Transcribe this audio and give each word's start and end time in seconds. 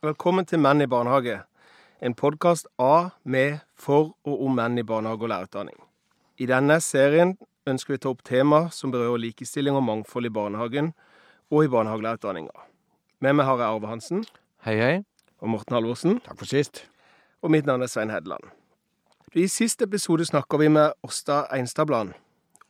Velkommen 0.00 0.46
til 0.48 0.56
Menn 0.64 0.80
i 0.80 0.86
barnehage. 0.88 1.42
En 2.00 2.14
podkast 2.16 2.64
av, 2.80 3.10
med, 3.22 3.58
for 3.76 4.14
og 4.24 4.44
om 4.46 4.54
menn 4.56 4.80
i 4.80 4.84
barnehage 4.88 5.26
og 5.26 5.28
lærerutdanning. 5.28 5.74
I 6.40 6.46
denne 6.48 6.78
serien 6.80 7.34
ønsker 7.68 7.92
vi 7.92 7.98
å 7.98 8.00
ta 8.00 8.12
opp 8.14 8.22
tema 8.24 8.60
som 8.72 8.94
berører 8.94 9.20
likestilling 9.20 9.76
og 9.76 9.82
mangfold 9.84 10.24
i 10.24 10.30
barnehagen 10.32 10.86
og 11.52 11.66
i 11.66 11.68
barnehagelærerutdanninga. 11.74 12.62
Med 13.20 13.36
meg 13.36 13.44
har 13.44 13.60
jeg 13.60 13.66
Arve 13.66 13.90
Hansen 13.90 14.22
Hei, 14.64 14.78
hei. 14.80 14.94
og 15.44 15.52
Morten 15.52 15.76
Halvorsen. 15.76 16.16
Takk 16.24 16.40
for 16.40 16.48
sist. 16.48 16.80
Og 17.44 17.52
mitt 17.52 17.68
navn 17.68 17.84
er 17.84 17.92
Svein 17.92 18.08
Hedland. 18.08 18.46
I 19.36 19.44
siste 19.52 19.84
episode 19.84 20.24
snakka 20.24 20.62
vi 20.62 20.70
med 20.72 20.96
Åsta 21.04 21.42
Einstadbland, 21.52 22.14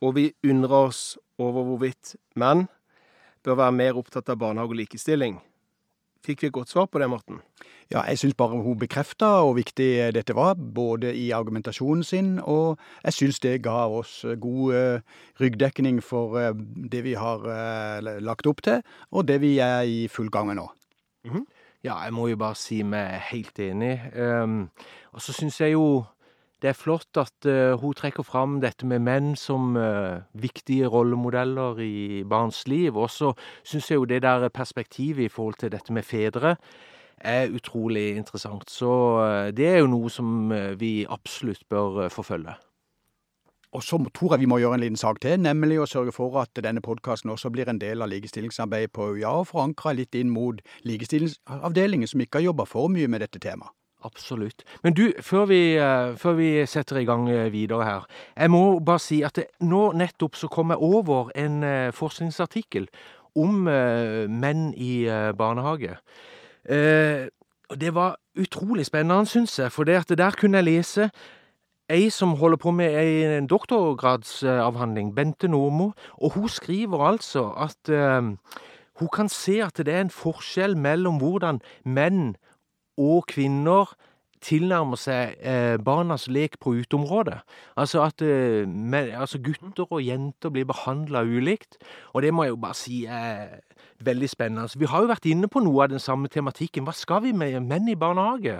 og 0.03 0.17
vi 0.19 0.33
undra 0.43 0.83
oss 0.89 1.15
over 1.39 1.63
hvorvidt 1.63 2.17
menn 2.35 2.67
bør 3.47 3.61
være 3.63 3.77
mer 3.79 4.01
opptatt 4.03 4.27
av 4.35 4.43
barnehage 4.43 4.75
og 4.75 4.81
likestilling. 4.83 5.39
Fikk 6.21 6.43
vi 6.43 6.47
et 6.51 6.53
godt 6.53 6.69
svar 6.69 6.85
på 6.85 6.99
det, 7.01 7.09
Morten? 7.09 7.39
Ja, 7.91 8.03
jeg 8.07 8.19
syns 8.21 8.35
bare 8.37 8.59
hun 8.61 8.77
bekrefta 8.79 9.25
hvor 9.41 9.55
viktig 9.57 10.13
dette 10.13 10.35
var, 10.37 10.53
både 10.53 11.15
i 11.17 11.31
argumentasjonen 11.33 12.03
sin, 12.05 12.35
og 12.39 12.77
jeg 13.03 13.13
syns 13.17 13.39
det 13.41 13.63
ga 13.65 13.87
oss 13.89 14.21
god 14.39 14.75
eh, 14.77 15.17
ryggdekning 15.41 15.99
for 16.05 16.37
eh, 16.39 16.53
det 16.93 17.03
vi 17.03 17.17
har 17.17 17.47
eh, 17.49 18.11
lagt 18.21 18.47
opp 18.47 18.61
til, 18.61 18.85
og 19.11 19.27
det 19.27 19.41
vi 19.41 19.57
er 19.59 19.81
i 19.81 20.05
full 20.07 20.29
gang 20.29 20.47
med 20.51 20.61
nå. 20.61 20.69
Ja, 21.83 21.97
jeg 22.05 22.13
må 22.13 22.27
jo 22.29 22.37
bare 22.37 22.55
si 22.55 22.83
meg 22.85 23.17
helt 23.31 23.57
enig. 23.59 23.95
Um, 24.13 24.69
og 25.17 25.21
så 25.25 25.33
syns 25.33 25.57
jeg 25.61 25.73
jo 25.73 26.03
det 26.61 26.69
er 26.69 26.77
flott 26.77 27.17
at 27.17 27.47
eh, 27.49 27.73
hun 27.81 27.95
trekker 27.97 28.25
fram 28.25 28.59
dette 28.61 28.85
med 28.85 29.01
menn 29.01 29.33
som 29.39 29.73
eh, 29.79 30.21
viktige 30.37 30.89
rollemodeller 30.93 31.81
i 31.81 32.23
barns 32.29 32.67
liv. 32.69 32.97
Og 32.97 33.09
så 33.09 33.33
syns 33.63 33.89
jeg 33.89 33.97
jo 33.97 34.05
det 34.09 34.21
der 34.21 34.49
perspektivet 34.53 35.25
i 35.25 35.31
forhold 35.33 35.57
til 35.61 35.73
dette 35.73 35.93
med 35.93 36.05
fedre 36.05 36.55
er 37.17 37.53
utrolig 37.53 38.15
interessant. 38.17 38.69
Så 38.69 38.91
eh, 39.25 39.47
det 39.57 39.71
er 39.71 39.79
jo 39.81 39.89
noe 39.89 40.13
som 40.13 40.53
vi 40.77 41.01
absolutt 41.09 41.65
bør 41.69 42.05
forfølge. 42.13 42.53
Og 43.71 43.83
så 43.87 43.97
tror 44.13 44.33
jeg 44.33 44.43
vi 44.43 44.51
må 44.51 44.57
gjøre 44.59 44.75
en 44.75 44.83
liten 44.83 44.99
sak 44.99 45.21
til, 45.23 45.37
nemlig 45.39 45.79
å 45.79 45.87
sørge 45.87 46.11
for 46.11 46.41
at 46.41 46.59
denne 46.59 46.83
podkasten 46.83 47.31
også 47.31 47.49
blir 47.55 47.71
en 47.71 47.79
del 47.79 48.03
av 48.03 48.11
likestillingsarbeidet 48.11 48.91
på 48.91 49.13
UiA, 49.15 49.31
og 49.31 49.47
forankra 49.47 49.95
litt 49.95 50.17
inn 50.19 50.29
mot 50.29 50.59
likestillingsavdelingen, 50.83 52.09
som 52.11 52.21
ikke 52.21 52.41
har 52.41 52.51
jobba 52.51 52.67
for 52.67 52.91
mye 52.91 53.07
med 53.07 53.23
dette 53.23 53.39
temaet. 53.39 53.71
Absolutt. 54.01 54.63
Men 54.83 54.93
du, 54.97 55.11
før 55.21 55.45
vi, 55.45 55.75
eh, 55.77 56.15
før 56.17 56.33
vi 56.33 56.65
setter 56.65 56.97
i 56.97 57.05
gang 57.05 57.29
eh, 57.29 57.51
videre 57.53 57.85
her, 57.85 58.05
jeg 58.37 58.51
må 58.51 58.79
bare 58.79 58.99
si 58.99 59.21
at 59.21 59.35
det, 59.37 59.45
nå 59.61 59.91
nettopp 59.93 60.35
så 60.35 60.49
kom 60.49 60.73
jeg 60.73 60.81
over 60.81 61.29
en 61.37 61.63
eh, 61.63 61.91
forskningsartikkel 61.93 62.87
om 63.35 63.67
eh, 63.69 64.25
menn 64.29 64.71
i 64.73 65.05
eh, 65.05 65.31
barnehage. 65.37 65.99
Eh, 66.65 67.29
det 67.77 67.93
var 67.95 68.17
utrolig 68.37 68.85
spennende, 68.85 69.29
syns 69.29 69.59
jeg, 69.59 69.71
for 69.71 69.87
det 69.87 70.01
at 70.01 70.17
der 70.17 70.35
kunne 70.39 70.59
jeg 70.59 70.67
lese 70.67 71.11
ei 71.91 72.09
som 72.09 72.37
holder 72.39 72.57
på 72.57 72.71
med 72.71 72.95
en 72.95 73.47
doktorgradsavhandling, 73.47 75.15
Bente 75.15 75.47
Normo, 75.47 75.91
og 76.17 76.33
hun 76.33 76.49
skriver 76.49 77.05
altså 77.05 77.49
at 77.57 77.91
eh, 77.91 78.21
hun 78.99 79.09
kan 79.13 79.29
se 79.29 79.61
at 79.63 79.77
det 79.77 79.93
er 79.93 80.05
en 80.05 80.13
forskjell 80.13 80.77
mellom 80.77 81.19
hvordan 81.19 81.61
menn 81.85 82.35
og 82.97 83.27
kvinner 83.31 83.93
tilnærmer 84.41 84.97
seg 84.97 85.35
eh, 85.45 85.77
barnas 85.81 86.25
lek 86.31 86.57
på 86.61 86.73
uteområdet. 86.81 87.39
Altså 87.77 88.01
at 88.07 88.23
eh, 88.25 88.65
men, 88.65 89.11
altså 89.13 89.39
gutter 89.43 89.85
og 89.85 90.01
jenter 90.01 90.53
blir 90.53 90.65
behandla 90.69 91.23
ulikt. 91.23 91.77
Og 92.13 92.25
det 92.25 92.33
må 92.33 92.47
jeg 92.47 92.55
jo 92.55 92.61
bare 92.63 92.77
si 92.77 93.03
er 93.05 93.59
veldig 94.01 94.29
spennende. 94.29 94.65
Altså, 94.65 94.79
vi 94.81 94.89
har 94.89 95.03
jo 95.03 95.11
vært 95.11 95.29
inne 95.29 95.49
på 95.51 95.61
noe 95.61 95.85
av 95.85 95.93
den 95.93 96.01
samme 96.01 96.31
tematikken. 96.31 96.87
Hva 96.87 96.95
skal 96.97 97.21
vi 97.27 97.35
med 97.37 97.59
menn 97.69 97.89
i 97.91 97.97
barnehage? 97.99 98.57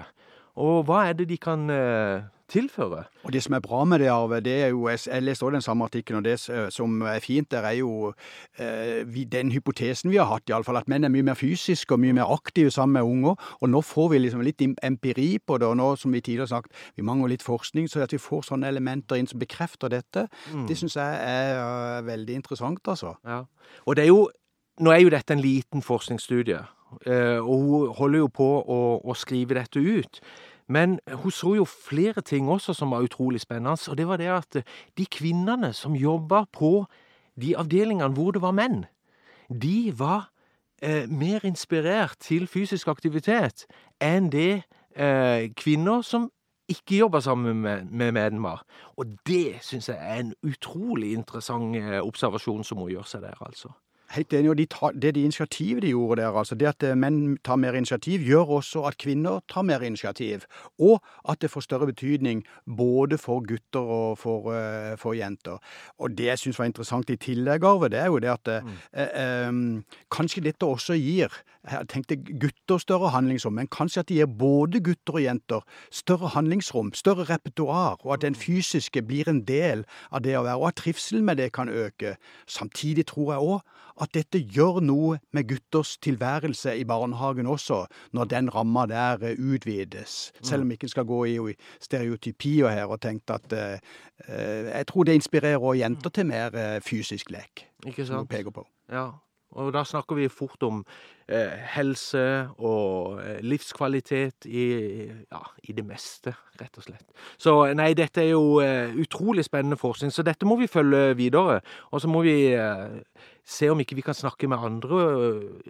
Og 0.61 0.85
hva 0.85 1.07
er 1.09 1.17
det 1.17 1.31
de 1.31 1.39
kan 1.41 1.69
eh, 1.73 2.21
tilføre? 2.51 3.05
Og 3.23 3.33
det 3.33 3.41
som 3.45 3.55
er 3.55 3.63
bra 3.63 3.83
med 3.87 4.01
det, 4.03 4.09
Arve, 4.11 4.41
det 4.43 4.55
er 4.65 4.71
jo 4.73 4.87
Jeg, 4.87 5.23
leste 5.23 5.45
også 5.45 5.53
den 5.53 5.65
samme 5.65 5.87
artikkelen, 5.87 6.17
og 6.17 6.25
det 6.25 6.39
som 6.73 7.01
er 7.01 7.19
fint 7.19 7.51
der, 7.51 7.65
er 7.67 7.77
jo 7.79 8.13
eh, 8.59 9.01
vi, 9.07 9.23
den 9.23 9.51
hypotesen 9.51 10.11
vi 10.11 10.19
har 10.19 10.27
hatt, 10.29 10.49
iallfall, 10.49 10.77
at 10.81 10.89
menn 10.91 11.07
er 11.07 11.13
mye 11.13 11.25
mer 11.25 11.39
fysiske 11.39 11.95
og 11.95 12.01
mye 12.03 12.15
mer 12.17 12.31
aktive 12.33 12.71
sammen 12.71 12.99
med 12.99 13.07
unger. 13.07 13.35
Og 13.61 13.69
nå 13.69 13.81
får 13.85 14.11
vi 14.11 14.21
liksom 14.25 14.43
litt 14.45 14.61
empiri 14.83 15.39
på 15.39 15.57
det, 15.57 15.67
og 15.67 15.77
nå, 15.77 15.95
som 15.95 16.11
vi 16.11 16.21
tidligere 16.21 16.49
har 16.49 16.53
sagt, 16.61 16.75
vi 16.95 17.05
mangler 17.07 17.33
litt 17.35 17.45
forskning, 17.45 17.89
så 17.89 18.03
at 18.03 18.13
vi 18.13 18.21
får 18.21 18.49
sånne 18.51 18.67
elementer 18.67 19.19
inn 19.19 19.29
som 19.29 19.41
bekrefter 19.41 19.91
dette, 19.91 20.27
det 20.67 20.77
syns 20.77 20.97
jeg 20.99 21.23
er 21.23 21.57
eh, 21.57 22.05
veldig 22.07 22.37
interessant, 22.41 22.87
altså. 22.87 23.15
Ja. 23.25 23.43
Og 23.85 23.95
det 23.95 24.07
er 24.07 24.13
jo 24.13 24.29
Nå 24.81 24.89
er 24.89 25.01
jo 25.03 25.11
dette 25.13 25.35
en 25.35 25.41
liten 25.43 25.83
forskningsstudie, 25.85 26.57
eh, 27.05 27.37
og 27.37 27.57
hun 27.61 27.89
holder 27.99 28.21
jo 28.23 28.29
på 28.33 28.47
å, 28.63 28.77
å 29.03 29.13
skrive 29.19 29.53
dette 29.53 29.77
ut. 29.77 30.21
Men 30.67 30.99
hun 31.13 31.31
så 31.31 31.55
jo 31.55 31.65
flere 31.65 32.21
ting 32.21 32.49
også 32.49 32.73
som 32.73 32.91
var 32.91 33.05
utrolig 33.05 33.41
spennende, 33.41 33.77
og 33.89 33.97
det 33.97 34.07
var 34.07 34.17
det 34.17 34.27
at 34.27 34.55
eh, 34.55 34.63
de 34.97 35.05
kvinnene 35.05 35.73
som 35.73 35.95
jobba 35.95 36.43
på 36.53 36.85
de 37.41 37.55
avdelingene 37.57 38.13
hvor 38.13 38.31
det 38.31 38.41
var 38.41 38.51
menn, 38.51 38.85
de 39.61 39.93
var 39.97 40.31
eh, 40.81 41.09
mer 41.09 41.45
inspirert 41.45 42.15
til 42.19 42.47
fysisk 42.47 42.87
aktivitet 42.87 43.65
enn 44.01 44.29
det 44.31 44.63
eh, 44.95 45.49
kvinner 45.55 46.01
som 46.01 46.29
ikke 46.71 47.01
jobba 47.01 47.19
sammen 47.19 47.61
med, 47.61 47.85
med 47.91 48.11
menn 48.15 48.43
var. 48.43 48.63
Og 48.97 49.05
det 49.27 49.59
syns 49.65 49.89
jeg 49.89 49.97
er 49.99 50.19
en 50.23 50.33
utrolig 50.43 51.13
interessant 51.13 51.75
eh, 51.75 51.99
observasjon 51.99 52.63
som 52.63 52.77
hun 52.77 52.91
gjør 52.91 53.07
seg 53.07 53.25
der, 53.25 53.39
altså. 53.41 53.73
Helt 54.11 54.33
enig, 54.33 54.49
og 54.51 54.57
de 54.57 54.65
tar, 54.65 54.91
det 54.91 55.13
de 55.15 55.23
initiativet 55.23 55.83
de 55.83 55.93
gjorde 55.93 56.21
der, 56.21 56.37
altså 56.37 56.55
det 56.55 56.67
at 56.67 56.83
eh, 56.83 56.97
menn 56.99 57.37
tar 57.45 57.59
mer 57.61 57.77
initiativ, 57.77 58.25
gjør 58.27 58.57
også 58.57 58.83
at 58.89 58.97
kvinner 58.99 59.39
tar 59.49 59.63
mer 59.67 59.83
initiativ. 59.87 60.43
Og 60.79 60.99
at 61.29 61.41
det 61.41 61.51
får 61.51 61.65
større 61.67 61.87
betydning 61.87 62.43
både 62.65 63.17
for 63.17 63.45
gutter 63.47 63.79
og 63.79 64.17
for, 64.19 64.51
eh, 64.55 64.97
for 64.97 65.15
jenter. 65.15 65.59
Og 65.99 66.17
det 66.17 66.25
jeg 66.25 66.43
syns 66.43 66.59
var 66.59 66.69
interessant 66.71 67.09
i 67.09 67.15
tillegg, 67.15 67.63
Arve, 67.63 67.89
det 67.89 67.99
er 67.99 68.11
jo 68.11 68.19
det 68.19 68.33
at 68.33 68.47
eh, 68.47 68.71
eh, 68.93 69.51
kanskje 70.11 70.43
dette 70.43 70.67
også 70.67 70.99
gir 70.99 71.31
jeg 71.61 71.87
tenkte 71.91 72.15
gutter 72.17 72.79
større 72.81 73.11
handlingsrom, 73.13 73.53
men 73.53 73.67
kanskje 73.69 74.01
at 74.01 74.09
det 74.09 74.15
gir 74.17 74.25
både 74.25 74.81
gutter 74.81 75.19
og 75.19 75.21
jenter 75.21 75.65
større 75.93 76.31
handlingsrom, 76.33 76.89
større 76.97 77.27
repertoar, 77.29 77.99
og 78.01 78.13
at 78.15 78.23
den 78.25 78.35
fysiske 78.35 79.03
blir 79.05 79.29
en 79.29 79.43
del 79.45 79.85
av 80.09 80.23
det 80.25 80.33
å 80.39 80.43
være, 80.47 80.57
og 80.57 80.71
at 80.71 80.79
trivselen 80.81 81.25
med 81.27 81.37
det 81.37 81.51
kan 81.53 81.69
øke. 81.69 82.15
Samtidig 82.49 83.05
tror 83.13 83.33
jeg 83.33 83.45
òg 83.45 83.77
at 84.01 84.13
dette 84.17 84.41
gjør 84.41 84.81
noe 84.83 85.19
med 85.35 85.47
gutters 85.49 85.95
tilværelse 86.01 86.73
i 86.79 86.85
barnehagen 86.89 87.47
også, 87.47 87.83
når 88.13 88.29
den 88.33 88.49
ramma 88.55 88.85
der 88.89 89.23
eh, 89.31 89.37
utvides. 89.39 90.31
Selv 90.41 90.65
om 90.65 90.69
vi 90.69 90.79
ikke 90.79 90.91
skal 90.91 91.05
gå 91.05 91.23
i, 91.25 91.37
stereotypier 91.81 92.69
her 92.73 92.91
og 92.91 93.01
tenke 93.01 93.33
at 93.33 93.53
eh, 93.53 93.79
eh, 94.27 94.69
Jeg 94.71 94.87
tror 94.87 95.03
det 95.03 95.13
inspirerer 95.19 95.57
også 95.61 95.79
jenter 95.79 96.09
til 96.09 96.25
mer 96.25 96.55
eh, 96.55 96.81
fysisk 96.81 97.31
lek, 97.31 97.67
Ikke 97.85 98.05
som 98.05 98.15
hun 98.15 98.25
sant? 98.25 98.29
peker 98.29 98.51
på. 98.51 98.67
Ja. 98.91 99.09
Og 99.59 99.71
da 99.75 99.83
snakker 99.87 100.15
vi 100.15 100.29
fort 100.31 100.63
om 100.63 100.81
eh, 101.27 101.57
helse 101.73 102.23
og 102.59 103.19
eh, 103.23 103.41
livskvalitet 103.43 104.47
i, 104.47 104.65
ja, 105.09 105.41
i 105.67 105.75
det 105.75 105.85
meste, 105.87 106.33
rett 106.61 106.79
og 106.79 106.85
slett. 106.85 107.07
Så 107.41 107.55
nei, 107.77 107.91
dette 107.97 108.23
er 108.23 108.31
jo 108.31 108.61
eh, 108.63 108.95
utrolig 109.01 109.45
spennende 109.47 109.79
forskning, 109.79 110.13
så 110.13 110.23
dette 110.27 110.47
må 110.47 110.57
vi 110.61 110.71
følge 110.71 111.17
videre. 111.19 111.59
Og 111.91 112.03
så 112.03 112.11
må 112.11 112.23
vi 112.25 112.37
eh, 112.55 113.01
se 113.43 113.69
om 113.71 113.79
ikke 113.83 113.97
vi 113.99 114.05
kan 114.05 114.17
snakke 114.17 114.49
med 114.51 114.63
andre 114.71 115.03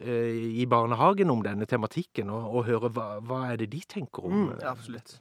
eh, 0.01 0.61
i 0.61 0.67
barnehagen 0.69 1.33
om 1.33 1.43
denne 1.45 1.65
tematikken, 1.65 2.29
og, 2.29 2.53
og 2.53 2.69
høre 2.69 2.93
hva, 2.93 3.09
hva 3.25 3.43
er 3.51 3.61
det 3.63 3.71
de 3.73 3.83
tenker 3.97 4.29
om. 4.29 4.45
Mm, 4.45 4.55
eh, 4.59 4.71
absolutt. 4.71 5.17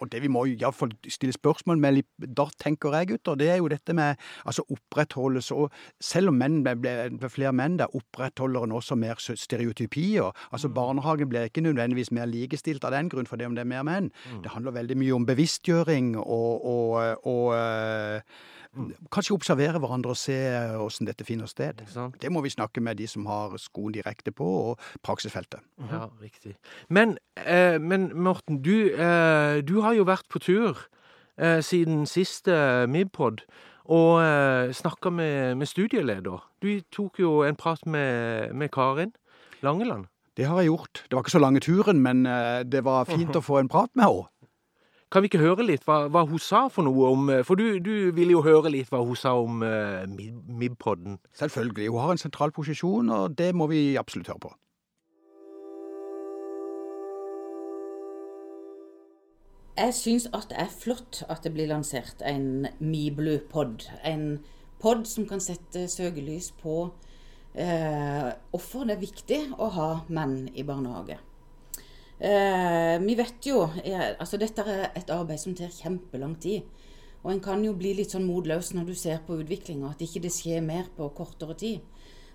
Og 0.00 0.08
det 0.12 0.22
vi 0.22 0.30
må 0.32 0.44
iallfall 0.48 0.92
stille 1.08 1.34
spørsmål 1.36 1.80
med 1.80 2.00
da 2.36 2.46
tenker 2.60 2.94
jeg, 2.96 3.10
gutter, 3.12 3.38
det 3.38 3.50
er 3.52 3.58
jo 3.60 3.68
dette 3.68 3.94
med 3.96 4.20
altså 4.44 4.64
opprettholdelse 4.68 5.54
og 5.54 5.72
Selv 6.00 6.30
om 6.30 6.38
menn 6.40 6.62
ble, 6.64 6.92
flere 7.32 7.52
menn 7.52 7.76
da 7.80 7.86
opprettholder 7.94 8.64
en 8.64 8.72
også 8.76 8.96
mer 8.98 9.18
stereotypier. 9.20 10.30
Altså 10.50 10.68
Barnehagen 10.68 11.28
blir 11.28 11.48
ikke 11.48 11.64
nødvendigvis 11.64 12.10
mer 12.12 12.26
likestilt 12.26 12.84
av 12.84 12.94
den 12.94 13.10
grunn, 13.12 13.28
det 13.30 13.46
om 13.46 13.54
det 13.54 13.64
er 13.64 13.72
mer 13.72 13.84
menn. 13.86 14.10
Det 14.42 14.52
handler 14.54 14.76
veldig 14.76 14.96
mye 15.00 15.14
om 15.14 15.26
bevisstgjøring 15.28 16.16
og, 16.18 16.64
og, 16.66 17.26
og 17.26 17.54
eh, 17.56 18.22
kanskje 19.10 19.34
observere 19.34 19.80
hverandre 19.82 20.14
og 20.14 20.18
se 20.18 20.36
åssen 20.78 21.08
dette 21.08 21.26
finner 21.26 21.50
sted. 21.50 21.82
Det 22.20 22.30
må 22.32 22.42
vi 22.44 22.52
snakke 22.52 22.82
med 22.82 23.00
de 23.00 23.08
som 23.10 23.26
har 23.26 23.56
skoen 23.58 23.94
direkte 23.94 24.32
på, 24.32 24.46
og 24.46 25.02
praksisfeltet. 25.02 25.64
Ja, 25.90 26.06
riktig. 26.22 26.54
Men, 26.88 27.18
eh, 27.36 27.78
men 27.80 28.10
Morten, 28.14 28.62
du, 28.62 28.92
eh, 28.94 29.60
du 29.62 29.80
har 29.80 29.94
jo 29.98 30.06
vært 30.06 30.28
på 30.30 30.38
tur 30.38 30.86
eh, 31.36 31.60
siden 31.60 32.06
siste 32.06 32.86
Mibpod 32.86 33.42
og 33.90 34.22
eh, 34.22 34.72
snakka 34.72 35.10
med, 35.10 35.56
med 35.56 35.66
studieleder. 35.66 36.38
Du 36.62 36.80
tok 36.92 37.18
jo 37.18 37.42
en 37.42 37.56
prat 37.56 37.86
med, 37.86 38.54
med 38.54 38.70
Karin 38.70 39.12
Langeland. 39.62 40.06
Det 40.36 40.46
har 40.46 40.60
jeg 40.60 40.70
gjort. 40.70 41.02
Det 41.04 41.16
var 41.16 41.24
ikke 41.24 41.34
så 41.34 41.42
lange 41.42 41.60
turen, 41.60 42.00
men 42.00 42.26
eh, 42.26 42.62
det 42.62 42.84
var 42.86 43.08
fint 43.10 43.36
å 43.40 43.42
få 43.44 43.58
en 43.60 43.68
prat 43.68 43.90
med 43.98 44.06
henne. 44.06 44.28
Kan 45.10 45.24
vi 45.24 45.26
ikke 45.26 45.42
høre 45.42 45.64
litt 45.66 45.82
hva, 45.88 46.04
hva, 46.06 46.22
hun 46.22 46.38
sa 46.38 46.68
for 46.70 46.86
noe 46.86 47.08
om 47.10 47.30
eh, 47.34 47.42
For 47.42 47.58
du, 47.58 47.80
du 47.82 48.12
ville 48.14 48.36
jo 48.36 48.44
høre 48.46 48.70
litt 48.70 48.92
hva 48.92 49.00
hun 49.02 49.18
sa 49.18 49.32
om 49.34 49.64
uh, 49.66 50.06
MIB-podden. 50.06 51.18
Selvfølgelig. 51.34 51.88
Hun 51.90 52.04
har 52.04 52.12
en 52.14 52.20
sentral 52.22 52.52
posisjon, 52.54 53.10
og 53.10 53.34
det 53.38 53.50
må 53.58 53.66
vi 53.72 53.98
absolutt 53.98 54.30
høre 54.30 54.44
på. 54.46 54.52
Jeg 59.80 59.96
syns 59.96 60.28
at 60.36 60.46
det 60.52 60.58
er 60.62 60.70
flott 60.70 61.22
at 61.32 61.42
det 61.42 61.54
blir 61.56 61.70
lansert 61.70 62.22
en 62.22 62.68
Miblu-pod. 62.78 63.88
En 64.06 64.44
pod 64.78 65.06
som 65.10 65.26
kan 65.26 65.42
sette 65.42 65.88
søkelys 65.90 66.52
på 66.60 66.76
eh, 67.54 68.30
hvorfor 68.52 68.86
det 68.86 68.98
er 68.98 69.02
viktig 69.02 69.40
å 69.58 69.70
ha 69.74 69.90
menn 70.12 70.44
i 70.54 70.66
barnehage. 70.68 71.18
Eh, 72.20 72.96
vi 73.00 73.14
vet 73.16 73.46
jo 73.48 73.62
er, 73.80 74.18
altså 74.20 74.36
Dette 74.36 74.64
er 74.68 74.90
et 74.92 75.12
arbeid 75.14 75.40
som 75.40 75.54
tar 75.56 75.72
kjempelang 75.72 76.36
tid. 76.40 76.68
Og 77.24 77.32
en 77.34 77.40
kan 77.44 77.62
jo 77.64 77.72
bli 77.76 77.94
litt 77.96 78.12
sånn 78.14 78.28
motløs 78.28 78.72
når 78.76 78.90
du 78.90 78.94
ser 78.96 79.20
på 79.26 79.38
utviklinga, 79.40 79.92
at 79.92 80.04
ikke 80.04 80.22
det 80.24 80.32
skjer 80.32 80.62
mer 80.64 80.88
på 80.96 81.08
kortere 81.16 81.56
tid. 81.60 81.80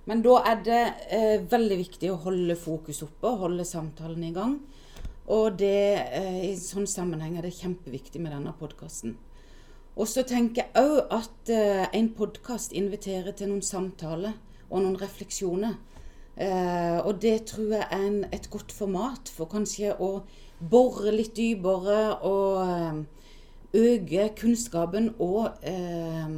Men 0.06 0.22
da 0.26 0.36
er 0.46 0.60
det 0.66 0.82
eh, 1.10 1.46
veldig 1.50 1.78
viktig 1.80 2.12
å 2.14 2.20
holde 2.28 2.58
fokus 2.60 3.02
oppe, 3.06 3.32
holde 3.42 3.66
samtalen 3.66 4.28
i 4.28 4.34
gang. 4.34 4.60
Og 5.34 5.58
det, 5.58 6.06
eh, 6.14 6.42
i 6.52 6.54
sånn 6.62 6.86
sammenheng 6.90 7.40
er 7.40 7.48
det 7.48 7.56
kjempeviktig 7.58 8.22
med 8.22 8.36
denne 8.36 8.54
podkasten. 8.60 9.16
Og 9.96 10.10
så 10.12 10.26
tenker 10.28 10.66
jeg 10.68 10.84
òg 10.84 11.14
at 11.16 11.50
eh, 11.54 11.86
en 11.98 12.12
podkast 12.14 12.76
inviterer 12.78 13.34
til 13.34 13.50
noen 13.50 13.66
samtaler 13.66 14.36
og 14.70 14.84
noen 14.84 15.00
refleksjoner. 15.02 15.80
Eh, 16.36 16.98
og 17.00 17.22
det 17.24 17.46
tror 17.52 17.70
jeg 17.78 17.86
er 17.86 18.02
en, 18.08 18.24
et 18.36 18.50
godt 18.52 18.74
format 18.76 19.30
for 19.32 19.48
kanskje 19.48 19.94
å 20.04 20.10
bore 20.60 21.14
litt 21.16 21.36
dypere 21.38 22.18
og 22.28 22.60
eh, 22.66 23.00
øke 23.76 24.30
kunnskapen 24.40 25.14
og, 25.24 25.62
eh, 25.64 26.36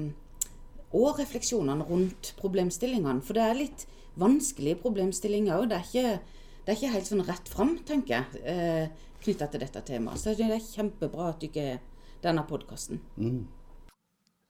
og 0.94 1.20
refleksjonene 1.22 1.88
rundt 1.90 2.36
problemstillingene. 2.42 3.24
For 3.26 3.38
det 3.38 3.46
er 3.46 3.62
litt 3.64 3.88
vanskelige 4.18 4.82
problemstillinger 4.86 5.58
òg. 5.58 5.74
Det, 5.74 5.82
det 5.94 6.74
er 6.74 6.80
ikke 6.80 6.94
helt 6.96 7.10
sånn 7.10 7.26
rett 7.28 7.52
fram, 7.52 7.78
tenker 7.88 8.20
jeg, 8.20 8.46
eh, 8.54 9.12
knytta 9.24 9.50
til 9.50 9.66
dette 9.66 9.84
temaet. 9.88 10.22
Så 10.22 10.38
det 10.38 10.50
er 10.50 10.64
kjempebra 10.64 11.32
at 11.34 11.42
du 11.42 11.50
ikke 11.50 11.68
er 11.74 11.84
denne 12.24 12.46
podkasten. 12.48 13.02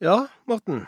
Ja, 0.04 0.26
Morten. 0.48 0.86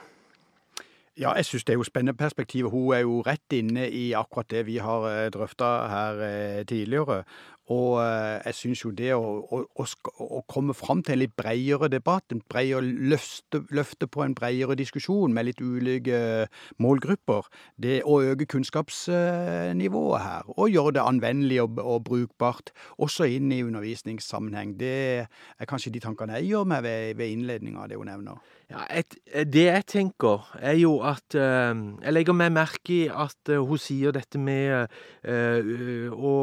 Ja, 1.20 1.34
jeg 1.36 1.50
syns 1.50 1.66
det 1.68 1.74
er 1.74 1.80
jo 1.82 1.84
spennende 1.84 2.16
perspektiv. 2.16 2.70
Hun 2.72 2.94
er 2.96 3.02
jo 3.04 3.20
rett 3.28 3.52
inne 3.52 3.90
i 3.92 4.14
akkurat 4.16 4.48
det 4.54 4.62
vi 4.70 4.78
har 4.80 5.28
drøfta 5.34 5.72
her 5.92 6.22
eh, 6.24 6.62
tidligere. 6.64 7.24
Og 7.70 8.00
eh, 8.02 8.40
jeg 8.48 8.56
syns 8.56 8.84
jo 8.86 8.90
det 8.96 9.10
å, 9.14 9.42
å, 9.52 9.86
å 10.26 10.40
komme 10.50 10.74
fram 10.74 11.04
til 11.04 11.18
en 11.18 11.22
litt 11.22 11.36
bredere 11.38 11.90
debatt, 11.92 12.32
en 12.32 12.40
bredere 12.50 12.82
løfte, 13.12 13.62
løfte 13.76 14.08
på 14.08 14.24
en 14.24 14.34
bredere 14.38 14.78
diskusjon 14.80 15.36
med 15.36 15.50
litt 15.50 15.62
ulike 15.62 16.48
målgrupper, 16.82 17.52
det 17.78 18.00
å 18.08 18.22
øke 18.32 18.48
kunnskapsnivået 18.56 20.24
her, 20.24 20.50
og 20.56 20.72
gjøre 20.72 20.96
det 20.98 21.04
anvendelig 21.04 21.60
og, 21.66 21.84
og 21.84 22.08
brukbart, 22.08 22.72
også 22.98 23.28
inn 23.36 23.52
i 23.54 23.62
undervisningssammenheng, 23.68 24.74
det 24.80 24.96
er 25.28 25.70
kanskje 25.70 25.94
de 25.94 26.02
tankene 26.08 26.40
jeg 26.40 26.56
gjør 26.56 26.72
meg 26.74 26.88
ved, 26.88 27.20
ved 27.20 27.36
innledninga 27.36 27.84
av 27.84 27.92
det 27.92 28.02
hun 28.02 28.10
nevner. 28.10 28.42
Ja, 28.70 28.84
et, 28.94 29.16
det 29.50 29.64
jeg 29.66 29.86
tenker, 29.90 30.44
er 30.62 30.76
jo 30.78 31.00
at 31.02 31.34
eh, 31.34 31.74
Jeg 32.04 32.14
legger 32.14 32.36
meg 32.38 32.52
merke 32.54 32.94
i 32.94 33.08
at 33.10 33.50
eh, 33.50 33.58
hun 33.58 33.82
sier 33.82 34.14
dette 34.14 34.38
med 34.38 34.92
eh, 35.26 36.12
å 36.14 36.36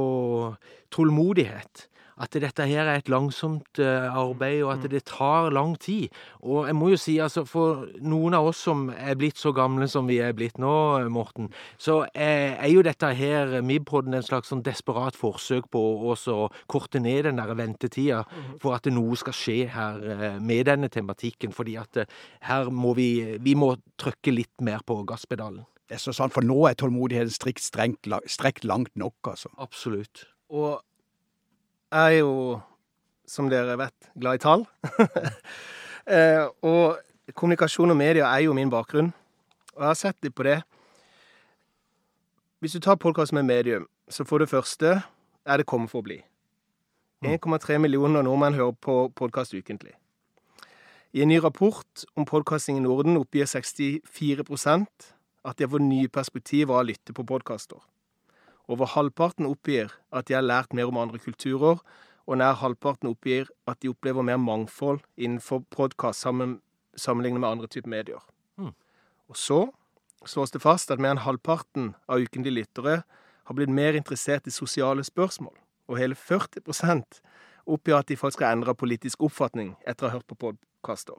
tålmodighet. 0.90 1.86
At 2.16 2.32
dette 2.32 2.64
her 2.64 2.88
er 2.88 3.02
et 3.02 3.10
langsomt 3.12 3.80
eh, 3.82 4.06
arbeid, 4.08 4.62
og 4.64 4.72
at 4.72 4.86
det 4.88 5.02
tar 5.10 5.50
lang 5.52 5.74
tid. 5.80 6.08
Og 6.40 6.64
jeg 6.64 6.76
må 6.78 6.88
jo 6.94 7.00
si, 7.00 7.18
altså, 7.20 7.44
for 7.44 7.84
noen 8.00 8.36
av 8.38 8.48
oss 8.48 8.62
som 8.64 8.86
er 8.94 9.18
blitt 9.20 9.36
så 9.36 9.52
gamle 9.56 9.84
som 9.92 10.08
vi 10.08 10.16
er 10.24 10.32
blitt 10.36 10.56
nå, 10.62 10.72
eh, 11.02 11.10
Morten, 11.12 11.50
så 11.76 11.98
er, 12.14 12.56
er 12.56 12.72
jo 12.72 12.84
dette 12.86 13.12
her, 13.18 13.58
Mibpodden, 13.60 14.16
en 14.16 14.24
slags 14.24 14.48
sånn 14.52 14.64
desperat 14.64 15.18
forsøk 15.18 15.68
på 15.72 15.82
å 15.82 16.14
også 16.14 16.38
korte 16.72 17.02
ned 17.04 17.26
den 17.28 17.42
der 17.42 17.52
ventetida 17.58 18.22
for 18.62 18.78
at 18.78 18.88
noe 18.88 19.18
skal 19.20 19.36
skje 19.36 19.58
her 19.76 20.00
eh, 20.16 20.40
med 20.40 20.70
denne 20.70 20.88
tematikken. 20.92 21.52
Fordi 21.56 21.76
at 21.80 22.00
eh, 22.00 22.18
her 22.48 22.72
må 22.72 22.96
vi, 22.96 23.36
vi 23.44 23.56
må 23.58 23.74
trykke 24.00 24.32
litt 24.32 24.64
mer 24.64 24.80
på 24.86 25.02
gasspedalen. 25.08 25.66
Det 25.86 26.00
er 26.00 26.02
så 26.02 26.16
sant, 26.16 26.34
for 26.34 26.42
nå 26.42 26.64
er 26.66 26.80
tålmodigheten 26.80 27.30
strikt 27.30 27.62
strengt, 27.62 28.08
strekt 28.26 28.64
langt 28.66 28.90
nok, 28.98 29.34
altså. 29.36 29.52
Absolutt. 29.62 30.24
Og 30.50 30.80
jeg 31.92 32.16
er 32.16 32.18
jo, 32.18 32.60
som 33.26 33.50
dere 33.50 33.76
vet, 33.78 34.10
glad 34.18 34.40
i 34.40 34.44
tall. 34.44 34.66
Eh, 36.06 36.44
og 36.62 37.00
kommunikasjon 37.34 37.90
og 37.90 37.96
media 37.98 38.28
er 38.30 38.44
jo 38.44 38.52
min 38.54 38.70
bakgrunn. 38.70 39.08
Og 39.74 39.80
jeg 39.80 39.88
har 39.88 39.96
sett 39.98 40.22
litt 40.22 40.36
på 40.38 40.44
det. 40.46 40.60
Hvis 42.62 42.76
du 42.76 42.78
tar 42.78 42.94
podkast 43.02 43.34
med 43.34 43.42
medium, 43.42 43.88
så 44.06 44.22
for 44.22 44.38
det 44.38 44.46
første 44.46 44.92
er 45.42 45.58
det 45.58 45.66
kommet 45.66 45.90
for 45.90 46.04
å 46.04 46.06
bli. 46.06 46.20
1,3 47.26 47.80
millioner 47.82 48.22
nordmenn 48.22 48.54
hører 48.54 48.78
på 48.78 48.94
podkast 49.18 49.58
ukentlig. 49.58 49.96
I 51.10 51.26
en 51.26 51.32
ny 51.34 51.40
rapport 51.42 52.06
om 52.14 52.24
podkasting 52.28 52.78
i 52.78 52.86
Norden 52.86 53.18
oppgir 53.18 53.50
64% 53.50 55.10
at 55.42 55.58
de 55.58 55.66
har 55.66 55.74
fått 55.74 55.90
nye 55.90 56.08
perspektiver 56.12 56.74
av 56.76 56.84
å 56.84 56.88
lytte 56.92 57.14
på 57.16 57.26
podkaster. 57.26 57.82
Over 58.68 58.90
halvparten 58.96 59.46
oppgir 59.46 59.92
at 60.10 60.26
de 60.26 60.34
har 60.34 60.42
lært 60.42 60.74
mer 60.74 60.90
om 60.90 60.98
andre 60.98 61.20
kulturer, 61.22 61.78
og 62.26 62.38
nær 62.40 62.58
halvparten 62.58 63.12
oppgir 63.12 63.50
at 63.70 63.78
de 63.82 63.92
opplever 63.92 64.26
mer 64.26 64.40
mangfold 64.42 65.04
innenfor 65.16 65.62
podkast 65.70 66.24
sammen, 66.26 66.60
sammenlignet 66.98 67.40
med 67.40 67.48
andre 67.48 67.70
typer 67.70 67.92
medier. 67.92 68.24
Mm. 68.58 68.72
Og 69.30 69.36
så 69.36 69.60
slås 70.26 70.50
det 70.50 70.62
fast 70.64 70.90
at 70.90 70.98
mer 70.98 71.14
enn 71.14 71.22
halvparten 71.22 71.94
av 72.10 72.24
ukentlige 72.24 72.58
lyttere 72.58 72.96
har 73.46 73.54
blitt 73.54 73.70
mer 73.70 73.94
interessert 73.94 74.48
i 74.50 74.54
sosiale 74.54 75.04
spørsmål, 75.06 75.54
og 75.86 76.00
hele 76.00 76.18
40% 76.18 77.20
oppgir 77.66 77.98
at 78.00 78.10
de 78.10 78.18
faktisk 78.18 78.42
har 78.42 78.56
endra 78.56 78.74
politisk 78.74 79.22
oppfatning 79.26 79.76
etter 79.86 80.06
å 80.06 80.10
ha 80.10 80.18
hørt 80.18 80.26
på 80.26 80.38
podkaster. 80.48 81.18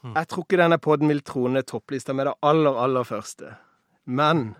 Mm. 0.00 0.14
Jeg 0.16 0.28
tror 0.32 0.46
ikke 0.46 0.60
denne 0.62 0.80
podden 0.80 1.12
vil 1.12 1.20
trone 1.20 1.62
topplista 1.62 2.16
med 2.16 2.30
det 2.30 2.36
aller, 2.40 2.72
aller 2.72 3.04
første. 3.04 3.52
Men 4.08 4.54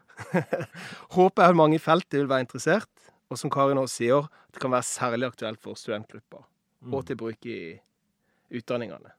håpet 1.17 1.45
er 1.45 1.53
at 1.53 1.59
mange 1.59 1.79
i 1.79 1.83
feltet 1.83 2.21
vil 2.21 2.31
være 2.31 2.47
interessert, 2.47 2.91
og 3.31 3.39
som 3.39 3.53
Kari 3.53 3.77
nå 3.79 3.87
sier, 3.91 4.27
det 4.51 4.63
kan 4.63 4.73
være 4.75 4.89
særlig 4.89 5.31
aktuelt 5.31 5.63
for 5.63 5.79
studentgrupper, 5.79 6.43
og 6.91 7.07
til 7.07 7.19
bruk 7.21 7.47
i 7.47 7.61
utdanningene. 8.51 9.15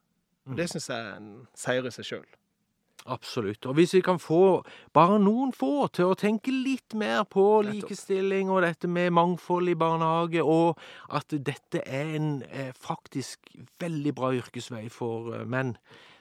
Og 0.50 0.56
Det 0.58 0.68
syns 0.70 0.90
jeg 0.90 0.98
er 0.98 1.18
en 1.18 1.34
seier 1.56 1.86
i 1.86 1.92
seg 1.94 2.08
sjøl. 2.08 2.30
Absolutt. 3.10 3.66
Og 3.66 3.74
hvis 3.74 3.96
vi 3.96 4.00
kan 4.04 4.20
få 4.22 4.62
bare 4.94 5.18
noen 5.18 5.50
få 5.56 5.88
til 5.94 6.12
å 6.12 6.18
tenke 6.18 6.54
litt 6.54 6.94
mer 6.98 7.24
på 7.26 7.64
likestilling 7.66 8.50
og 8.52 8.62
dette 8.62 8.90
med 8.90 9.10
mangfold 9.16 9.72
i 9.72 9.78
barnehage, 9.78 10.44
og 10.44 10.78
at 11.10 11.34
dette 11.34 11.82
er 11.82 12.14
en 12.18 12.30
eh, 12.46 12.70
faktisk 12.78 13.50
veldig 13.82 14.14
bra 14.14 14.30
yrkesvei 14.38 14.86
for 14.92 15.34
eh, 15.34 15.46
menn, 15.46 15.74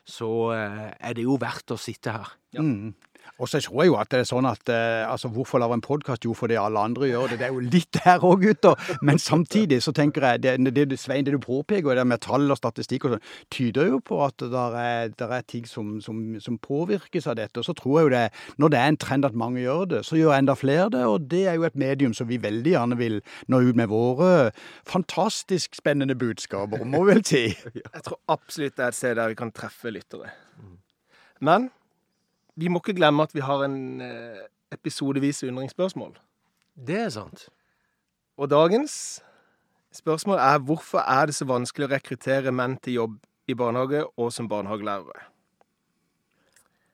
så 0.10 0.32
eh, 0.56 0.88
er 0.98 1.18
det 1.18 1.28
jo 1.28 1.38
verdt 1.42 1.76
å 1.76 1.82
sitte 1.82 2.16
her. 2.18 2.34
Ja. 2.54 2.62
Mm. 2.62 2.94
Og 3.42 3.50
så 3.50 3.60
tror 3.62 3.82
jeg 3.82 3.90
jo 3.90 3.96
at 3.98 4.10
det 4.14 4.20
er 4.22 4.28
sånn 4.30 4.46
at 4.46 4.70
eh, 4.70 5.02
altså 5.10 5.30
hvorfor 5.34 5.62
lage 5.62 5.74
en 5.74 5.82
podkast? 5.82 6.26
Jo, 6.28 6.36
fordi 6.38 6.58
alle 6.62 6.82
andre 6.82 7.08
gjør 7.10 7.32
det. 7.32 7.40
Det 7.40 7.48
er 7.48 7.56
jo 7.56 7.64
litt 7.64 7.98
der 7.98 8.26
òg, 8.28 8.44
gutter. 8.44 8.92
Men 9.02 9.18
samtidig 9.22 9.80
så 9.82 9.94
tenker 9.98 10.28
jeg, 10.28 10.44
det, 10.44 10.54
det, 10.68 10.86
det, 10.92 11.00
Svein, 11.02 11.26
det 11.26 11.34
du 11.34 11.40
påpeker, 11.42 11.96
det 11.98 12.06
med 12.06 12.22
tall 12.22 12.46
og 12.54 12.60
statistikk 12.60 13.08
og 13.08 13.16
sånn, 13.16 13.26
tyder 13.54 13.90
jo 13.90 14.02
på 14.06 14.20
at 14.28 14.46
det 14.46 14.66
er, 14.84 15.16
der 15.18 15.36
er 15.40 15.48
ting 15.50 15.66
som, 15.70 15.96
som, 16.06 16.22
som 16.44 16.60
påvirkes 16.62 17.30
av 17.32 17.40
dette. 17.42 17.64
Og 17.64 17.66
så 17.66 17.76
tror 17.78 17.98
jeg 17.98 18.10
jo 18.10 18.14
det, 18.14 18.24
når 18.62 18.76
det 18.76 18.82
er 18.82 18.94
en 18.94 19.02
trend 19.08 19.30
at 19.32 19.42
mange 19.46 19.66
gjør 19.66 19.90
det, 19.96 20.04
så 20.06 20.22
gjør 20.22 20.38
enda 20.38 20.58
flere 20.60 20.92
det. 20.94 21.04
Og 21.10 21.28
det 21.34 21.44
er 21.50 21.58
jo 21.58 21.66
et 21.70 21.82
medium 21.88 22.14
som 22.18 22.30
vi 22.30 22.42
veldig 22.46 22.76
gjerne 22.76 23.02
vil 23.02 23.20
nå 23.50 23.64
ut 23.66 23.82
med 23.82 23.90
våre 23.90 24.32
fantastisk 24.86 25.82
spennende 25.82 26.18
budskaper, 26.20 26.86
må 26.86 27.08
vi 27.08 27.16
vel 27.16 27.26
si. 27.26 27.46
Jeg 27.82 28.06
tror 28.06 28.22
absolutt 28.30 28.78
det 28.78 28.86
er 28.86 28.94
et 28.94 29.02
sted 29.02 29.18
der 29.18 29.34
vi 29.34 29.42
kan 29.42 29.54
treffe 29.56 29.90
lyttere. 29.94 30.36
Men 31.42 31.72
vi 32.62 32.70
må 32.70 32.82
ikke 32.82 32.98
glemme 33.00 33.26
at 33.26 33.34
vi 33.34 33.42
har 33.46 33.66
en 33.66 33.80
eh, 34.06 34.46
episodevis 34.74 35.44
undringsspørsmål. 35.48 36.14
Det 36.78 37.00
er 37.08 37.10
sant. 37.14 37.48
Og 38.38 38.50
dagens 38.50 39.22
spørsmål 39.94 40.40
er 40.40 40.62
hvorfor 40.66 41.04
er 41.04 41.28
det 41.30 41.36
så 41.36 41.48
vanskelig 41.50 41.90
å 41.90 41.92
rekruttere 41.96 42.54
menn 42.56 42.78
til 42.82 43.02
jobb 43.02 43.20
i 43.50 43.58
barnehage 43.58 44.06
og 44.16 44.32
som 44.34 44.48
barnehagelærere? 44.50 45.28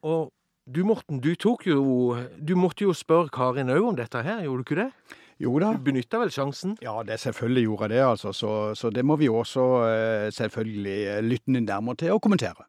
Og 0.08 0.32
du, 0.68 0.84
Morten, 0.86 1.22
du 1.24 1.32
tok 1.40 1.66
jo 1.68 2.18
Du 2.38 2.54
måtte 2.60 2.84
jo 2.84 2.94
spørre 2.94 3.32
Karin 3.34 3.72
òg 3.72 3.94
om 3.94 3.96
dette 3.98 4.22
her, 4.24 4.44
gjorde 4.44 4.64
du 4.64 4.68
ikke 4.68 4.82
det? 4.82 4.92
Jo 5.40 5.54
da. 5.62 5.72
Du 5.78 5.86
benytta 5.86 6.20
vel 6.22 6.32
sjansen? 6.34 6.76
Ja, 6.82 6.96
det 7.06 7.20
selvfølgelig 7.22 7.64
gjorde 7.68 7.88
jeg 7.88 7.94
det, 7.94 8.04
altså. 8.08 8.34
Så, 8.34 8.54
så 8.76 8.90
det 8.90 9.04
må 9.06 9.20
vi 9.22 9.30
også 9.30 9.66
eh, 9.86 10.30
selvfølgelig 10.34 10.98
eh, 11.12 11.20
lytte 11.22 11.60
nærmere 11.60 12.02
til 12.02 12.16
og 12.16 12.22
kommentere. 12.26 12.66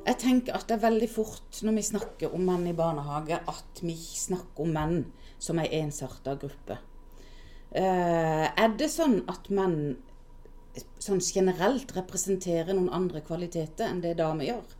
Jeg 0.00 0.16
tenker 0.22 0.56
at 0.56 0.68
det 0.68 0.78
er 0.78 0.86
veldig 0.86 1.08
fort 1.12 1.58
når 1.66 1.76
vi 1.76 1.88
snakker 1.90 2.34
om 2.34 2.46
menn 2.48 2.68
i 2.70 2.76
barnehage, 2.76 3.36
at 3.36 3.82
vi 3.84 3.96
snakker 3.96 4.64
om 4.64 4.72
menn 4.74 5.02
som 5.40 5.60
ei 5.60 5.68
ensarta 5.80 6.36
gruppe. 6.40 6.78
Eh, 7.70 8.46
er 8.48 8.72
det 8.78 8.88
sånn 8.90 9.20
at 9.30 9.50
menn 9.54 9.98
sånn 11.02 11.20
generelt 11.22 11.92
representerer 11.94 12.72
noen 12.74 12.90
andre 12.94 13.22
kvaliteter 13.26 13.90
enn 13.90 14.00
det 14.02 14.16
damer 14.18 14.48
gjør? 14.48 14.74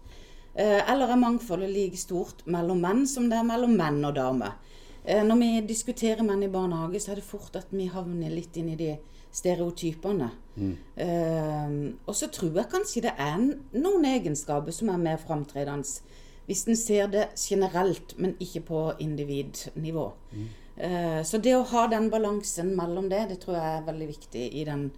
Eh, 0.54 0.80
eller 0.90 1.12
er 1.12 1.20
mangfoldet 1.20 1.70
like 1.70 2.00
stort 2.00 2.42
mellom 2.50 2.80
menn 2.82 3.06
som 3.06 3.28
det 3.30 3.38
er 3.38 3.46
mellom 3.46 3.76
menn 3.78 4.00
og 4.08 4.16
damer? 4.16 4.56
Eh, 5.04 5.22
når 5.24 5.38
vi 5.40 5.50
diskuterer 5.68 6.24
menn 6.26 6.42
i 6.42 6.50
barnehage, 6.52 7.00
så 7.00 7.12
er 7.12 7.20
det 7.20 7.28
fort 7.28 7.54
at 7.60 7.70
vi 7.70 7.86
havner 7.92 8.32
litt 8.32 8.56
inn 8.56 8.72
i 8.72 8.80
de 8.80 8.96
stereotypene. 9.32 10.30
Mm. 10.56 10.72
Uh, 10.96 11.92
og 12.06 12.16
så 12.16 12.28
tror 12.32 12.56
jeg 12.58 12.70
kanskje 12.72 13.04
det 13.06 13.12
er 13.18 13.36
noen 13.78 14.08
egenskaper 14.10 14.74
som 14.74 14.90
er 14.92 15.00
mer 15.00 15.20
framtredende 15.22 15.86
hvis 16.50 16.64
en 16.66 16.74
ser 16.74 17.06
det 17.06 17.28
generelt, 17.38 18.16
men 18.18 18.32
ikke 18.42 18.60
på 18.66 18.78
individnivå. 18.98 20.08
Mm. 20.32 20.48
Uh, 20.80 21.20
så 21.22 21.38
det 21.38 21.54
å 21.54 21.66
ha 21.70 21.84
den 21.92 22.08
balansen 22.10 22.72
mellom 22.74 23.06
det, 23.12 23.28
det 23.30 23.38
tror 23.44 23.54
jeg 23.54 23.76
er 23.76 23.86
veldig 23.86 24.08
viktig 24.08 24.46
i 24.58 24.64
den 24.66 24.88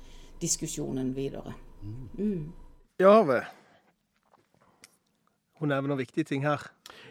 diskusjonen 0.40 1.12
videre. 1.16 1.52
Mm. 1.82 2.08
mm. 2.18 2.52
Jave, 3.02 3.42
hun 5.62 5.70
nevner 5.70 5.98
viktige 5.98 6.26
ting 6.28 6.42
her. 6.46 6.64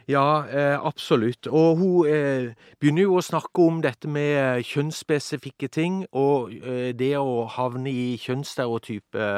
Ja, 0.08 0.44
eh, 0.44 0.86
absolutt. 0.86 1.48
Og 1.48 1.78
hun 1.78 2.08
eh, 2.10 2.52
begynner 2.80 3.08
jo 3.08 3.16
å 3.20 3.24
snakke 3.24 3.64
om 3.64 3.80
dette 3.84 4.10
med 4.12 4.34
eh, 4.40 4.66
kjønnsspesifikke 4.68 5.72
ting, 5.72 6.04
og 6.12 6.52
det 6.98 7.14
å 7.20 7.46
havne 7.52 7.92
i 7.92 8.18
kjønnsstereotype 8.22 9.32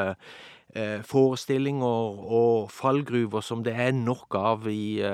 forestillinger 1.06 2.22
og 2.34 2.72
fallgruver 2.74 3.44
som 3.46 3.60
det 3.62 3.76
er 3.78 3.92
nok 3.94 4.34
av 4.34 4.64
i 4.72 5.06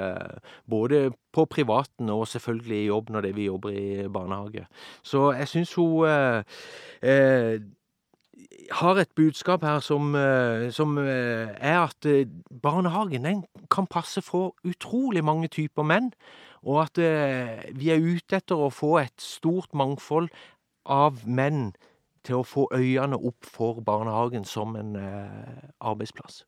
både 0.71 1.09
på 1.35 1.43
privaten 1.51 2.07
og 2.13 2.29
selvfølgelig 2.31 2.77
i 2.77 2.85
jobb 2.87 3.11
når 3.11 3.27
det 3.27 3.31
vi 3.35 3.49
jobber 3.49 3.75
i 3.75 4.07
barnehage. 4.07 4.63
Så 5.03 5.33
jeg 5.35 5.51
syns 5.51 5.73
hun 5.75 6.07
har 8.71 8.95
et 8.95 9.09
budskap 9.15 9.63
her 9.63 9.79
som, 9.79 10.15
eh, 10.15 10.71
som 10.71 10.97
eh, 10.97 11.47
er 11.57 11.79
at 11.79 12.05
eh, 12.05 12.27
barnehagen 12.61 13.45
kan 13.71 13.87
passe 13.87 14.21
for 14.21 14.55
utrolig 14.63 15.23
mange 15.23 15.47
typer 15.47 15.83
menn. 15.83 16.11
Og 16.63 16.81
at 16.81 16.97
vi 17.71 17.87
er 17.89 18.01
ute 18.03 18.35
etter 18.35 18.59
å 18.59 18.67
få 18.67 18.97
et 18.99 19.15
stort 19.23 19.71
mangfold 19.71 20.27
av 20.83 21.21
menn 21.23 21.69
til 22.27 22.41
å 22.41 22.43
få 22.43 22.65
øynene 22.75 23.15
opp 23.15 23.47
for 23.47 23.79
barnehagen 23.79 24.43
som 24.43 24.75
en 24.75 24.97
arbeidsplass. 25.79 26.43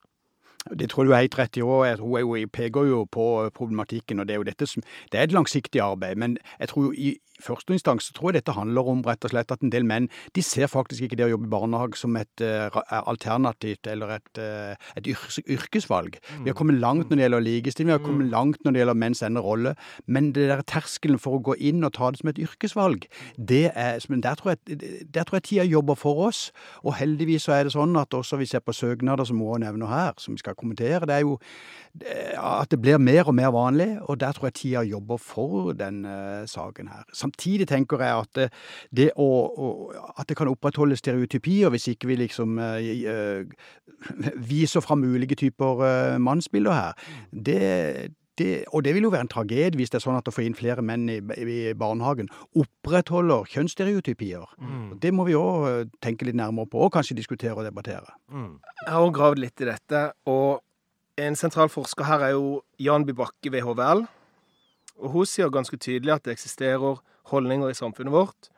Det 0.67 0.89
tror 0.89 1.07
du 1.07 1.13
er 1.13 1.23
helt 1.23 1.37
rett 1.39 1.57
i 1.57 1.63
òg. 1.63 2.03
Hun 2.03 2.49
peker 2.51 2.89
jo 2.89 3.05
på 3.05 3.49
problematikken. 3.55 4.19
og 4.19 4.27
Det 4.27 4.33
er 4.33 4.37
jo 4.43 4.49
dette 4.51 4.67
som, 4.67 4.83
det 5.11 5.19
er 5.19 5.23
et 5.23 5.31
langsiktig 5.31 5.79
arbeid. 5.79 6.15
Men 6.17 6.37
jeg 6.59 6.69
tror 6.69 6.91
i 6.91 7.15
første 7.43 7.75
instans 7.75 8.09
så 8.09 8.15
tror 8.17 8.31
jeg 8.31 8.41
dette 8.41 8.55
handler 8.55 8.89
om 8.91 9.03
rett 9.05 9.25
og 9.27 9.33
slett 9.33 9.53
at 9.53 9.63
en 9.65 9.73
del 9.73 9.85
menn 9.87 10.09
de 10.35 10.43
ser 10.45 10.69
faktisk 10.71 11.07
ikke 11.07 11.19
det 11.19 11.27
å 11.27 11.31
jobbe 11.33 11.49
i 11.49 11.53
barnehage 11.53 11.99
som 11.99 12.15
et 12.19 12.43
uh, 12.45 12.81
alternativt 13.01 13.89
eller 13.91 14.15
et, 14.17 14.41
uh, 14.41 14.91
et 14.99 15.09
yrkesvalg. 15.11 16.17
Mm. 16.21 16.43
Vi 16.45 16.51
har 16.53 16.57
kommet 16.57 16.79
langt 16.81 17.09
når 17.09 17.17
det 17.17 17.25
gjelder 17.25 17.45
likestilling, 17.47 17.91
vi 17.91 17.97
har 17.97 18.05
kommet 18.05 18.29
mm. 18.29 18.33
langt 18.33 18.61
når 18.63 18.75
det 18.75 18.83
gjelder 18.83 18.99
menns 19.03 19.23
ende 19.25 19.43
rolle. 19.45 19.75
Men 20.05 20.31
det 20.35 20.47
der 20.51 20.63
terskelen 20.67 21.21
for 21.21 21.37
å 21.37 21.43
gå 21.51 21.57
inn 21.59 21.83
og 21.87 21.93
ta 21.97 22.11
det 22.11 22.21
som 22.21 22.31
et 22.31 22.41
yrkesvalg, 22.41 23.07
det 23.37 23.63
er, 23.73 23.99
der, 23.99 24.39
tror 24.39 24.55
jeg, 24.55 24.81
der 25.13 25.27
tror 25.27 25.39
jeg 25.39 25.47
tida 25.49 25.67
jobber 25.67 25.99
for 25.99 26.27
oss. 26.27 26.49
Og 26.85 26.95
heldigvis 26.99 27.47
så 27.47 27.57
er 27.57 27.67
det 27.67 27.75
sånn 27.75 27.97
at 27.99 28.13
også 28.17 28.39
vi 28.41 28.49
ser 28.49 28.63
på 28.65 28.75
søknader 28.75 29.27
som 29.27 29.39
Moa 29.41 29.59
nevner 29.61 29.91
her, 29.91 30.17
som 30.21 30.35
vi 30.35 30.43
skal 30.43 30.57
kommentere, 30.57 31.07
det 31.09 31.17
er 31.17 31.25
jo 31.25 31.37
at 32.01 32.71
det 32.71 32.79
blir 32.81 32.97
mer 32.97 33.27
og 33.27 33.35
mer 33.35 33.51
vanlig, 33.51 33.89
og 34.01 34.19
der 34.19 34.31
tror 34.31 34.47
jeg 34.47 34.53
tida 34.53 34.83
jobber 34.87 35.17
for 35.17 35.73
den 35.77 36.05
uh, 36.05 36.45
saken 36.47 36.87
her. 36.87 37.03
Samtidig 37.13 37.67
tenker 37.67 38.01
jeg 38.01 38.19
at 38.23 38.35
det, 38.35 38.47
det 38.95 39.09
å, 39.19 39.27
å, 39.51 39.67
at 40.17 40.29
det 40.29 40.37
kan 40.39 40.51
opprettholde 40.51 40.97
stereotypier 40.99 41.69
hvis 41.73 41.89
ikke 41.91 42.07
vi 42.11 42.17
liksom 42.23 42.57
uh, 42.61 42.79
uh, 42.79 44.31
viser 44.37 44.81
fram 44.81 45.03
ulike 45.03 45.35
typer 45.35 46.17
mannsbilder 46.19 46.73
her, 46.73 47.11
det, 47.31 47.59
det, 48.39 48.63
og 48.71 48.85
det 48.85 48.95
vil 48.95 49.05
jo 49.09 49.13
være 49.13 49.27
en 49.27 49.33
tragedie 49.35 49.77
hvis 49.77 49.91
det 49.91 49.99
er 49.99 50.05
sånn 50.07 50.17
at 50.17 50.31
å 50.31 50.33
få 50.33 50.45
inn 50.47 50.57
flere 50.57 50.83
menn 50.85 51.05
i, 51.11 51.19
i 51.19 51.59
barnehagen 51.77 52.31
opprettholder 52.57 53.51
kjønnsstereotypier. 53.51 54.47
Mm. 54.57 54.89
Det 55.03 55.13
må 55.13 55.27
vi 55.27 55.37
òg 55.37 55.91
tenke 56.03 56.25
litt 56.27 56.39
nærmere 56.39 56.71
på, 56.71 56.81
og 56.81 56.95
kanskje 56.95 57.19
diskutere 57.19 57.59
og 57.59 57.67
debattere. 57.67 58.15
Mm. 58.31 58.57
Jeg 58.85 58.91
har 58.95 59.05
òg 59.05 59.15
gravd 59.19 59.43
litt 59.43 59.63
i 59.63 59.69
dette, 59.73 60.05
og 60.31 60.61
en 61.17 61.35
sentral 61.35 61.69
forsker 61.69 62.07
her 62.07 62.23
er 62.25 62.33
jo 62.35 62.61
Jan 62.79 63.05
Bybakke 63.05 63.51
ved 63.51 63.65
HVL. 63.65 64.05
Og 65.01 65.09
hun 65.15 65.25
sier 65.25 65.49
ganske 65.49 65.77
tydelig 65.77 66.13
at 66.13 66.25
det 66.25 66.35
eksisterer 66.35 67.01
holdninger 67.31 67.69
i 67.69 67.77
samfunnet 67.77 68.13
vårt 68.13 68.51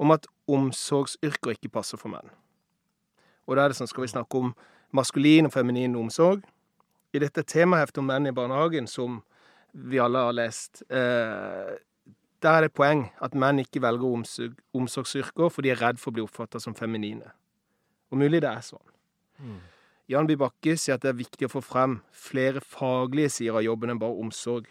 om 0.00 0.14
at 0.14 0.26
omsorgsyrker 0.48 1.54
ikke 1.54 1.68
passer 1.68 2.00
for 2.00 2.12
menn. 2.12 2.30
Og 3.46 3.56
da 3.56 3.64
er 3.64 3.72
det 3.72 3.76
sånn, 3.76 3.90
skal 3.90 4.06
vi 4.06 4.12
snakke 4.14 4.38
om 4.40 4.54
maskulin 4.96 5.48
og 5.48 5.52
feminin 5.52 5.98
omsorg. 5.98 6.42
I 7.12 7.20
dette 7.20 7.44
temaheftet 7.44 8.00
om 8.00 8.08
menn 8.08 8.30
i 8.30 8.34
barnehagen, 8.34 8.88
som 8.88 9.20
vi 9.72 10.00
alle 10.00 10.22
har 10.24 10.34
lest, 10.34 10.82
eh, 10.88 11.76
der 12.40 12.56
er 12.56 12.60
det 12.64 12.72
poeng 12.72 13.10
at 13.20 13.34
menn 13.34 13.60
ikke 13.60 13.82
velger 13.82 14.08
omsorg, 14.08 14.56
omsorgsyrker 14.74 15.50
for 15.50 15.62
de 15.62 15.74
er 15.74 15.82
redd 15.82 16.00
for 16.00 16.10
å 16.10 16.16
bli 16.16 16.24
oppfatta 16.24 16.60
som 16.60 16.74
feminine. 16.74 17.34
Og 18.10 18.18
mulig 18.18 18.40
det 18.40 18.48
er 18.50 18.64
sånn. 18.64 18.86
Mm. 19.38 19.60
Jan 20.10 20.26
By 20.26 20.34
Bakke 20.34 20.74
sier 20.74 20.96
at 20.96 21.04
det 21.04 21.12
er 21.12 21.20
viktig 21.20 21.46
å 21.46 21.52
få 21.52 21.60
frem 21.62 22.00
flere 22.10 22.58
faglige 22.66 23.30
sider 23.30 23.60
av 23.60 23.62
jobben 23.62 23.92
enn 23.92 24.00
bare 24.00 24.18
omsorg. 24.18 24.66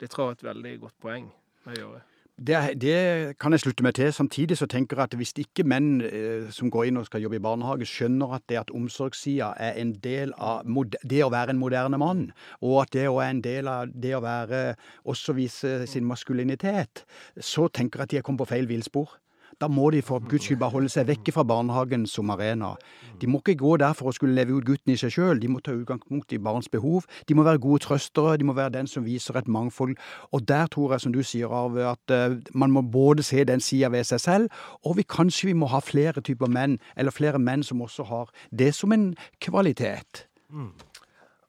Det 0.00 0.08
tror 0.08 0.30
jeg 0.30 0.30
er 0.30 0.38
et 0.38 0.46
veldig 0.48 0.72
godt 0.86 0.96
poeng 1.02 1.26
med 1.66 1.76
å 1.76 1.80
gjøre. 1.82 2.00
Det, 2.42 2.56
det, 2.80 2.94
kan 3.38 3.52
jeg 3.52 3.60
slutte 3.60 3.84
meg 3.84 3.92
til. 3.98 4.08
Samtidig 4.16 4.56
så 4.56 4.66
tenker 4.66 4.96
jeg 4.96 5.10
at 5.10 5.16
hvis 5.20 5.34
ikke 5.38 5.66
menn 5.68 6.00
eh, 6.06 6.48
som 6.50 6.72
går 6.72 6.88
inn 6.88 6.98
og 7.02 7.04
skal 7.06 7.20
jobbe 7.22 7.36
i 7.36 7.44
barnehage, 7.44 7.86
skjønner 7.86 8.32
at 8.38 8.46
det 8.48 8.62
at 8.62 8.72
omsorgssida 8.72 9.52
er 9.60 9.76
en 9.82 9.92
del 10.02 10.32
av 10.40 10.64
det 11.04 11.20
å 11.22 11.30
være 11.30 11.52
en 11.52 11.60
moderne 11.60 12.00
mann, 12.00 12.24
og 12.64 12.80
at 12.86 12.96
det 12.96 13.04
er 13.10 13.20
en 13.28 13.44
del 13.44 13.68
av 13.68 13.92
det 13.92 14.16
å 14.16 14.24
være 14.24 14.62
også 15.04 15.36
vise 15.36 15.82
sin 15.86 16.08
maskulinitet, 16.08 17.04
så 17.36 17.68
tenker 17.68 18.00
jeg 18.00 18.08
at 18.08 18.16
de 18.16 18.22
er 18.22 18.26
kommet 18.26 18.46
på 18.46 18.54
feil 18.56 18.70
villspor. 18.72 19.12
Da 19.60 19.68
må 19.68 19.90
de 19.94 20.02
for 20.02 20.22
guds 20.28 20.46
skyld 20.46 20.60
bare 20.60 20.74
holde 20.74 20.90
seg 20.92 21.08
vekke 21.08 21.34
fra 21.34 21.44
barnehagen 21.46 22.06
som 22.10 22.30
arena. 22.34 22.72
De 23.20 23.28
må 23.30 23.40
ikke 23.42 23.58
gå 23.60 23.76
der 23.82 23.94
for 23.98 24.10
å 24.10 24.14
skulle 24.16 24.34
leve 24.36 24.56
ut 24.56 24.66
gutten 24.66 24.94
i 24.94 24.98
seg 24.98 25.12
sjøl, 25.14 25.40
de 25.42 25.50
må 25.50 25.60
ta 25.60 25.74
utgangspunkt 25.76 26.32
i 26.32 26.40
barns 26.42 26.70
behov. 26.72 27.06
De 27.28 27.36
må 27.38 27.44
være 27.46 27.62
gode 27.62 27.84
trøstere, 27.86 28.36
de 28.40 28.48
må 28.48 28.56
være 28.56 28.74
den 28.78 28.90
som 28.90 29.06
viser 29.06 29.38
et 29.38 29.50
mangfold. 29.50 29.96
Og 30.32 30.46
der 30.48 30.70
tror 30.72 30.94
jeg, 30.94 31.04
som 31.04 31.14
du 31.14 31.22
sier, 31.26 31.52
Arve, 31.52 31.84
at 31.92 32.14
uh, 32.14 32.38
man 32.54 32.72
må 32.74 32.82
både 32.82 33.22
se 33.26 33.44
den 33.48 33.60
sida 33.60 33.92
ved 33.92 34.08
seg 34.08 34.20
selv, 34.20 34.62
og 34.82 34.96
vi 34.98 35.06
kanskje 35.06 35.52
vi 35.52 35.58
må 35.58 35.68
ha 35.72 35.82
flere 35.84 36.24
typer 36.24 36.50
menn, 36.50 36.78
eller 36.96 37.14
flere 37.14 37.38
menn 37.42 37.62
som 37.66 37.82
også 37.82 38.08
har 38.10 38.32
det 38.50 38.72
som 38.74 38.92
en 38.92 39.12
kvalitet. 39.40 40.26
Mm. 40.50 40.72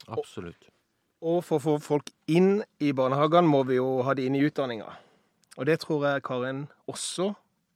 Absolutt. 0.07 0.69
Og 1.24 1.39
for 1.48 1.55
å 1.55 1.63
få 1.63 1.77
folk 1.79 2.10
inn 2.27 2.57
i 2.83 2.91
barnehagene 2.95 3.48
må 3.48 3.63
vi 3.67 3.77
jo 3.79 4.01
ha 4.03 4.15
de 4.15 4.25
inn 4.27 4.36
i 4.36 4.43
utdanninga. 4.43 4.89
Og 5.55 5.67
det 5.69 5.79
tror 5.83 6.03
jeg 6.07 6.24
Karin 6.25 6.65
også 6.89 7.31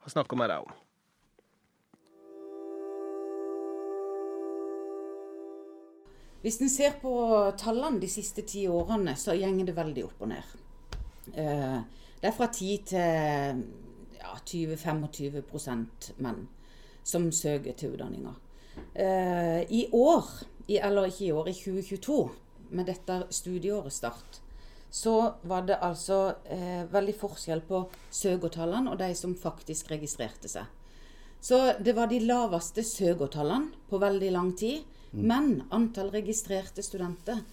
og 0.07 0.13
snakke 0.13 0.39
med 0.39 0.51
deg 0.51 0.63
om. 0.63 0.75
Hvis 6.41 6.61
en 6.63 6.71
ser 6.71 6.95
på 7.01 7.11
tallene 7.59 7.99
de 7.99 8.07
siste 8.07 8.45
ti 8.47 8.67
årene, 8.71 9.17
så 9.19 9.35
gjenger 9.35 9.67
det 9.67 9.75
veldig 9.75 10.03
opp 10.07 10.21
og 10.23 10.29
ned. 10.31 10.53
Eh, 11.35 11.79
det 12.21 12.29
er 12.29 12.35
fra 12.37 12.47
10 12.47 12.77
til 12.87 13.63
ja, 14.15 14.35
20-25% 14.47 16.11
menn 16.23 16.45
som 17.07 17.27
søker 17.35 17.75
til 17.75 17.97
utdanninga. 17.97 18.31
Eh, 18.93 19.61
I 19.67 19.87
år, 19.91 20.29
eller 20.67 21.09
ikke 21.09 21.25
i 21.25 21.31
år, 21.35 21.49
i 21.51 21.57
2022, 21.57 22.19
med 22.77 22.87
dette 22.93 23.19
studieåret 23.33 23.95
start, 23.95 24.41
så 24.89 25.33
var 25.41 25.67
det 25.67 25.79
altså 25.83 26.35
eh, 26.45 26.83
veldig 26.91 27.15
forskjell 27.19 27.61
på 27.67 27.83
søkertallene 28.13 28.91
og 28.91 28.99
de 29.01 29.11
som 29.15 29.35
faktisk 29.35 29.91
registrerte 29.91 30.49
seg. 30.51 30.65
Så 31.43 31.59
det 31.79 31.93
var 31.93 32.09
de 32.09 32.19
laveste 32.23 32.83
søkertallene 32.83 33.89
på 33.89 33.99
veldig 34.01 34.31
lang 34.31 34.53
tid. 34.57 34.83
Mm. 35.11 35.21
Men 35.27 35.63
antall 35.71 36.09
registrerte 36.11 36.83
studenter 36.83 37.43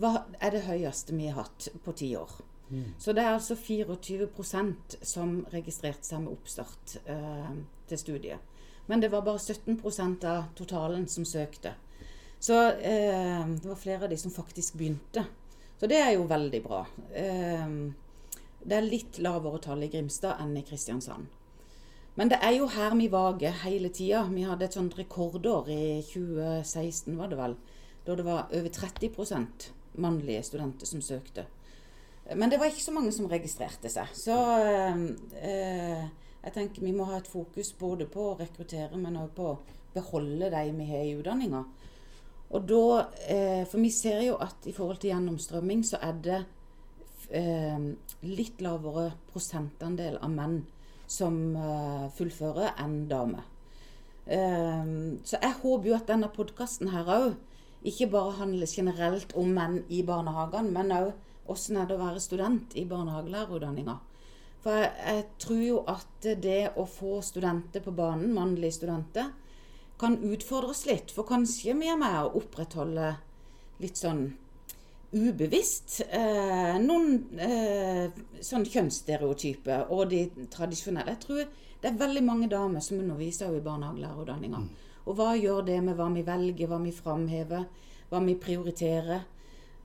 var, 0.00 0.24
er 0.40 0.54
det 0.54 0.66
høyeste 0.66 1.16
vi 1.16 1.28
har 1.28 1.42
hatt 1.44 1.70
på 1.84 1.94
ti 1.96 2.12
år. 2.16 2.30
Mm. 2.70 2.94
Så 2.98 3.12
det 3.12 3.24
er 3.24 3.34
altså 3.34 3.56
24% 3.58 5.00
som 5.02 5.40
registrerte 5.50 6.06
seg 6.06 6.22
med 6.24 6.34
oppstart 6.36 6.96
eh, 7.04 7.52
til 7.90 7.98
studiet. 7.98 8.46
Men 8.86 9.02
det 9.02 9.10
var 9.12 9.22
bare 9.26 9.38
17% 9.38 10.24
av 10.26 10.50
totalen 10.58 11.06
som 11.08 11.26
søkte. 11.26 11.74
Så 12.40 12.56
eh, 12.70 13.42
det 13.46 13.68
var 13.68 13.78
flere 13.78 14.06
av 14.06 14.10
de 14.10 14.16
som 14.18 14.32
faktisk 14.32 14.78
begynte. 14.80 15.26
Så 15.80 15.88
det 15.88 15.96
er 15.96 16.10
jo 16.12 16.26
veldig 16.28 16.58
bra. 16.60 16.82
Ehm, 17.16 17.94
det 18.60 18.76
er 18.76 18.84
litt 18.84 19.18
lavere 19.24 19.62
tall 19.64 19.86
i 19.86 19.88
Grimstad 19.88 20.36
enn 20.42 20.52
i 20.60 20.64
Kristiansand. 20.68 21.30
Men 22.20 22.28
det 22.28 22.36
er 22.44 22.58
jo 22.58 22.66
her 22.68 22.92
vi 22.98 23.06
vager 23.08 23.54
hele 23.62 23.88
tida. 23.88 24.26
Vi 24.28 24.44
hadde 24.44 24.66
et 24.66 24.76
sånt 24.76 24.98
rekordår 24.98 25.70
i 25.72 25.84
2016, 26.04 27.16
var 27.16 27.32
det 27.32 27.38
vel. 27.40 27.56
Da 28.04 28.16
det 28.18 28.26
var 28.26 28.52
over 28.52 28.68
30% 28.76 29.70
mannlige 30.04 30.42
studenter 30.50 30.86
som 30.86 31.00
søkte. 31.00 31.46
Men 32.36 32.50
det 32.50 32.60
var 32.60 32.68
ikke 32.68 32.84
så 32.84 32.92
mange 32.92 33.12
som 33.16 33.30
registrerte 33.30 33.88
seg. 33.88 34.12
Så 34.12 34.36
eh, 35.40 36.04
jeg 36.44 36.54
tenker 36.54 36.84
vi 36.84 36.92
må 36.92 37.08
ha 37.08 37.18
et 37.18 37.30
fokus 37.30 37.72
både 37.78 38.04
på 38.10 38.30
å 38.30 38.36
rekruttere, 38.38 39.00
men 39.00 39.16
også 39.16 39.36
på 39.38 39.48
å 39.48 39.58
beholde 39.96 40.52
de 40.52 40.66
vi 40.76 40.90
har 40.92 41.08
i 41.08 41.16
utdanninga. 41.16 41.64
Og 42.50 42.66
da, 42.66 43.06
eh, 43.28 43.64
For 43.66 43.78
vi 43.78 43.90
ser 43.90 44.22
jo 44.26 44.36
at 44.40 44.66
i 44.66 44.72
forhold 44.72 44.98
til 44.98 45.10
gjennomstrømming, 45.10 45.84
så 45.86 45.98
er 46.02 46.12
det 46.22 46.40
eh, 47.30 47.78
litt 48.22 48.60
lavere 48.60 49.12
prosentandel 49.30 50.18
av 50.18 50.30
menn 50.30 50.64
som 51.06 51.56
eh, 51.56 52.10
fullfører, 52.16 52.74
enn 52.78 53.08
damer. 53.10 53.46
Eh, 54.26 54.90
så 55.24 55.38
jeg 55.38 55.60
håper 55.62 55.88
jo 55.88 55.96
at 55.96 56.10
denne 56.10 56.30
podkasten 56.34 56.90
her 56.94 57.06
òg 57.06 57.38
ikke 57.86 58.10
bare 58.12 58.36
handler 58.36 58.68
generelt 58.68 59.32
om 59.38 59.54
menn 59.56 59.84
i 59.88 60.02
barnehagene, 60.06 60.74
men 60.74 60.92
òg 60.92 61.12
åssen 61.50 61.78
er 61.80 61.88
det 61.88 61.96
å 61.96 62.04
være 62.04 62.22
student 62.22 62.74
i 62.78 62.84
barnehagelærerutdanninga. 62.88 63.96
For 64.60 64.76
jeg, 64.76 64.90
jeg, 65.06 65.24
tror 65.40 65.62
jo 65.64 65.78
at 65.88 66.26
det 66.44 66.60
å 66.76 66.84
få 66.84 67.20
studenter 67.24 67.80
på 67.84 67.94
banen, 67.96 68.34
mannlige 68.36 68.76
studenter, 68.76 69.30
kan 70.00 70.18
utfordres 70.24 70.84
litt. 70.88 71.12
For 71.14 71.28
kanskje 71.28 71.76
vi 71.78 71.90
er 71.92 71.98
med 72.00 72.16
å 72.22 72.32
opprettholde 72.40 73.14
litt 73.80 74.00
sånn 74.00 74.28
ubevisst 75.10 76.04
eh, 76.06 76.76
noen 76.78 77.40
eh, 77.42 78.12
sånn 78.46 78.66
kjønnsstereotyper 78.68 79.90
og 79.90 80.12
de 80.12 80.22
tradisjonelle. 80.52 81.16
Jeg 81.16 81.24
tror 81.24 81.40
det 81.80 81.90
er 81.90 81.98
veldig 81.98 82.22
mange 82.22 82.50
damer 82.52 82.84
som 82.84 83.00
underviser 83.00 83.56
i 83.56 83.64
barnehagelærerutdanninga. 83.64 84.60
Mm. 84.62 84.86
Og 85.08 85.18
hva 85.18 85.32
gjør 85.34 85.64
det 85.66 85.80
med 85.82 85.98
hva 85.98 86.06
vi 86.14 86.22
velger, 86.26 86.70
hva 86.70 86.78
vi 86.84 86.94
framhever, 86.94 87.66
hva 88.12 88.22
vi 88.22 88.36
prioriterer? 88.38 89.26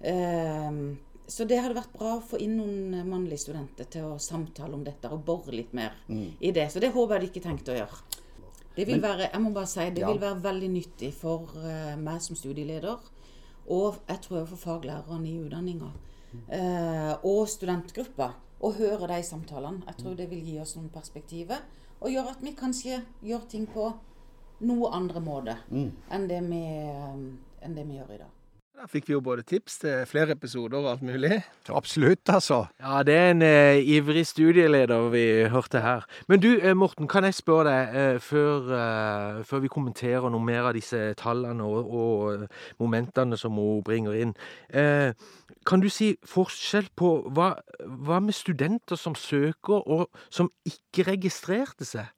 Eh, 0.06 0.80
så 1.26 1.48
det 1.50 1.58
hadde 1.58 1.78
vært 1.80 1.96
bra 1.98 2.18
å 2.20 2.24
få 2.24 2.38
inn 2.44 2.60
noen 2.60 3.00
eh, 3.00 3.08
mannlige 3.08 3.48
studenter 3.48 3.90
til 3.90 4.12
å 4.12 4.22
samtale 4.22 4.78
om 4.78 4.84
dette 4.86 5.10
og 5.10 5.24
bore 5.26 5.56
litt 5.56 5.74
mer 5.74 5.96
mm. 6.06 6.38
i 6.40 6.54
det. 6.54 6.68
Så 6.70 6.84
det 6.84 6.94
håper 6.94 7.18
jeg 7.18 7.26
de 7.26 7.32
ikke 7.32 7.46
tenkte 7.48 7.74
å 7.74 7.80
gjøre. 7.80 8.15
Det 8.76 8.88
vil 8.88 9.00
Men, 9.00 9.04
være, 9.04 9.30
jeg 9.32 9.42
må 9.42 9.52
bare 9.56 9.70
si, 9.72 9.90
det 9.96 10.04
ja. 10.04 10.12
vil 10.12 10.22
være 10.22 10.44
veldig 10.44 10.70
nyttig 10.74 11.12
for 11.16 11.52
uh, 11.56 11.94
meg 12.00 12.22
som 12.22 12.36
studieleder, 12.36 13.04
og 13.72 14.02
jeg 14.10 14.22
tror 14.26 14.46
for 14.50 14.62
faglærerne 14.62 15.30
i 15.30 15.38
utdanninga, 15.40 15.92
uh, 16.36 17.14
og 17.24 17.48
studentgruppa, 17.50 18.34
å 18.66 18.72
høre 18.76 19.08
de 19.12 19.22
samtalene. 19.24 19.84
Jeg 19.88 20.00
tror 20.00 20.16
det 20.20 20.30
vil 20.32 20.44
gi 20.44 20.60
oss 20.60 20.76
noen 20.78 20.90
perspektiver, 20.92 21.64
og 22.02 22.12
gjøre 22.12 22.36
at 22.36 22.44
vi 22.44 22.56
kanskje 22.58 23.02
gjør 23.24 23.48
ting 23.52 23.68
på 23.72 23.90
noe 24.66 24.92
andre 24.96 25.22
måte 25.24 25.58
mm. 25.70 25.92
enn, 26.16 26.28
det 26.32 26.42
vi, 26.48 26.64
um, 27.12 27.30
enn 27.64 27.76
det 27.78 27.88
vi 27.88 28.00
gjør 28.00 28.16
i 28.16 28.20
dag. 28.24 28.34
Da 28.76 28.90
fikk 28.92 29.06
vi 29.08 29.14
jo 29.14 29.22
både 29.24 29.44
tips 29.48 29.78
til 29.80 30.02
flere 30.10 30.34
episoder 30.36 30.82
og 30.82 30.90
alt 30.92 31.04
mulig. 31.08 31.38
Absolutt, 31.72 32.28
altså. 32.28 32.66
Ja, 32.84 33.04
det 33.08 33.14
er 33.16 33.30
en 33.32 33.42
uh, 33.42 33.80
ivrig 33.80 34.26
studieleder 34.28 35.08
vi 35.14 35.24
hørte 35.48 35.80
her. 35.80 36.04
Men 36.28 36.42
du, 36.44 36.50
uh, 36.60 36.74
Morten, 36.76 37.08
kan 37.08 37.24
jeg 37.24 37.38
spørre 37.38 37.70
deg, 37.70 37.96
uh, 37.96 38.20
før, 38.20 38.68
før, 39.48 39.64
vi 39.64 39.72
kommenterer 39.72 40.28
noe 40.28 40.44
mer 40.44 40.68
av 40.68 40.76
disse 40.76 41.00
tallene 41.22 41.64
og, 41.64 41.88
og 41.88 42.44
momentene 42.84 43.40
som 43.40 43.56
hun 43.56 43.80
bringer 43.84 44.20
inn. 44.20 44.36
kan 45.66 45.82
du 45.82 45.88
si 45.90 46.12
forskjell 46.28 46.92
på 47.00 47.14
hva, 47.32 47.54
hva 47.80 48.20
med 48.20 48.36
studenter 48.36 49.00
som 49.00 49.16
søker, 49.16 49.88
og 49.88 50.10
som 50.30 50.52
ikke 50.68 51.08
registrerte 51.14 51.88
seg? 51.88 52.12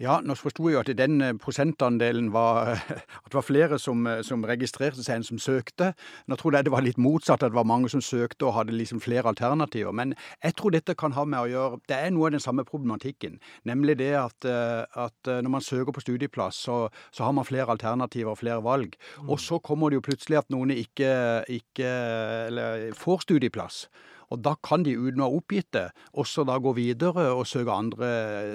Ja, 0.00 0.14
nå 0.24 0.32
forsto 0.32 0.64
jeg 0.70 0.78
jo 0.78 0.80
at 0.80 0.90
den 0.96 1.20
eh, 1.20 1.34
prosentandelen 1.36 2.30
var 2.32 2.70
At 3.20 3.28
det 3.28 3.36
var 3.36 3.44
flere 3.44 3.78
som, 3.78 4.06
eh, 4.08 4.22
som, 4.24 4.46
registrerte 4.48 5.04
seg 5.04 5.18
enn 5.18 5.26
som 5.26 5.40
søkte. 5.42 5.90
Nå 6.24 6.38
trodde 6.40 6.56
jeg 6.56 6.70
det 6.70 6.72
var 6.72 6.84
litt 6.86 7.00
motsatt, 7.00 7.42
at 7.42 7.52
det 7.52 7.58
var 7.58 7.68
mange 7.68 7.90
som 7.92 8.00
søkte 8.00 8.48
og 8.48 8.54
hadde 8.56 8.72
liksom 8.78 9.02
flere 9.04 9.28
alternativer. 9.28 9.92
Men 9.92 10.14
jeg 10.40 10.56
tror 10.56 10.72
dette 10.72 10.96
kan 10.96 11.12
ha 11.12 11.26
med 11.28 11.42
å 11.42 11.50
gjøre 11.50 11.80
Det 11.90 11.98
er 11.98 12.14
noe 12.16 12.30
av 12.30 12.32
den 12.38 12.40
samme 12.40 12.64
problematikken. 12.64 13.36
Nemlig 13.68 13.98
det 14.00 14.14
at, 14.16 14.48
eh, 14.48 15.04
at 15.04 15.28
når 15.28 15.52
man 15.52 15.64
søker 15.64 15.92
på 15.92 16.00
studieplass, 16.00 16.56
så, 16.64 16.88
så, 17.12 17.24
har 17.24 17.36
man 17.36 17.44
flere 17.44 17.68
alternativer 17.68 18.32
og 18.32 18.40
flere 18.40 18.64
valg. 18.64 18.96
Og 19.28 19.36
så 19.40 19.60
kommer 19.60 19.90
det 19.90 20.00
jo 20.00 20.06
plutselig 20.08 20.40
at 20.40 20.48
noen 20.50 20.72
ikke, 20.72 21.12
ikke 21.60 22.94
får 22.96 23.26
studieplass. 23.28 23.84
Og 24.30 24.42
da 24.44 24.54
kan 24.62 24.84
de 24.86 24.94
uten 24.94 25.22
å 25.22 25.28
ha 25.28 25.38
oppgitt 25.40 25.70
det, 25.74 25.86
også 26.20 26.44
da 26.48 26.58
gå 26.62 26.72
videre 26.76 27.28
og 27.34 27.46
søke 27.50 27.74
andre 27.74 28.10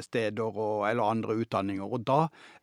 steder 0.06 0.44
og, 0.48 0.86
eller 0.90 1.04
andre 1.04 1.36
utdanninger. 1.44 1.86
Og 1.86 2.06
da 2.08 2.20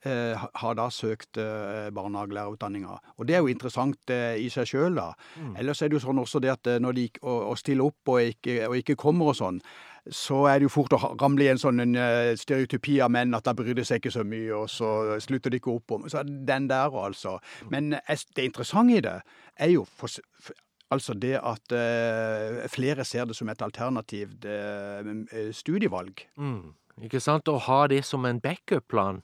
eh, 0.08 0.46
har 0.62 0.78
da 0.78 0.88
søkt 0.92 1.40
eh, 1.40 1.90
barnehagelærerutdanninga. 1.94 2.98
Og 3.18 3.28
det 3.28 3.36
er 3.36 3.44
jo 3.44 3.52
interessant 3.52 4.12
eh, 4.12 4.40
i 4.40 4.48
seg 4.52 4.68
sjøl, 4.72 4.96
da. 4.96 5.12
Mm. 5.36 5.56
Ellers 5.62 5.82
er 5.82 5.92
det 5.92 6.00
jo 6.00 6.04
sånn 6.06 6.22
også 6.24 6.42
det 6.42 6.54
at 6.54 6.72
eh, 6.72 6.80
når 6.82 6.98
de 6.98 7.08
å, 7.20 7.38
å 7.52 7.56
stiller 7.60 7.92
opp 7.92 8.14
og 8.14 8.32
ikke, 8.32 8.58
og 8.70 8.78
ikke 8.80 8.98
kommer 9.00 9.32
og 9.32 9.38
sånn, 9.38 9.62
så 10.10 10.40
er 10.50 10.58
det 10.58 10.66
jo 10.66 10.72
fort 10.74 10.94
å 10.96 11.12
ramle 11.20 11.44
i 11.46 11.50
en 11.52 11.60
sånn 11.60 11.82
en 11.84 11.94
eh, 11.98 12.32
stereotypi 12.38 12.98
av 13.04 13.12
menn 13.14 13.36
at 13.38 13.46
da 13.46 13.54
bryr 13.54 13.76
de 13.78 13.84
seg 13.86 14.00
ikke 14.00 14.14
så 14.16 14.24
mye, 14.26 14.50
og 14.56 14.66
så 14.70 15.20
slutter 15.22 15.52
de 15.52 15.60
ikke 15.60 15.76
opp 15.76 15.94
om 15.94 16.08
Så 16.10 16.24
den 16.26 16.68
der, 16.70 16.90
altså. 16.90 17.38
Men 17.70 17.94
eh, 18.00 18.26
det 18.34 18.48
interessante 18.48 18.98
i 18.98 19.04
det 19.04 19.18
er 19.56 19.74
jo 19.76 19.86
for, 19.86 20.10
for 20.42 20.56
Altså 20.92 21.16
det 21.16 21.38
at 21.40 21.72
uh, 21.72 22.62
flere 22.68 23.06
ser 23.08 23.24
det 23.28 23.36
som 23.38 23.48
et 23.48 23.64
alternativt 23.64 24.44
uh, 24.44 25.12
studievalg. 25.56 26.26
Mm, 26.36 26.74
ikke 27.08 27.22
sant? 27.22 27.48
Å 27.48 27.64
ha 27.68 27.86
det 27.90 28.02
som 28.04 28.28
en 28.28 28.40
backup-plan 28.42 29.22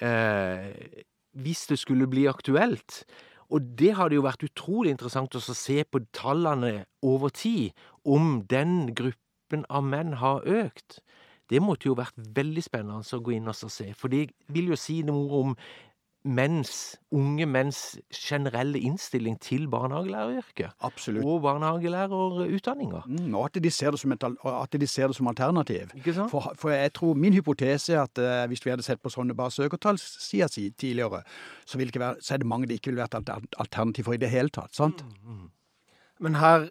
eh, 0.00 1.02
hvis 1.32 1.66
det 1.70 1.78
skulle 1.78 2.08
bli 2.10 2.26
aktuelt. 2.30 3.04
Og 3.50 3.62
det 3.78 3.94
hadde 3.98 4.14
jo 4.14 4.24
vært 4.26 4.44
utrolig 4.46 4.94
interessant 4.94 5.34
å 5.34 5.42
se 5.42 5.82
på 5.84 6.02
tallene 6.14 6.84
over 7.02 7.32
tid, 7.34 7.74
om 8.04 8.44
den 8.50 8.94
gruppen 8.94 9.66
av 9.68 9.84
menn 9.84 10.14
har 10.20 10.46
økt. 10.46 11.00
Det 11.50 11.58
måtte 11.62 11.88
jo 11.88 11.98
vært 11.98 12.14
veldig 12.14 12.62
spennende 12.62 13.02
å 13.02 13.22
gå 13.26 13.34
inn 13.34 13.50
og 13.50 13.58
se, 13.58 13.90
for 13.98 14.12
det 14.12 14.28
vil 14.54 14.70
jo 14.70 14.78
si 14.78 15.00
noe 15.02 15.40
om 15.40 15.56
menns, 16.24 16.98
unge 17.10 17.46
menns 17.48 17.98
generelle 18.12 18.78
innstilling 18.78 19.38
til 19.40 19.68
barnehagelæreryrket. 19.72 20.70
Absolutt. 20.80 21.24
Og 21.24 21.42
barnehagelærerutdanninga. 21.42 23.00
Mm, 23.06 23.34
og 23.34 23.44
at 23.44 23.62
de, 23.64 23.70
ser 23.70 23.90
det 23.90 24.00
som 24.00 24.12
et, 24.12 24.24
at 24.44 24.80
de 24.80 24.86
ser 24.86 25.06
det 25.06 25.16
som 25.16 25.26
alternativ. 25.26 25.94
Ikke 25.96 26.14
sant? 26.14 26.30
For, 26.30 26.52
for 26.54 26.70
jeg 26.70 26.92
tror 26.92 27.14
min 27.14 27.32
hypotese 27.32 27.94
er 27.94 28.02
at 28.02 28.18
uh, 28.18 28.48
hvis 28.48 28.64
vi 28.66 28.70
hadde 28.70 28.84
sett 28.84 29.00
på 29.02 29.12
sånne 29.12 29.34
bare 29.36 29.50
søkertallssider 29.50 30.52
si, 30.52 30.70
tidligere, 30.70 31.22
så, 31.64 31.78
være, 31.78 32.14
så, 32.20 32.34
er 32.34 32.38
det 32.38 32.46
mange 32.46 32.68
det 32.68 32.80
ikke 32.80 32.92
ville 32.92 33.02
vært 33.02 33.16
et 33.16 33.32
alternativ 33.58 34.04
for 34.04 34.12
i 34.18 34.20
det 34.20 34.30
hele 34.30 34.52
tatt. 34.52 34.76
sant? 34.76 35.04
Mm, 35.24 35.40
mm. 35.40 35.50
Men 36.20 36.34
her 36.34 36.68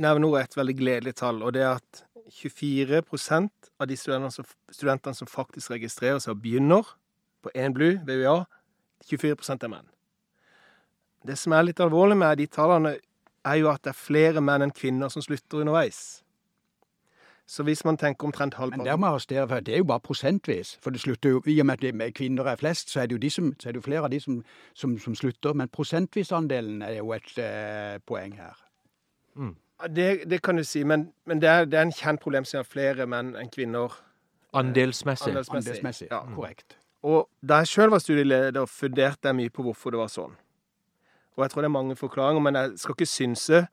nevner 0.00 0.28
hun 0.28 0.40
et 0.40 0.56
veldig 0.56 0.76
gledelig 0.76 1.14
tall, 1.20 1.42
og 1.42 1.52
det 1.52 1.62
er 1.62 1.76
at 1.76 2.04
24% 2.32 3.70
av 3.80 3.86
de 3.88 3.96
studentene 3.96 4.32
som, 4.32 4.46
studentene 4.72 5.14
som 5.14 5.28
faktisk 5.28 5.70
registrerer 5.76 6.18
seg 6.18 6.34
og 6.34 6.40
begynner 6.42 6.96
på 7.42 7.52
én 7.54 7.74
BLU, 7.74 7.98
BUA. 8.06 8.44
24% 9.06 9.64
er 9.64 9.72
menn. 9.72 9.88
Det 11.26 11.38
som 11.38 11.52
er 11.52 11.66
litt 11.66 11.80
alvorlig 11.82 12.16
med 12.16 12.38
de 12.38 12.46
tallene, 12.46 12.96
er 13.46 13.58
jo 13.60 13.70
at 13.70 13.82
det 13.84 13.92
er 13.92 13.98
flere 13.98 14.42
menn 14.42 14.64
enn 14.64 14.74
kvinner 14.74 15.10
som 15.12 15.22
slutter 15.22 15.62
underveis. 15.62 16.22
Så 17.46 17.62
hvis 17.62 17.84
man 17.84 17.96
tenker 17.96 18.26
omtrent 18.26 18.54
halvparten 18.54 18.82
Men 18.82 18.86
der 18.86 18.96
må 18.96 19.06
jeg 19.06 19.12
arrestere, 19.12 19.48
for 19.48 19.60
det 19.60 19.74
er 19.74 19.78
jo 19.78 19.84
bare 19.84 20.00
prosentvis. 20.00 20.78
For 20.82 20.90
det 20.90 21.00
slutter 21.00 21.30
jo, 21.30 21.42
I 21.46 21.60
og 21.60 21.66
med 21.66 21.84
at 21.84 22.14
kvinner 22.14 22.44
er 22.44 22.56
flest, 22.56 22.90
så 22.90 23.00
er 23.00 23.06
det 23.06 23.12
jo, 23.12 23.18
de 23.18 23.30
som, 23.30 23.52
er 23.66 23.72
det 23.72 23.76
jo 23.76 23.80
flere 23.80 24.02
av 24.02 24.10
de 24.10 24.20
som, 24.20 24.44
som, 24.74 24.98
som, 24.98 25.14
slutter. 25.14 25.52
Men 25.52 25.68
prosentvis-andelen 25.68 26.82
er 26.82 26.96
jo 26.96 27.12
et 27.12 27.38
eh, 27.38 28.00
poeng 28.06 28.34
her. 28.34 28.58
Mm. 29.34 29.54
Det, 29.96 30.30
det, 30.30 30.42
kan 30.42 30.56
du 30.56 30.64
si, 30.64 30.82
men, 30.82 31.12
men 31.24 31.40
det, 31.40 31.48
er, 31.48 31.64
det, 31.64 31.78
er, 31.78 31.82
en 31.82 31.92
kjent 31.92 32.20
problemstilling 32.20 32.66
at 32.66 32.72
flere 32.72 33.06
menn 33.06 33.36
enn 33.36 33.50
kvinner 33.52 33.94
Andelsmessig. 34.52 35.28
Andelsmessig, 35.28 35.70
Andelsmessig. 35.70 36.08
Ja. 36.10 36.22
Korrekt. 36.34 36.78
Og 37.06 37.28
da 37.38 37.60
jeg 37.62 37.70
sjøl 37.70 37.92
var 37.92 38.02
studieleder, 38.02 38.66
funderte 38.66 39.30
jeg 39.30 39.38
mye 39.38 39.52
på 39.54 39.62
hvorfor 39.62 39.94
det 39.94 40.00
var 40.00 40.10
sånn. 40.10 40.34
Og 41.36 41.44
jeg 41.44 41.52
tror 41.52 41.62
det 41.62 41.68
er 41.68 41.76
mange 41.76 41.96
forklaringer, 41.98 42.42
men 42.42 42.58
jeg 42.58 42.78
skal 42.82 42.96
ikke 42.96 43.08
synse. 43.10 43.66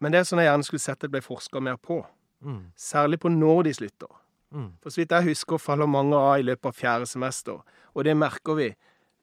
Men 0.00 0.14
det 0.14 0.20
er 0.20 0.28
sånn 0.28 0.40
jeg 0.40 0.48
gjerne 0.48 0.66
skulle 0.66 0.84
sett 0.84 0.96
at 0.96 1.06
det 1.06 1.12
ble 1.12 1.24
forska 1.24 1.60
mer 1.64 1.76
på. 1.82 1.98
Mm. 2.44 2.70
Særlig 2.78 3.18
på 3.20 3.32
når 3.32 3.66
de 3.66 3.74
slutter. 3.80 4.14
Mm. 4.54 4.70
For 4.80 4.94
så 4.94 5.02
vidt 5.02 5.12
jeg 5.12 5.28
husker, 5.28 5.60
faller 5.60 5.90
mange 5.90 6.16
av 6.16 6.38
i 6.38 6.46
løpet 6.46 6.70
av 6.70 6.78
fjerde 6.78 7.10
semester. 7.10 7.60
Og 7.92 8.06
det 8.06 8.14
merker 8.16 8.58
vi 8.58 8.70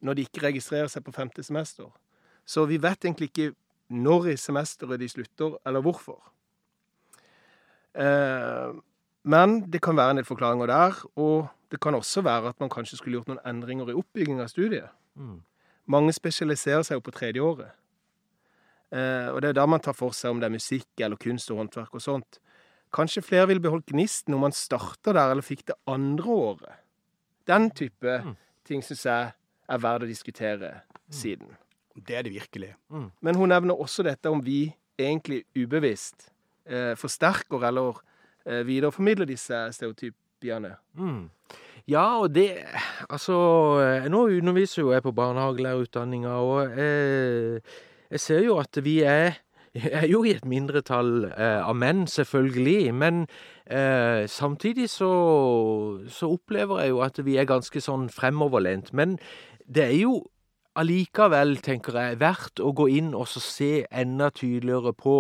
når 0.06 0.18
de 0.18 0.28
ikke 0.28 0.46
registrerer 0.46 0.92
seg 0.92 1.06
på 1.06 1.16
femte 1.16 1.46
semester. 1.46 1.90
Så 2.46 2.66
vi 2.70 2.80
vet 2.82 3.06
egentlig 3.06 3.32
ikke 3.32 3.54
når 3.92 4.32
i 4.34 4.38
semesteret 4.40 5.00
de 5.00 5.10
slutter, 5.12 5.58
eller 5.66 5.84
hvorfor. 5.86 6.20
Eh, 7.96 8.72
men 9.24 9.60
det 9.72 9.82
kan 9.86 9.98
være 9.98 10.16
en 10.16 10.22
del 10.22 10.28
forklaringer 10.28 10.72
der. 10.72 11.02
og 11.16 11.50
det 11.72 11.80
kan 11.80 11.96
også 11.96 12.22
være 12.22 12.50
at 12.50 12.60
man 12.60 12.70
kanskje 12.70 12.98
skulle 12.98 13.16
gjort 13.16 13.30
noen 13.32 13.44
endringer 13.48 13.90
i 13.90 13.96
oppbygging 13.96 14.42
av 14.44 14.50
studiet. 14.52 14.92
Mm. 15.16 15.40
Mange 15.88 16.14
spesialiserer 16.14 16.84
seg 16.84 17.00
jo 17.00 17.06
på 17.06 17.14
tredje 17.16 17.44
året. 17.44 17.72
Eh, 18.92 19.30
og 19.32 19.40
det 19.42 19.52
er 19.52 19.56
da 19.56 19.66
man 19.66 19.80
tar 19.80 19.96
for 19.96 20.12
seg 20.16 20.34
om 20.34 20.42
det 20.42 20.50
er 20.50 20.58
musikk 20.58 21.00
eller 21.00 21.20
kunst 21.22 21.52
og 21.54 21.62
håndverk 21.62 21.96
og 21.96 22.04
sånt. 22.04 22.42
Kanskje 22.92 23.24
flere 23.24 23.48
ville 23.48 23.64
beholdt 23.64 23.88
gnisten 23.94 24.36
om 24.36 24.44
man 24.44 24.56
starter 24.56 25.16
der 25.16 25.32
eller 25.32 25.48
fikk 25.48 25.64
det 25.72 25.80
andre 25.88 26.28
året. 26.28 26.82
Den 27.48 27.70
type 27.72 28.20
mm. 28.26 28.36
ting 28.68 28.84
syns 28.84 29.06
jeg 29.08 29.32
er 29.72 29.84
verdt 29.88 30.04
å 30.04 30.12
diskutere 30.12 30.74
mm. 30.76 31.16
siden. 31.16 31.56
Det 31.96 32.20
er 32.20 32.28
det 32.28 32.36
virkelig. 32.36 32.74
Mm. 32.92 33.10
Men 33.24 33.40
hun 33.40 33.52
nevner 33.56 33.80
også 33.80 34.04
dette 34.04 34.32
om 34.32 34.44
vi 34.44 34.74
egentlig 35.00 35.46
ubevisst 35.56 36.28
eh, 36.68 36.98
forsterker 37.00 37.64
eller 37.72 38.04
eh, 38.46 38.64
videreformidler 38.68 39.30
disse 39.30 39.68
stereotypiene. 39.76 40.76
Mm. 40.98 41.30
Ja, 41.90 42.22
og 42.22 42.36
det 42.36 42.52
Altså, 43.10 43.36
eh, 43.82 44.10
nå 44.10 44.28
underviser 44.28 44.82
jo 44.82 44.92
jeg 44.92 45.04
på 45.04 45.12
barnehagelærerutdanninga, 45.12 46.30
og 46.30 46.78
jeg, 46.78 47.62
jeg 48.12 48.20
ser 48.20 48.44
jo 48.46 48.58
at 48.58 48.84
vi 48.84 49.02
er 49.02 49.40
er 50.02 50.08
jo 50.08 50.24
i 50.28 50.34
et 50.36 50.46
mindretall 50.48 51.30
eh, 51.32 51.62
av 51.64 51.76
menn, 51.80 52.04
selvfølgelig. 52.08 52.94
Men 52.94 53.24
eh, 53.66 54.28
samtidig 54.28 54.90
så, 54.92 55.12
så 56.12 56.32
opplever 56.36 56.84
jeg 56.84 56.90
jo 56.90 57.02
at 57.06 57.22
vi 57.26 57.38
er 57.40 57.50
ganske 57.50 57.84
sånn 57.84 58.10
fremoverlent. 58.12 58.92
Men 58.94 59.18
det 59.66 59.88
er 59.88 59.98
jo 60.02 60.16
allikevel, 60.80 61.58
tenker 61.64 61.98
jeg, 62.00 62.20
verdt 62.22 62.62
å 62.64 62.72
gå 62.76 62.88
inn 62.92 63.12
og 63.18 63.28
se 63.32 63.86
enda 63.92 64.30
tydeligere 64.36 64.94
på 64.96 65.16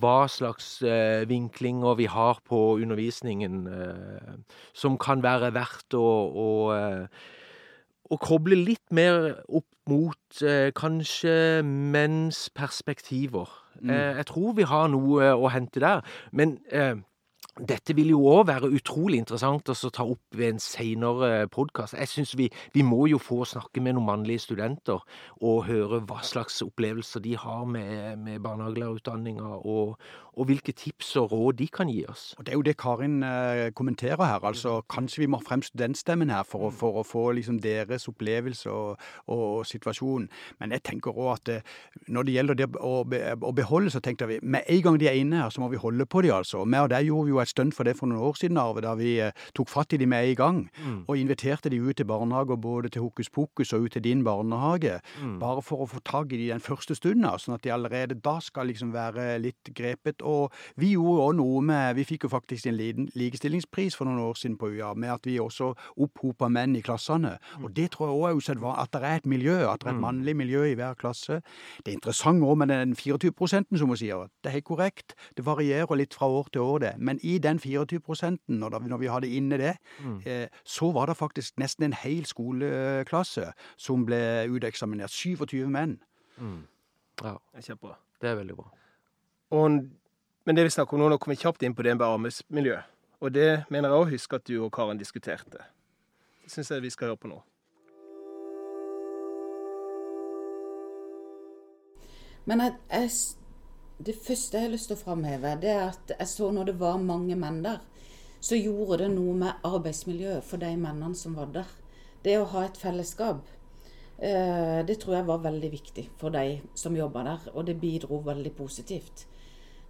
hva 0.00 0.18
slags 0.30 0.76
eh, 0.86 1.24
vinklinger 1.28 1.98
vi 1.98 2.06
har 2.10 2.40
på 2.46 2.60
undervisningen, 2.82 3.64
eh, 3.66 4.34
som 4.74 4.98
kan 5.00 5.24
være 5.24 5.54
verdt 5.56 5.96
å, 5.98 6.08
å, 6.30 6.50
eh, 6.76 7.06
å 8.10 8.20
koble 8.22 8.58
litt 8.60 8.86
mer 8.94 9.40
opp 9.48 9.68
mot 9.90 10.42
eh, 10.42 10.70
kanskje 10.76 11.62
menns 11.64 12.46
perspektiver. 12.54 13.50
Mm. 13.80 13.90
Eh, 13.90 14.12
jeg 14.20 14.26
tror 14.30 14.54
vi 14.56 14.68
har 14.68 14.88
noe 14.88 15.34
å 15.34 15.50
hente 15.52 15.82
der. 15.82 16.04
Men 16.32 16.58
eh, 16.72 16.96
dette 17.54 17.94
vil 17.94 18.10
jo 18.10 18.20
òg 18.26 18.48
være 18.48 18.70
utrolig 18.74 19.20
interessant 19.22 19.68
å 19.70 19.90
ta 19.94 20.02
opp 20.02 20.34
ved 20.34 20.56
en 20.56 20.60
seinere 20.62 21.46
podkast. 21.54 21.94
Jeg 21.94 22.10
syns 22.10 22.34
vi, 22.38 22.48
vi, 22.74 22.82
må 22.82 23.04
jo 23.06 23.20
få 23.22 23.44
snakke 23.46 23.82
med 23.84 23.94
noen 23.94 24.08
mannlige 24.08 24.42
studenter 24.48 25.04
og 25.38 25.68
høre 25.68 26.00
hva 26.08 26.18
slags 26.26 26.60
opplevelser 26.66 27.22
de 27.22 27.36
har 27.38 27.62
med, 27.70 28.18
med 28.24 28.42
barnehagelærerutdanninga, 28.42 29.52
og, 29.62 29.94
og, 30.34 30.42
hvilke 30.48 30.74
tips 30.74 31.12
og 31.22 31.30
råd 31.30 31.60
de 31.60 31.68
kan 31.70 31.92
gi 31.92 32.02
oss. 32.10 32.24
Og 32.38 32.46
Det 32.46 32.52
er 32.52 32.58
jo 32.58 32.66
det 32.66 32.76
Karin 32.80 33.22
eh, 33.22 33.70
kommenterer 33.70 34.24
her. 34.24 34.42
altså 34.42 34.80
Kanskje 34.90 35.22
vi 35.22 35.30
må 35.30 35.38
frem 35.46 35.62
studentstemmen 35.62 36.34
her 36.34 36.42
for, 36.42 36.68
å, 36.68 36.72
for 36.74 36.98
å 36.98 37.06
få 37.06 37.28
liksom 37.38 37.62
deres 37.62 38.08
opplevelse 38.10 38.70
og, 38.70 38.98
og, 39.30 39.62
og. 39.62 40.26
Men 40.58 40.74
jeg 40.74 40.82
tenker 40.82 41.14
òg 41.14 41.30
at 41.36 41.54
eh, 41.54 41.72
når 42.08 42.26
det 42.26 42.34
gjelder 42.34 42.60
det 42.64 42.70
å, 42.82 42.96
å 43.04 43.54
beholde, 43.54 43.94
så 43.94 44.02
tenkte 44.02 44.26
vi 44.26 44.40
med 44.42 44.66
en 44.66 44.82
gang 44.82 44.98
de 44.98 45.08
er 45.12 45.22
inne 45.22 45.44
her, 45.44 45.54
så 45.54 45.62
må 45.62 45.70
vi 45.70 45.78
holde 45.78 46.06
på 46.06 46.24
de 46.24 46.34
altså. 46.34 46.64
Vi 46.64 46.82
og 46.82 46.90
deg 46.90 47.06
gjorde 47.06 47.30
vi 47.30 47.43
jo 47.44 47.48
et 47.48 47.52
stunt 47.52 47.76
for 47.76 47.84
det 47.86 47.96
for 47.98 48.10
noen 48.10 48.22
år 48.24 48.38
siden, 48.40 48.58
Arve, 48.60 48.82
da 48.84 48.94
vi 48.98 49.18
eh, 49.22 49.34
tok 49.56 49.70
fatt 49.70 49.94
i 49.94 50.00
de 50.00 50.08
med 50.08 50.30
en 50.30 50.38
gang. 50.38 50.60
Mm. 50.80 51.04
Og 51.08 51.18
inviterte 51.20 51.70
de 51.70 51.80
ut 51.82 51.96
til 51.96 52.08
barnehager, 52.08 52.56
både 52.56 52.90
til 52.92 53.04
Hokus 53.04 53.30
Pokus 53.30 53.72
og 53.72 53.86
ut 53.86 53.92
til 53.96 54.04
din 54.04 54.24
barnehage. 54.24 55.00
Mm. 55.22 55.38
Bare 55.42 55.62
for 55.62 55.84
å 55.84 55.88
få 55.90 56.00
tak 56.04 56.32
i 56.32 56.40
de 56.40 56.50
den 56.54 56.62
første 56.62 56.96
stunden, 56.96 57.26
sånn 57.38 57.56
at 57.56 57.64
de 57.64 57.72
allerede 57.74 58.18
da 58.24 58.38
skal 58.42 58.68
liksom 58.70 58.92
være 58.94 59.38
litt 59.42 59.72
grepet. 59.76 60.22
Og 60.22 60.52
vi 60.80 60.94
gjorde 60.94 61.28
òg 61.28 61.36
noe 61.40 61.62
med 61.64 61.94
Vi 61.94 62.04
fikk 62.06 62.26
jo 62.26 62.32
faktisk 62.32 62.66
en 62.66 62.76
liten 62.78 63.08
likestillingspris 63.14 63.96
for 63.98 64.08
noen 64.08 64.22
år 64.24 64.38
siden 64.38 64.56
på 64.58 64.70
UiA, 64.72 64.94
med 64.94 65.12
at 65.14 65.26
vi 65.28 65.38
også 65.40 65.72
opphopa 66.00 66.48
menn 66.52 66.76
i 66.76 66.82
klassene. 66.84 67.36
Mm. 67.58 67.64
Og 67.64 67.74
det 67.76 67.90
tror 67.94 68.08
jeg 68.10 68.18
òg 68.18 68.26
er 68.28 68.40
usedvanlig. 68.40 68.82
At 68.84 68.92
det 68.94 69.02
er 69.02 69.20
et 69.20 69.28
miljø, 69.30 69.56
at 69.68 69.82
det 69.82 69.88
er 69.88 69.94
et 69.94 70.00
mm. 70.00 70.04
mannlig 70.06 70.36
miljø 70.36 70.64
i 70.70 70.76
hver 70.78 70.98
klasse. 70.98 71.40
Det 71.84 71.92
er 71.92 71.98
interessant 71.98 72.42
òg 72.44 72.58
med 72.62 72.72
den 72.72 72.94
24% 72.98 73.78
som 73.78 73.92
hun 73.92 74.00
sier. 74.00 74.28
Det 74.42 74.50
er 74.50 74.58
helt 74.58 74.68
korrekt. 74.68 75.14
Det 75.36 75.46
varierer 75.46 75.98
litt 75.98 76.14
fra 76.16 76.28
år 76.30 76.50
til 76.52 76.64
år, 76.64 76.78
det. 76.84 76.92
Men 76.98 77.20
i 77.22 77.33
den 77.38 77.58
24 77.58 78.00
prosenten, 78.00 78.58
når, 78.58 78.78
når 78.88 78.96
vi 79.00 79.10
hadde 79.10 79.30
inne 79.36 79.58
det, 79.58 79.74
mm. 80.00 80.20
eh, 80.26 80.48
så 80.64 80.92
var 80.92 81.06
det 81.06 81.16
faktisk 81.16 81.58
nesten 81.58 81.84
en 81.88 81.98
hel 82.04 82.26
skoleklasse 82.26 83.50
som 83.76 84.06
ble 84.06 84.46
uteksaminert. 84.50 85.10
27 85.10 85.68
menn. 85.68 85.98
Mm. 86.38 86.64
Ja. 87.22 87.36
Det 87.52 87.62
er 87.62 87.68
kjempebra. 87.68 87.98
Det 88.20 88.30
er 88.30 88.40
veldig 88.40 88.56
bra. 88.56 88.70
Og, 89.50 89.70
men 90.44 90.56
det 90.56 90.64
vi 90.64 90.74
snakker 90.74 90.96
om 90.96 91.04
nå, 91.04 91.08
nå 91.08 91.18
kommer 91.18 91.36
vi 91.36 91.42
kjapt 91.44 91.62
inn 91.62 91.74
på 91.74 91.86
det 91.86 91.96
med 91.96 92.06
arbeidsmiljø. 92.06 92.78
Og 93.20 93.34
det 93.34 93.64
mener 93.70 93.88
jeg 93.88 93.98
òg 93.98 94.10
husker 94.12 94.40
at 94.40 94.46
du 94.48 94.58
og 94.64 94.72
Karen 94.74 94.98
diskuterte. 95.00 95.62
Det 96.44 96.52
syns 96.52 96.70
jeg 96.70 96.82
vi 96.84 96.90
skal 96.92 97.12
høre 97.12 97.20
på 97.22 97.30
nå. 97.30 97.40
Men 102.44 102.60
jeg, 102.60 102.74
jeg 102.90 103.10
det 103.98 104.16
første 104.18 104.58
jeg 104.58 104.66
har 104.66 104.72
lyst 104.72 104.90
til 104.90 104.98
å 104.98 105.04
framheve, 105.04 105.54
det 105.62 105.70
er 105.70 105.84
at 105.92 106.14
jeg 106.16 106.30
så 106.30 106.50
når 106.52 106.72
det 106.72 106.78
var 106.80 107.02
mange 107.02 107.36
menn 107.38 107.62
der, 107.64 107.82
så 108.44 108.58
gjorde 108.58 109.04
det 109.04 109.12
noe 109.14 109.34
med 109.40 109.64
arbeidsmiljøet 109.64 110.44
for 110.44 110.60
de 110.60 110.72
mennene 110.76 111.16
som 111.16 111.36
var 111.38 111.52
der. 111.54 111.68
Det 112.24 112.34
å 112.40 112.48
ha 112.52 112.64
et 112.66 112.80
fellesskap. 112.80 113.46
Eh, 114.18 114.80
det 114.86 114.98
tror 115.00 115.16
jeg 115.16 115.28
var 115.28 115.44
veldig 115.46 115.70
viktig 115.72 116.04
for 116.20 116.34
de 116.34 116.58
som 116.78 116.96
jobba 116.96 117.24
der, 117.24 117.48
og 117.54 117.64
det 117.68 117.78
bidro 117.80 118.20
veldig 118.26 118.52
positivt. 118.58 119.24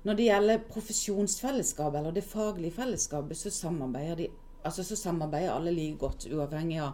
Når 0.05 0.19
det 0.19 0.29
gjelder 0.29 0.65
profesjonsfellesskapet, 0.69 1.99
eller 2.01 2.15
det 2.15 2.27
faglige 2.29 2.77
fellesskapet, 2.77 3.41
så 3.41 3.51
samarbeider, 3.51 4.17
de, 4.21 4.29
altså 4.63 4.85
så 4.85 4.97
samarbeider 5.01 5.55
alle 5.55 5.73
like 5.73 5.99
godt, 5.99 6.29
uavhengig 6.29 6.83
av, 6.85 6.93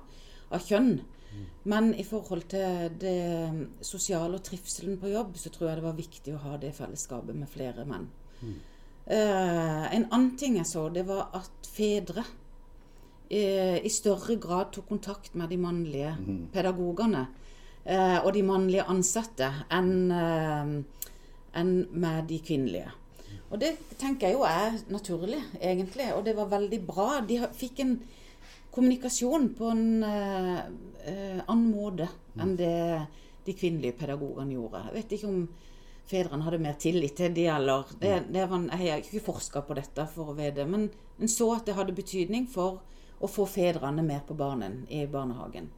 av 0.50 0.62
kjønn. 0.62 1.00
Men 1.70 1.92
i 1.94 2.04
forhold 2.04 2.46
til 2.50 2.90
det 3.00 3.84
sosiale 3.84 4.38
og 4.38 4.44
trivselen 4.44 4.98
på 5.00 5.12
jobb, 5.12 5.36
så 5.36 5.52
tror 5.52 5.68
jeg 5.68 5.80
det 5.80 5.86
var 5.86 5.98
viktig 5.98 6.34
å 6.34 6.42
ha 6.46 6.56
det 6.60 6.72
fellesskapet 6.76 7.36
med 7.36 7.50
flere 7.52 7.84
menn. 7.88 8.08
Mm. 8.40 8.58
Eh, 9.10 9.84
en 9.96 10.06
annen 10.10 10.36
ting 10.38 10.56
jeg 10.60 10.68
så, 10.68 10.86
det 10.92 11.02
var 11.08 11.32
at 11.36 11.68
fedre 11.74 12.24
eh, 13.28 13.80
i 13.82 13.90
større 13.92 14.36
grad 14.40 14.70
tok 14.74 14.88
kontakt 14.92 15.34
med 15.34 15.50
de 15.50 15.58
mannlige 15.60 16.12
mm. 16.14 16.40
pedagogene 16.54 17.24
eh, 17.84 18.18
og 18.20 18.32
de 18.36 18.44
mannlige 18.46 18.86
ansatte 18.92 19.50
enn 19.74 20.14
en 21.50 21.70
med 21.90 22.28
de 22.30 22.38
kvinnelige. 22.46 22.92
Og 23.50 23.58
det 23.58 23.72
tenker 23.98 24.28
jeg 24.28 24.36
jo 24.36 24.44
er 24.46 24.76
naturlig, 24.94 25.40
egentlig. 25.58 26.12
Og 26.14 26.22
det 26.22 26.36
var 26.38 26.52
veldig 26.52 26.78
bra. 26.86 27.08
De 27.26 27.40
fikk 27.58 27.80
en 27.82 27.96
kommunikasjon 28.70 29.48
på 29.58 29.72
en 29.72 29.82
uh, 31.06 31.40
annen 31.46 31.70
måte 31.72 32.08
enn 32.40 32.56
det 32.58 32.76
de 33.46 33.56
kvinnelige 33.56 33.96
pedagogene 33.98 34.54
gjorde. 34.54 34.84
Jeg 34.86 34.96
vet 34.98 35.14
ikke 35.16 35.30
om 35.30 35.42
fedrene 36.10 36.44
hadde 36.44 36.62
mer 36.62 36.78
tillit 36.80 37.16
til 37.18 37.34
de, 37.34 37.46
eller 37.50 37.88
det, 38.00 38.14
det 38.34 38.46
var, 38.50 38.66
Jeg 38.76 38.92
har 38.92 39.02
ikke 39.02 39.24
forska 39.24 39.62
på 39.66 39.76
dette 39.78 40.06
for 40.14 40.32
å 40.32 40.36
vite, 40.38 40.66
men 40.68 40.88
en 41.20 41.30
så 41.30 41.52
at 41.54 41.68
det 41.68 41.76
hadde 41.78 41.96
betydning 41.96 42.48
for 42.50 42.80
å 43.20 43.28
få 43.28 43.46
fedrene 43.48 44.02
mer 44.04 44.22
på 44.26 44.36
banen 44.36 44.82
i 44.88 45.04
barnehagen. 45.10 45.68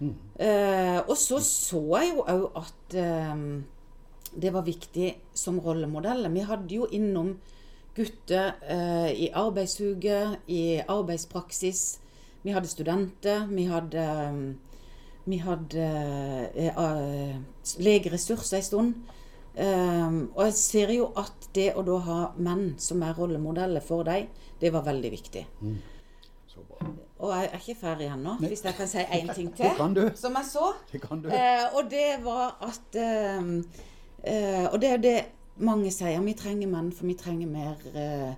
Mm. 0.00 0.12
Uh, 0.36 1.00
og 1.06 1.16
så 1.16 1.40
så 1.40 1.80
jeg 2.02 2.12
jo 2.12 2.24
òg 2.28 2.58
at 2.60 2.96
um, 3.32 3.64
det 4.36 4.52
var 4.52 4.66
viktig 4.66 5.12
som 5.32 5.60
rollemodell. 5.62 6.26
Vi 6.34 6.44
hadde 6.44 6.74
jo 6.74 6.88
innom 6.92 7.36
gutter 7.96 8.58
uh, 8.66 9.08
i 9.08 9.30
arbeidsuke, 9.32 10.18
i 10.52 10.80
arbeidspraksis, 10.82 11.84
vi 12.46 12.54
hadde 12.54 12.70
studenter. 12.70 13.46
Vi 13.50 13.64
hadde, 13.66 14.02
um, 14.30 14.58
vi 15.24 15.40
hadde 15.42 15.86
uh, 16.78 17.34
legeressurser 17.82 18.60
en 18.60 18.62
stund. 18.62 18.94
Um, 19.56 20.18
og 20.36 20.44
jeg 20.44 20.54
ser 20.54 20.92
jo 20.94 21.08
at 21.16 21.48
det 21.56 21.70
å 21.74 21.82
da 21.82 21.96
ha 22.06 22.18
menn 22.38 22.74
som 22.78 23.02
er 23.02 23.16
rollemodeller 23.16 23.82
for 23.82 24.06
deg, 24.06 24.28
det 24.60 24.70
var 24.74 24.86
veldig 24.86 25.10
viktig. 25.16 25.42
Mm. 25.64 25.76
Og 27.16 27.32
jeg 27.32 27.48
er 27.48 27.58
ikke 27.58 27.78
ferdig 27.80 28.10
ennå, 28.12 28.36
hvis 28.44 28.62
jeg 28.64 28.76
kan 28.76 28.88
si 28.88 29.02
én 29.02 29.32
ting 29.34 29.48
til. 29.56 29.64
Det 29.64 29.76
kan 29.80 29.96
du. 29.96 30.04
Som 30.14 30.36
jeg 30.36 30.50
så. 30.52 30.68
Det 30.92 31.00
kan 31.02 31.24
du. 31.24 31.30
Uh, 31.32 31.66
og 31.80 31.90
det 31.90 32.10
var 32.22 32.58
at 32.62 33.00
uh, 33.00 33.48
uh, 34.22 34.66
Og 34.70 34.78
det 34.84 34.90
er 34.92 35.02
det 35.02 35.16
mange 35.56 35.90
sier. 35.90 36.20
Vi 36.22 36.36
trenger 36.36 36.70
menn, 36.70 36.92
for 36.92 37.08
vi 37.08 37.16
trenger 37.18 37.50
mer 37.50 38.36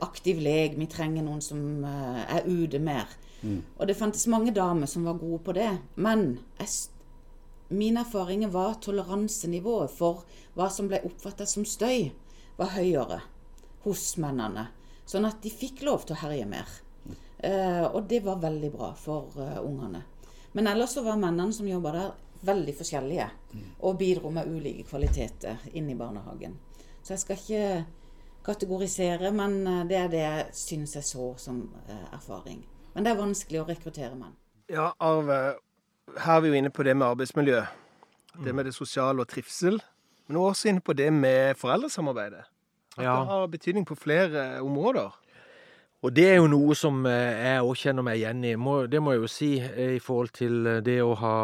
aktiv 0.00 0.40
lek. 0.42 0.76
Vi 0.78 0.86
trenger 0.90 1.24
noen 1.26 1.42
som 1.42 1.84
eh, 1.84 2.20
er 2.38 2.46
ute 2.46 2.80
mer. 2.82 3.10
Mm. 3.42 3.62
Og 3.76 3.86
det 3.88 3.98
fantes 3.98 4.26
mange 4.30 4.54
damer 4.54 4.90
som 4.90 5.06
var 5.06 5.18
gode 5.20 5.40
på 5.46 5.54
det. 5.56 5.70
Men 5.94 6.38
jeg, 6.60 6.70
mine 7.68 8.04
erfaringer 8.06 8.52
var 8.54 8.78
toleransenivået 8.82 9.92
for 9.92 10.24
hva 10.56 10.70
som 10.72 10.90
ble 10.90 11.02
oppfatta 11.06 11.46
som 11.48 11.66
støy, 11.68 12.10
var 12.56 12.72
høyere 12.76 13.20
hos 13.84 14.14
mennene. 14.22 14.68
Sånn 15.06 15.26
at 15.28 15.42
de 15.44 15.52
fikk 15.52 15.84
lov 15.86 16.06
til 16.06 16.16
å 16.16 16.22
herje 16.24 16.46
mer. 16.50 16.70
Mm. 17.06 17.16
Og 17.92 18.06
det 18.10 18.22
var 18.24 18.40
veldig 18.42 18.70
bra 18.72 18.88
for 18.98 19.36
uh, 19.36 19.60
ungene. 19.60 20.00
Men 20.56 20.70
ellers 20.72 20.96
så 20.96 21.04
var 21.04 21.20
mennene 21.20 21.52
som 21.54 21.68
jobba 21.68 21.92
der, 21.94 22.14
veldig 22.48 22.74
forskjellige. 22.78 23.28
Mm. 23.52 23.68
Og 23.84 23.98
bidro 24.00 24.32
med 24.34 24.48
ulike 24.48 24.86
kvaliteter 24.88 25.68
inn 25.76 25.90
i 25.92 25.98
barnehagen. 25.98 26.56
Så 27.02 27.14
jeg 27.14 27.22
skal 27.22 27.42
ikke 27.42 27.62
kategorisere, 28.46 29.32
men 29.34 29.58
eh, 29.66 29.82
det 29.90 29.98
er 30.00 30.12
det 30.12 30.22
jeg 30.22 30.46
syns 30.56 30.96
jeg 30.98 31.06
så 31.06 31.32
som 31.40 31.62
eh, 31.88 32.06
erfaring. 32.14 32.62
Men 32.94 33.04
det 33.04 33.12
er 33.12 33.20
vanskelig 33.20 33.62
å 33.62 33.66
rekruttere 33.68 34.14
menn. 34.16 34.36
Ja, 34.72 34.92
Arve, 35.02 35.58
her 36.16 36.38
er 36.38 36.44
vi 36.44 36.52
jo 36.52 36.60
inne 36.60 36.72
på 36.74 36.86
det 36.86 36.96
med 36.96 37.08
arbeidsmiljø. 37.10 37.60
Det 38.44 38.52
med 38.52 38.68
det 38.68 38.74
sosiale 38.76 39.22
og 39.22 39.28
trivsel. 39.30 39.78
Men 40.26 40.40
også 40.42 40.70
inne 40.70 40.82
på 40.84 40.92
det 40.96 41.08
med 41.12 41.56
foreldresamarbeidet. 41.60 42.44
At 42.96 43.04
ja. 43.04 43.14
det 43.20 43.30
har 43.30 43.46
betydning 43.52 43.86
på 43.86 43.94
flere 43.94 44.60
områder. 44.60 45.14
Og 46.04 46.12
det 46.16 46.26
er 46.30 46.40
jo 46.40 46.48
noe 46.50 46.74
som 46.78 47.04
eh, 47.08 47.44
jeg 47.46 47.66
òg 47.66 47.82
kjenner 47.82 48.06
meg 48.06 48.20
igjen 48.20 48.44
i. 48.44 48.54
Det 48.90 49.02
må 49.02 49.14
jeg 49.14 49.22
jo 49.22 49.30
si 49.30 49.52
i 49.60 50.00
forhold 50.02 50.32
til 50.36 50.72
det 50.84 50.98
å 51.04 51.14
ha 51.20 51.36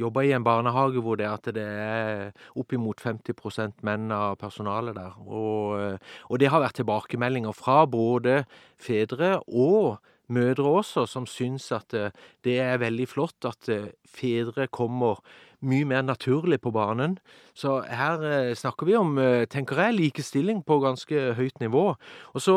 jobba 0.00 0.24
i 0.26 0.32
en 0.36 0.46
barnehage 0.46 1.02
hvor 1.04 1.18
det, 1.20 1.28
at 1.30 1.50
det 1.54 1.64
er 1.64 2.30
oppimot 2.58 3.00
50% 3.02 3.84
menn 3.86 4.10
av 4.14 4.38
personalet 4.40 4.96
der. 4.96 5.18
Og, 5.26 5.98
og, 6.28 6.38
det 6.40 6.50
har 6.52 6.64
vært 6.64 6.80
tilbakemeldinger 6.80 7.56
fra 7.56 7.84
både 7.90 8.44
fedre 8.80 9.38
og 9.46 10.00
mødre 10.30 10.72
også 10.80 11.06
som 11.10 11.26
syns 11.26 11.70
at 11.74 11.94
eh, 11.96 12.14
det 12.46 12.58
er 12.62 12.80
veldig 12.82 13.06
flott 13.10 13.46
at 13.48 13.70
eh, 13.72 13.90
fedre 14.06 14.68
kommer 14.70 15.20
mye 15.60 15.84
mer 15.84 16.02
naturlig 16.06 16.60
på 16.64 16.72
banen. 16.72 17.18
Så 17.54 17.80
her 17.84 18.24
eh, 18.24 18.54
snakker 18.56 18.88
vi 18.88 18.96
om, 18.96 19.18
eh, 19.18 19.44
tenker 19.50 19.80
jeg, 19.82 19.98
likestilling 19.98 20.62
på 20.66 20.80
ganske 20.80 21.34
høyt 21.36 21.60
nivå. 21.60 21.94
Og 22.34 22.40
så 22.40 22.56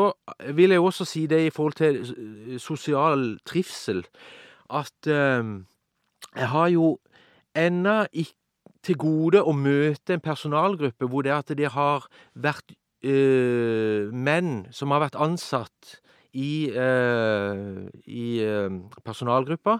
vil 0.56 0.70
jeg 0.70 0.80
også 0.80 1.04
si 1.08 1.26
det 1.26 1.44
i 1.46 1.52
forhold 1.54 1.78
til 1.80 2.00
eh, 2.00 2.58
sosial 2.58 3.38
trivsel, 3.46 4.04
at 4.70 5.10
eh, 5.10 5.42
jeg 6.34 6.48
har 6.48 6.68
jo 6.72 6.96
ennå 7.54 8.04
ikke 8.12 8.38
til 8.84 8.98
gode 9.00 9.40
å 9.40 9.52
møte 9.56 10.16
en 10.16 10.24
personalgruppe 10.24 11.08
hvor 11.08 11.24
det 11.24 11.32
at 11.34 11.52
det 11.56 11.70
har 11.72 12.04
vært 12.34 12.74
øh, 13.04 14.12
menn 14.12 14.66
som 14.74 14.92
har 14.92 15.06
vært 15.06 15.18
ansatt 15.20 15.98
i, 16.34 16.68
øh, 16.74 17.86
i 18.04 18.42
øh, 18.42 18.80
personalgruppa, 19.04 19.78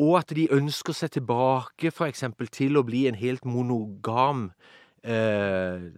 og 0.00 0.18
at 0.18 0.32
de 0.34 0.48
ønsker 0.52 0.96
seg 0.96 1.12
tilbake 1.18 1.92
eksempel 2.08 2.48
til 2.48 2.80
å 2.80 2.84
bli 2.86 3.04
en 3.10 3.18
helt 3.18 3.44
monogam 3.44 4.48
eh, 5.04 5.92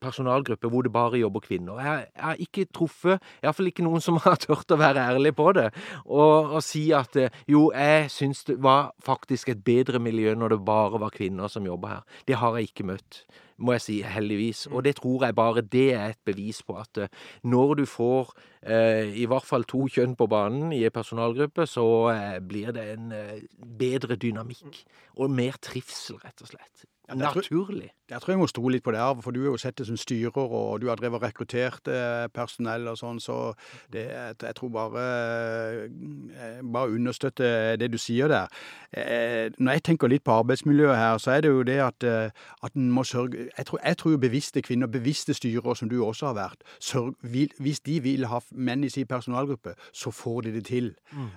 personalgruppe 0.00 0.70
hvor 0.70 0.86
det 0.86 0.92
bare 0.94 1.20
jobber 1.20 1.44
kvinner. 1.44 1.80
Jeg, 1.80 2.06
jeg 2.16 2.24
har 2.24 2.42
ikke 2.46 2.66
truffet, 2.74 3.26
iallfall 3.42 3.70
ikke 3.70 3.86
noen 3.86 4.04
som 4.04 4.20
har 4.24 4.40
turt 4.40 4.72
å 4.72 4.80
være 4.80 5.04
ærlig 5.12 5.34
på 5.38 5.50
det, 5.56 5.68
og, 6.06 6.56
og 6.56 6.64
si 6.64 6.88
at 6.96 7.16
eh, 7.20 7.42
jo, 7.50 7.68
jeg 7.74 8.10
syns 8.12 8.44
det 8.48 8.58
var 8.62 8.92
faktisk 9.04 9.52
et 9.52 9.62
bedre 9.64 10.00
miljø 10.02 10.34
når 10.38 10.56
det 10.56 10.64
bare 10.66 11.00
var 11.02 11.14
kvinner 11.14 11.52
som 11.52 11.66
jobba 11.66 11.94
her. 11.94 12.18
Det 12.28 12.40
har 12.40 12.58
jeg 12.58 12.70
ikke 12.70 12.88
møtt, 12.92 13.24
må 13.60 13.74
jeg 13.76 13.84
si, 13.84 13.96
heldigvis. 14.06 14.66
Og 14.70 14.84
det 14.86 14.96
tror 15.00 15.26
jeg 15.26 15.36
bare 15.36 15.64
det 15.64 15.88
er 15.94 16.14
et 16.14 16.22
bevis 16.24 16.62
på 16.66 16.78
at 16.80 17.02
eh, 17.04 17.12
når 17.44 17.74
du 17.82 17.84
får 17.88 18.32
eh, 18.62 19.12
i 19.20 19.26
hvert 19.30 19.46
fall 19.46 19.66
to 19.68 19.84
kjønn 19.90 20.16
på 20.18 20.28
banen 20.30 20.72
i 20.76 20.84
en 20.86 20.94
personalgruppe, 20.94 21.66
så 21.68 21.86
eh, 22.14 22.38
blir 22.40 22.72
det 22.76 22.86
en 22.94 23.12
eh, 23.16 23.36
bedre 23.60 24.18
dynamikk 24.20 24.82
og 25.20 25.32
mer 25.34 25.60
trivsel, 25.62 26.20
rett 26.24 26.44
og 26.44 26.54
slett. 26.54 26.88
Ja, 27.18 27.30
tror- 27.32 27.42
Naturlig. 27.42 27.90
Jeg 28.10 28.20
tror 28.20 28.32
jeg 28.32 28.38
må 28.40 28.46
stole 28.50 28.72
litt 28.74 28.82
på 28.82 28.90
det, 28.90 29.00
for 29.22 29.30
du 29.30 29.38
har 29.44 29.50
jo 29.52 29.56
sett 29.56 29.76
det 29.78 29.86
som 29.86 29.96
styrer, 29.96 30.34
og 30.36 30.80
du 30.82 30.88
har 30.88 30.96
drevet 30.98 31.14
og 31.20 31.22
rekruttert 31.22 31.86
eh, 31.88 32.26
personell 32.34 32.88
og 32.90 32.96
sånn, 32.98 33.20
så 33.22 33.52
det, 33.92 34.02
jeg 34.42 34.54
tror 34.58 34.68
bare 34.74 35.04
eh, 35.84 36.60
Bare 36.72 36.90
understøtte 36.90 37.76
det 37.80 37.90
du 37.92 37.98
sier 37.98 38.28
der. 38.28 38.48
Eh, 38.92 39.50
Når 39.58 39.72
jeg 39.78 39.82
tenker 39.82 40.08
litt 40.10 40.24
på 40.26 40.32
arbeidsmiljøet 40.42 40.96
her, 40.98 41.18
så 41.22 41.30
er 41.36 41.40
det 41.44 41.50
jo 41.52 41.62
det 41.62 41.78
at, 41.84 42.04
at 42.64 42.74
en 42.76 42.90
må 42.90 43.04
sørge 43.06 43.48
Jeg 43.58 43.66
tror, 43.66 43.78
jeg 43.84 43.96
tror 43.96 44.10
jo 44.10 44.18
bevisste 44.18 44.62
kvinner, 44.62 44.86
bevisste 44.90 45.34
styrer, 45.34 45.74
som 45.74 45.88
du 45.88 46.00
også 46.04 46.26
har 46.32 46.34
vært, 46.34 46.62
sørg, 46.80 47.14
vil, 47.22 47.48
hvis 47.58 47.80
de 47.86 48.00
vil 48.02 48.26
ha 48.26 48.40
menn 48.52 48.84
i 48.84 48.88
sin 48.90 49.06
personalgruppe, 49.06 49.74
så 49.92 50.10
får 50.10 50.40
de 50.48 50.52
det 50.58 50.64
til. 50.66 50.94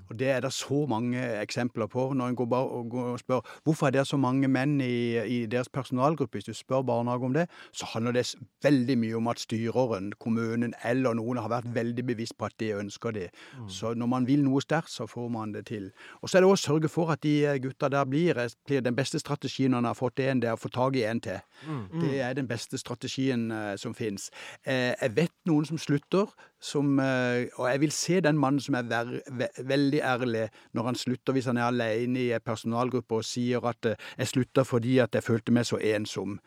Og 0.10 0.18
det 0.20 0.30
er 0.30 0.40
det 0.42 0.54
så 0.54 0.86
mange 0.90 1.22
eksempler 1.42 1.88
på. 1.88 2.10
Når 2.14 2.28
en 2.28 2.36
går, 2.36 2.46
bare, 2.50 2.68
og 2.68 2.90
går 2.90 3.12
og 3.14 3.20
spør 3.20 3.42
hvorfor 3.64 3.88
er 3.88 3.92
det 4.00 4.08
så 4.08 4.18
mange 4.18 4.48
menn 4.48 4.80
i, 4.82 5.18
i 5.22 5.46
deres 5.46 5.63
personalgruppe, 5.70 6.38
hvis 6.38 6.46
du 6.46 6.54
spør 6.54 6.82
barnehage 6.82 7.26
om 7.26 7.34
det, 7.34 7.48
så 7.72 7.86
handler 7.94 8.12
det 8.12 8.26
veldig 8.64 8.98
mye 8.98 9.16
om 9.16 9.28
at 9.28 9.40
styreren, 9.40 10.14
kommunen 10.20 10.74
eller 10.84 11.14
noen 11.14 11.38
har 11.38 11.50
vært 11.50 11.70
veldig 11.76 12.06
bevisst 12.06 12.38
på 12.38 12.46
at 12.46 12.56
de 12.60 12.74
ønsker 12.76 13.12
det. 13.12 13.30
Så 13.68 13.94
når 13.94 14.08
man 14.08 14.28
vil 14.28 14.44
noe 14.44 14.62
sterkt, 14.62 14.92
så 14.92 15.08
får 15.08 15.30
man 15.30 15.54
det 15.54 15.66
til. 15.68 15.92
Og 16.22 16.30
så 16.30 16.38
er 16.38 16.42
det 16.42 16.50
å 16.52 16.56
sørge 16.56 16.90
for 16.90 17.12
at 17.12 17.22
de 17.24 17.46
eh, 17.46 17.60
gutta 17.62 17.90
der 17.90 18.06
blir, 18.06 18.38
eh, 18.38 18.50
blir 18.66 18.82
den 18.82 18.96
beste 18.96 19.20
strategien 19.20 19.72
når 19.72 19.78
han 19.78 19.86
har 19.86 19.94
fått 20.00 20.20
en, 20.20 20.40
det 20.40 20.50
er 20.50 20.58
å 20.58 20.62
få 20.62 20.70
tak 20.70 20.96
i 20.96 21.04
en 21.04 21.22
til. 21.22 21.40
Det 22.02 22.22
er 22.22 22.34
den 22.34 22.48
beste 22.48 22.78
strategien 22.78 23.52
eh, 23.52 23.76
som 23.78 23.94
fins. 23.96 24.30
Eh, 24.66 24.94
jeg 25.02 25.16
vet 25.16 25.34
noen 25.46 25.66
som 25.66 25.78
slutter, 25.78 26.28
som, 26.64 27.00
eh, 27.00 27.50
og 27.60 27.68
jeg 27.68 27.82
vil 27.82 27.92
se 27.92 28.20
den 28.24 28.38
mannen 28.40 28.64
som 28.64 28.78
er 28.80 28.88
ver, 28.88 29.12
ve, 29.32 29.50
veldig 29.68 30.00
ærlig 30.00 30.46
når 30.74 30.90
han 30.90 31.00
slutter, 31.00 31.36
hvis 31.36 31.50
han 31.52 31.60
er 31.60 31.68
alene 31.68 32.22
i 32.22 32.32
en 32.36 32.46
personalgruppe 32.46 33.20
og 33.20 33.28
sier 33.28 33.66
at 33.68 33.86
eh, 33.86 33.96
'jeg 34.18 34.28
slutta 34.28 34.64
fordi 34.64 34.98
at 35.04 35.16
jeg 35.16 35.24
følte 35.24 35.52
meg 35.52 35.66
så 35.66 35.78
ensom'. 35.78 36.38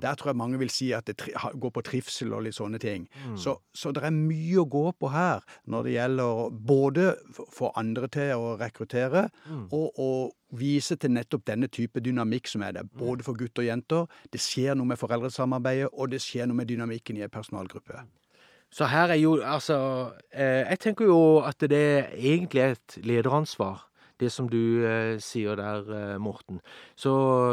Der 0.00 0.14
tror 0.14 0.30
jeg 0.30 0.36
mange 0.36 0.58
vil 0.58 0.70
si 0.70 0.92
at 0.92 1.06
det 1.06 1.16
går 1.60 1.70
på 1.70 1.82
trivsel 1.82 2.32
og 2.32 2.42
litt 2.42 2.54
sånne 2.54 2.78
ting. 2.78 3.08
Så, 3.36 3.56
så 3.74 3.92
det 3.92 4.02
er 4.02 4.10
mye 4.10 4.60
å 4.60 4.64
gå 4.64 4.92
på 5.00 5.08
her 5.12 5.40
når 5.66 5.82
det 5.82 5.92
gjelder 5.92 6.50
både 6.50 7.16
å 7.38 7.46
få 7.52 7.72
andre 7.76 8.08
til 8.08 8.34
å 8.34 8.56
rekruttere, 8.56 9.28
og 9.70 9.92
å 9.98 10.30
vise 10.56 10.96
til 10.96 11.10
nettopp 11.10 11.44
denne 11.46 11.68
type 11.68 12.00
dynamikk 12.00 12.48
som 12.48 12.62
er 12.62 12.72
der, 12.72 12.82
både 12.82 13.24
for 13.26 13.34
gutter 13.34 13.62
og 13.62 13.66
jenter. 13.66 14.06
Det 14.32 14.40
skjer 14.40 14.74
noe 14.74 14.86
med 14.86 15.00
foreldresamarbeidet, 15.00 15.90
og 15.92 16.10
det 16.10 16.22
skjer 16.22 16.46
noe 16.46 16.56
med 16.56 16.70
dynamikken 16.70 17.16
i 17.16 17.26
en 17.26 17.30
personalgruppe. 17.30 18.04
Så 18.76 18.84
her 18.92 19.08
er 19.08 19.16
jo 19.16 19.38
altså 19.40 19.76
eh, 20.34 20.68
Jeg 20.68 20.78
tenker 20.84 21.04
jo 21.08 21.38
at 21.40 21.60
det 21.60 22.06
egentlig 22.12 22.60
er 22.60 22.74
et 22.76 22.98
lederansvar, 23.08 23.86
det 24.20 24.28
som 24.32 24.48
du 24.52 24.84
eh, 24.84 25.16
sier 25.20 25.56
der, 25.56 25.88
eh, 25.96 26.20
Morten. 26.20 26.60
Så 26.96 27.12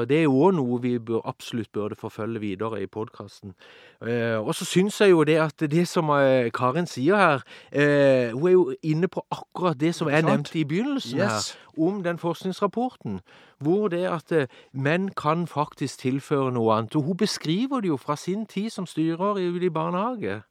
det 0.10 0.18
er 0.18 0.26
jo 0.28 0.36
òg 0.50 0.54
noe 0.58 0.82
vi 0.84 0.98
bør, 1.00 1.22
absolutt 1.28 1.72
burde 1.72 1.96
forfølge 1.96 2.40
videre 2.44 2.82
i 2.84 2.88
podkasten. 2.92 3.56
Eh, 4.04 4.36
og 4.36 4.52
så 4.56 4.68
syns 4.68 5.00
jeg 5.02 5.12
jo 5.16 5.24
det 5.24 5.40
at 5.40 5.64
det 5.72 5.88
som 5.88 6.12
Karin 6.56 6.88
sier 6.88 7.16
her 7.16 7.44
eh, 7.72 8.32
Hun 8.36 8.48
er 8.48 8.52
jo 8.58 8.76
inne 8.84 9.08
på 9.08 9.24
akkurat 9.32 9.80
det 9.80 9.96
som 9.96 10.12
jeg 10.12 10.28
nevnte 10.28 10.60
i 10.60 10.68
begynnelsen 10.68 11.20
Yes. 11.20 11.52
her, 11.56 11.84
om 11.88 12.04
den 12.04 12.18
forskningsrapporten. 12.20 13.22
Hvor 13.64 13.88
det 13.88 14.06
at 14.12 14.50
menn 14.74 15.10
kan 15.16 15.48
faktisk 15.48 16.00
tilføre 16.04 16.52
noe 16.52 16.76
annet. 16.76 16.96
Og 16.96 17.04
hun 17.04 17.18
beskriver 17.18 17.80
det 17.80 17.88
jo 17.96 17.98
fra 17.98 18.16
sin 18.16 18.46
tid 18.46 18.70
som 18.70 18.86
styrer 18.86 19.40
i, 19.40 19.48
i 19.66 19.70
barnehage. 19.70 20.42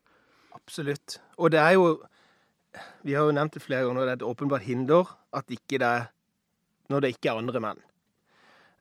Absolutt. 0.55 1.21
Og 1.39 1.53
det 1.53 1.61
er 1.61 1.77
jo 1.79 2.03
Vi 3.05 3.13
har 3.13 3.27
jo 3.29 3.33
nevnt 3.37 3.53
det 3.53 3.61
flere 3.61 3.85
ganger, 3.85 4.07
det 4.07 4.13
er 4.13 4.21
et 4.23 4.23
åpenbart 4.25 4.65
hinder 4.65 5.05
at 5.33 5.45
ikke 5.53 5.79
det 5.79 6.07
Når 6.89 7.01
det 7.01 7.09
ikke 7.15 7.29
er 7.29 7.39
andre 7.39 7.61
menn. 7.61 7.83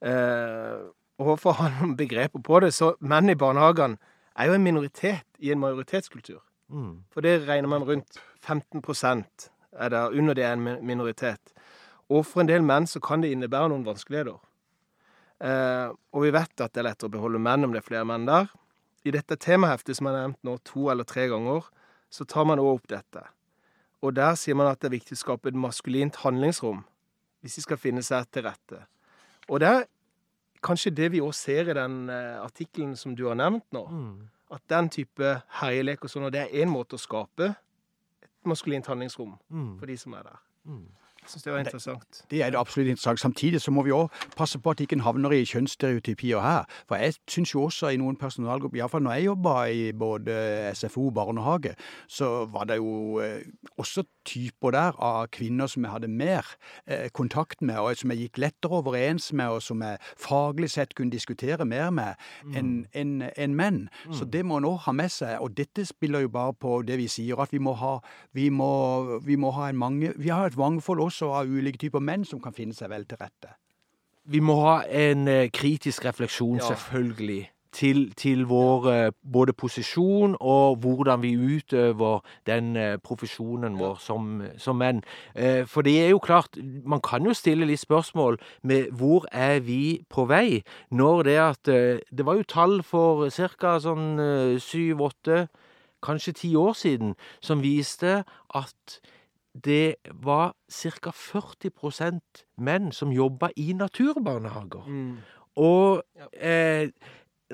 Eh, 0.02 0.80
og 1.22 1.38
for 1.40 1.52
å 1.52 1.60
ha 1.60 1.70
noen 1.70 1.96
begreper 2.00 2.42
på 2.42 2.60
det, 2.64 2.72
så 2.74 2.96
menn 3.00 3.30
i 3.30 3.38
barnehagene 3.38 4.00
er 4.36 4.50
jo 4.50 4.56
en 4.58 4.64
minoritet 4.64 5.28
i 5.40 5.52
en 5.54 5.62
majoritetskultur. 5.62 6.42
Mm. 6.72 7.04
For 7.14 7.22
det 7.22 7.44
regner 7.48 7.70
man 7.70 7.86
rundt 7.86 8.18
15% 8.42 9.50
er 9.72 9.94
det, 9.94 10.02
under 10.18 10.34
det 10.34 10.46
er 10.48 10.56
en 10.58 10.86
minoritet. 10.86 11.54
Og 12.12 12.26
for 12.28 12.44
en 12.44 12.50
del 12.50 12.66
menn 12.66 12.88
så 12.90 13.00
kan 13.04 13.24
det 13.24 13.32
innebære 13.32 13.70
noen 13.72 13.86
vanskeligheter. 13.88 14.40
Eh, 15.42 15.88
og 15.90 16.26
vi 16.26 16.34
vet 16.34 16.64
at 16.64 16.74
det 16.74 16.82
er 16.82 16.90
lettere 16.90 17.10
å 17.10 17.16
beholde 17.16 17.42
menn 17.42 17.66
om 17.66 17.74
det 17.74 17.82
er 17.82 17.88
flere 17.88 18.08
menn 18.08 18.28
der. 18.28 18.50
I 19.06 19.12
dette 19.12 19.36
temaheftet 19.42 19.98
som 19.98 20.08
jeg 20.08 20.14
har 20.16 20.28
nevnt 20.28 20.44
nå 20.46 20.58
to 20.68 20.90
eller 20.92 21.04
tre 21.08 21.28
ganger, 21.32 21.66
så 22.12 22.26
tar 22.28 22.46
man 22.46 22.60
også 22.62 22.76
opp 22.78 22.88
dette. 22.92 23.24
Og 24.02 24.14
der 24.18 24.36
sier 24.38 24.56
man 24.58 24.68
at 24.70 24.80
det 24.82 24.90
er 24.92 24.98
viktig 24.98 25.16
å 25.18 25.22
skape 25.22 25.50
et 25.52 25.58
maskulint 25.58 26.16
handlingsrom 26.24 26.84
hvis 27.42 27.56
de 27.58 27.62
skal 27.66 27.80
finne 27.82 28.04
seg 28.06 28.28
til 28.30 28.44
rette. 28.46 28.84
Og 29.50 29.60
det 29.64 29.68
er 29.72 29.88
kanskje 30.62 30.92
det 30.94 31.08
vi 31.16 31.22
òg 31.26 31.34
ser 31.34 31.72
i 31.72 31.74
den 31.74 32.04
eh, 32.14 32.38
artikkelen 32.38 32.94
som 32.96 33.16
du 33.18 33.24
har 33.26 33.38
nevnt 33.40 33.66
nå. 33.74 33.82
Mm. 33.90 34.28
At 34.54 34.62
den 34.70 34.90
type 34.94 35.32
herjelek 35.62 36.04
og 36.06 36.12
sånn, 36.14 36.28
og 36.28 36.34
det 36.36 36.44
er 36.44 36.54
én 36.62 36.70
måte 36.70 36.98
å 37.00 37.02
skape 37.02 37.48
et 38.22 38.46
maskulint 38.46 38.86
handlingsrom 38.86 39.38
Mm. 39.50 39.80
for 39.80 39.90
de 39.90 39.98
som 39.98 40.14
er 40.14 40.24
der. 40.30 40.38
Mm. 40.70 40.86
Jeg 41.22 41.30
syns 41.30 41.44
det 41.44 41.54
var 41.54 41.60
interessant. 41.60 42.22
Det 42.32 42.42
er 42.42 42.50
det 42.50 42.58
absolutt 42.60 42.88
interessant. 42.90 43.20
Samtidig 43.20 43.62
så 43.62 43.72
må 43.72 43.84
vi 43.86 43.94
òg 43.94 44.10
passe 44.38 44.60
på 44.60 44.74
at 44.74 44.80
ikke 44.82 44.98
en 44.98 45.04
havner 45.06 45.36
i 45.38 45.44
kjønnsstereotypier 45.46 46.42
her. 46.42 46.66
For 46.90 46.98
jeg 46.98 47.14
syns 47.30 47.54
jo 47.54 47.68
også 47.68 47.92
i 47.94 48.00
noen 48.02 48.18
personalgrupper, 48.18 48.80
iallfall 48.82 49.06
når 49.06 49.20
jeg 49.20 49.28
jobba 49.30 49.54
i 49.70 49.84
både 49.94 50.34
SFO 50.74 51.06
og 51.12 51.14
barnehage, 51.20 51.76
så 52.10 52.32
var 52.50 52.66
det 52.72 52.80
jo 52.82 53.20
eh, 53.22 53.46
også 53.78 54.04
typer 54.28 54.72
der 54.76 54.98
av 55.02 55.28
kvinner 55.34 55.68
som 55.72 55.84
jeg 55.86 55.92
hadde 55.92 56.08
mer 56.08 56.46
eh, 56.88 57.10
kontakt 57.14 57.62
med, 57.62 57.78
og 57.80 57.96
som 57.98 58.12
jeg 58.14 58.26
gikk 58.28 58.38
lettere 58.44 58.80
overens 58.82 59.32
med, 59.34 59.48
og 59.58 59.62
som 59.66 59.82
jeg 59.86 59.98
faglig 60.20 60.70
sett 60.74 60.94
kunne 60.98 61.12
diskutere 61.14 61.66
mer 61.66 61.90
med 61.92 62.16
enn 62.56 62.72
en, 62.94 63.16
en 63.36 63.56
menn. 63.56 63.80
Så 64.12 64.26
det 64.26 64.44
må 64.46 64.58
en 64.62 64.68
òg 64.70 64.80
ha 64.86 64.94
med 64.96 65.12
seg. 65.12 65.38
Og 65.42 65.56
dette 65.58 65.86
spiller 65.86 66.26
jo 66.26 66.30
bare 66.34 66.54
på 66.54 66.82
det 66.88 66.98
vi 67.02 67.08
sier, 67.12 67.40
at 67.42 67.52
vi 67.54 67.60
må 67.60 67.74
ha, 67.80 67.98
vi 68.34 68.50
må, 68.50 69.20
vi 69.26 69.36
må 69.36 69.52
ha 69.58 69.70
en 69.70 69.78
mange, 69.82 70.14
vi 70.18 70.30
har 70.30 70.52
et 70.52 70.58
mangfold 70.58 71.02
også 71.08 71.32
av 71.42 71.50
ulike 71.52 71.82
typer 71.82 72.00
menn 72.04 72.26
som 72.26 72.42
kan 72.44 72.54
finne 72.54 72.74
seg 72.78 72.90
vel 72.94 73.06
til 73.10 73.18
rette. 73.22 73.56
Vi 74.32 74.40
må 74.40 74.54
ha 74.62 74.76
en 74.86 75.28
eh, 75.28 75.48
kritisk 75.50 76.06
refleksjon, 76.06 76.60
Ja. 76.62 76.68
selvfølgelig, 76.76 77.48
til, 77.72 78.14
til 78.14 78.46
vår 78.46 78.88
eh, 78.92 79.12
både 79.34 79.54
posisjon 79.54 80.36
og 80.40 80.76
hvordan 80.84 81.22
vi 81.22 81.36
utøver 81.36 82.20
den 82.46 82.76
eh, 82.76 82.98
profesjonen 83.04 83.80
vår 83.80 83.96
som, 84.00 84.42
som 84.58 84.76
menn. 84.76 85.02
Eh, 85.36 85.68
for 85.68 85.82
det 85.82 85.96
er 86.06 86.10
jo 86.10 86.20
klart, 86.20 86.58
man 86.86 87.02
kan 87.02 87.26
jo 87.26 87.34
stille 87.34 87.66
litt 87.66 87.80
spørsmål 87.80 88.40
med 88.64 88.92
hvor 88.92 89.26
er 89.32 89.60
vi 89.60 90.04
på 90.10 90.26
vei, 90.26 90.64
når 90.92 91.24
det 91.24 91.38
at 91.40 91.60
Det 92.12 92.26
var 92.26 92.36
jo 92.36 92.44
tall 92.44 92.84
for 92.84 93.30
ca. 93.30 93.78
sånn 93.80 94.20
syv-åtte, 94.60 95.48
kanskje 96.04 96.34
ti 96.34 96.56
år 96.56 96.74
siden, 96.74 97.16
som 97.42 97.62
viste 97.62 98.24
at 98.56 99.02
det 99.54 99.96
var 100.24 100.56
ca. 100.72 101.12
40% 101.12 102.46
menn 102.58 102.92
som 102.92 103.12
jobba 103.12 103.50
i 103.56 103.74
naturbarnehager. 103.74 104.88
Og 105.56 106.04
eh, 106.34 106.90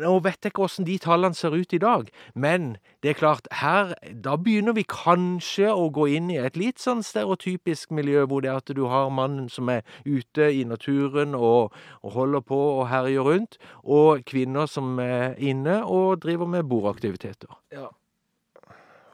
nå 0.02 0.14
vet 0.26 0.40
jeg 0.42 0.52
ikke 0.52 0.64
hvordan 0.64 0.88
de 0.88 0.98
tallene 1.02 1.38
ser 1.38 1.56
ut 1.56 1.74
i 1.74 1.80
dag, 1.82 2.10
men 2.36 2.78
det 3.04 3.12
er 3.12 3.20
klart, 3.20 3.48
her 3.62 3.94
da 4.26 4.36
begynner 4.42 4.76
vi 4.78 4.86
kanskje 4.88 5.70
å 5.74 5.90
gå 5.94 6.08
inn 6.18 6.32
i 6.34 6.40
et 6.42 6.58
litt 6.60 6.82
sånn 6.82 7.04
stereotypisk 7.06 7.94
miljø, 7.96 8.26
hvor 8.30 8.44
det 8.46 8.52
er 8.52 8.62
at 8.62 8.74
du 8.78 8.86
har 8.92 9.12
mannen 9.14 9.48
som 9.54 9.70
er 9.74 9.86
ute 10.06 10.50
i 10.54 10.64
naturen 10.68 11.36
og, 11.38 11.76
og 12.02 12.18
holder 12.18 12.44
på 12.46 12.60
og 12.80 12.88
herjer 12.92 13.28
rundt, 13.28 13.60
og 13.84 14.26
kvinner 14.28 14.70
som 14.70 15.00
er 15.04 15.38
inne 15.38 15.80
og 15.86 16.22
driver 16.26 16.50
med 16.50 16.68
bordaktiviteter. 16.70 17.52
Ja. 17.74 17.90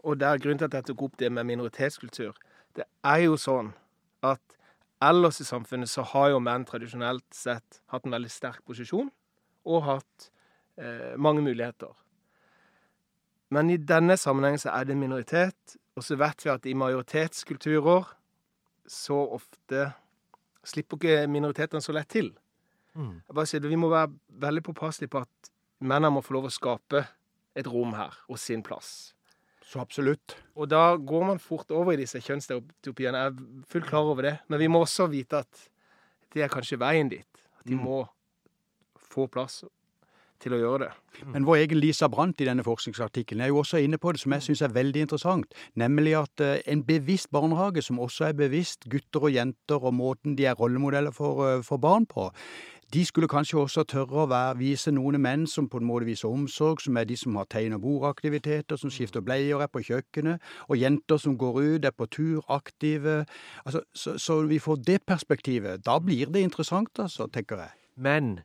Og 0.04 0.20
det 0.20 0.28
er 0.28 0.42
grunnen 0.42 0.60
til 0.60 0.68
at 0.68 0.82
jeg 0.82 0.92
tok 0.92 1.06
opp 1.08 1.20
det 1.20 1.32
med 1.32 1.48
minoritetskultur. 1.48 2.36
Det 2.76 2.84
er 3.08 3.24
jo 3.24 3.38
sånn 3.40 3.72
at 4.26 4.42
ellers 5.04 5.40
i 5.40 5.48
samfunnet 5.48 5.92
så 5.92 6.04
har 6.14 6.34
jo 6.34 6.42
menn 6.44 6.66
tradisjonelt 6.68 7.26
sett 7.36 7.82
hatt 7.92 8.08
en 8.08 8.16
veldig 8.16 8.32
sterk 8.32 8.64
posisjon 8.68 9.10
og 9.64 9.86
hatt 9.88 10.30
eh, 10.78 11.16
mange 11.18 11.42
muligheter. 11.46 11.92
Men 13.54 13.70
i 13.70 13.78
denne 13.78 14.16
sammenhengen 14.18 14.60
så 14.60 14.72
er 14.74 14.86
det 14.88 14.96
en 14.96 15.00
minoritet, 15.04 15.76
og 15.96 16.04
så 16.04 16.18
vet 16.18 16.42
vi 16.46 16.50
at 16.50 16.66
i 16.66 16.74
majoritetskulturer 16.74 18.08
så 18.90 19.18
ofte 19.38 19.92
slipper 20.66 20.98
ikke 20.98 21.28
minoritetene 21.32 21.82
så 21.84 21.94
lett 21.96 22.10
til. 22.10 22.32
Mm. 22.96 23.20
Jeg 23.28 23.36
bare 23.36 23.50
sier 23.50 23.60
Vi 23.68 23.76
må 23.80 23.90
være 23.90 24.12
veldig 24.42 24.64
påpasselige 24.64 25.10
på 25.14 25.22
at 25.22 25.52
mennene 25.82 26.14
må 26.16 26.22
få 26.24 26.34
lov 26.38 26.48
å 26.50 26.54
skape 26.54 27.04
et 27.56 27.68
rom 27.70 27.94
her 27.98 28.16
og 28.30 28.40
sin 28.42 28.64
plass. 28.66 29.14
Så 29.64 29.80
absolutt. 29.82 30.36
Og 30.56 30.68
da 30.70 30.96
går 30.98 31.26
man 31.26 31.40
fort 31.42 31.72
over 31.72 31.94
i 31.94 31.98
disse 32.02 32.20
kjønnsstereotypiene. 32.22 33.18
Jeg 33.18 33.32
er 33.32 33.64
fullt 33.72 33.88
klar 33.90 34.10
over 34.10 34.22
det. 34.28 34.34
Men 34.50 34.60
vi 34.60 34.68
må 34.70 34.82
også 34.84 35.08
vite 35.10 35.40
at 35.46 35.62
det 36.34 36.44
er 36.44 36.52
kanskje 36.52 36.78
veien 36.82 37.10
dit. 37.10 37.30
At 37.60 37.66
de 37.66 37.76
Mm. 37.76 37.84
må 37.86 38.08
få 38.98 39.28
plass 39.30 39.64
til 40.44 40.56
å 40.58 40.60
gjøre 40.62 40.86
det. 40.86 40.92
Men 41.34 41.48
vår 41.48 41.64
egen 41.64 41.80
Lisa 41.80 42.10
Brandt 42.12 42.42
i 42.44 42.48
denne 42.48 42.66
forskningsartikkelen 42.66 43.46
er 43.46 43.52
jo 43.52 43.62
også 43.62 43.82
inne 43.84 44.00
på 44.02 44.14
det 44.14 44.24
som 44.24 44.36
jeg 44.36 44.48
syns 44.48 44.64
er 44.66 44.76
veldig 44.76 45.06
interessant, 45.08 45.58
nemlig 45.80 46.18
at 46.20 46.44
eh, 46.44 46.60
en 46.70 46.84
bevisst 46.86 47.32
barnehage, 47.34 47.84
som 47.86 48.02
også 48.04 48.30
er 48.30 48.38
bevisst 48.38 48.90
gutter 48.92 49.30
og 49.30 49.36
jenter 49.36 49.84
og 49.84 49.96
måten 49.98 50.38
de 50.38 50.48
er 50.50 50.60
rollemodeller 50.60 51.16
for, 51.16 51.46
eh, 51.48 51.66
for 51.66 51.82
barn 51.82 52.08
på, 52.10 52.30
de 52.94 53.02
skulle 53.06 53.28
kanskje 53.28 53.58
også 53.58 53.84
tørre 53.90 54.22
å 54.22 54.30
være, 54.30 54.58
vise 54.60 54.92
noen 54.94 55.18
menn 55.22 55.48
som 55.50 55.66
på 55.70 55.80
en 55.82 55.88
måte 55.88 56.06
viser 56.06 56.30
omsorg, 56.30 56.82
som 56.84 56.98
er 57.00 57.08
de 57.10 57.16
som 57.18 57.40
har 57.40 57.48
tegn- 57.50 57.74
og 57.74 57.82
bordaktiviteter, 57.82 58.78
som 58.78 58.92
skifter 58.94 59.24
bleier, 59.26 59.64
er 59.64 59.72
på 59.72 59.82
kjøkkenet, 59.88 60.44
og 60.68 60.78
jenter 60.78 61.18
som 61.18 61.38
går 61.40 61.58
ut, 61.64 61.88
er 61.90 61.96
på 61.98 62.06
tur, 62.14 62.44
aktive. 62.54 63.24
Altså, 63.66 63.82
så, 63.98 64.18
så 64.22 64.42
vi 64.46 64.62
får 64.62 64.84
det 64.86 65.00
perspektivet. 65.10 65.82
Da 65.86 65.98
blir 66.00 66.30
det 66.30 66.46
interessant, 66.46 66.94
altså, 67.02 67.26
tenker 67.34 67.66
jeg. 67.66 67.74
Men 67.98 68.44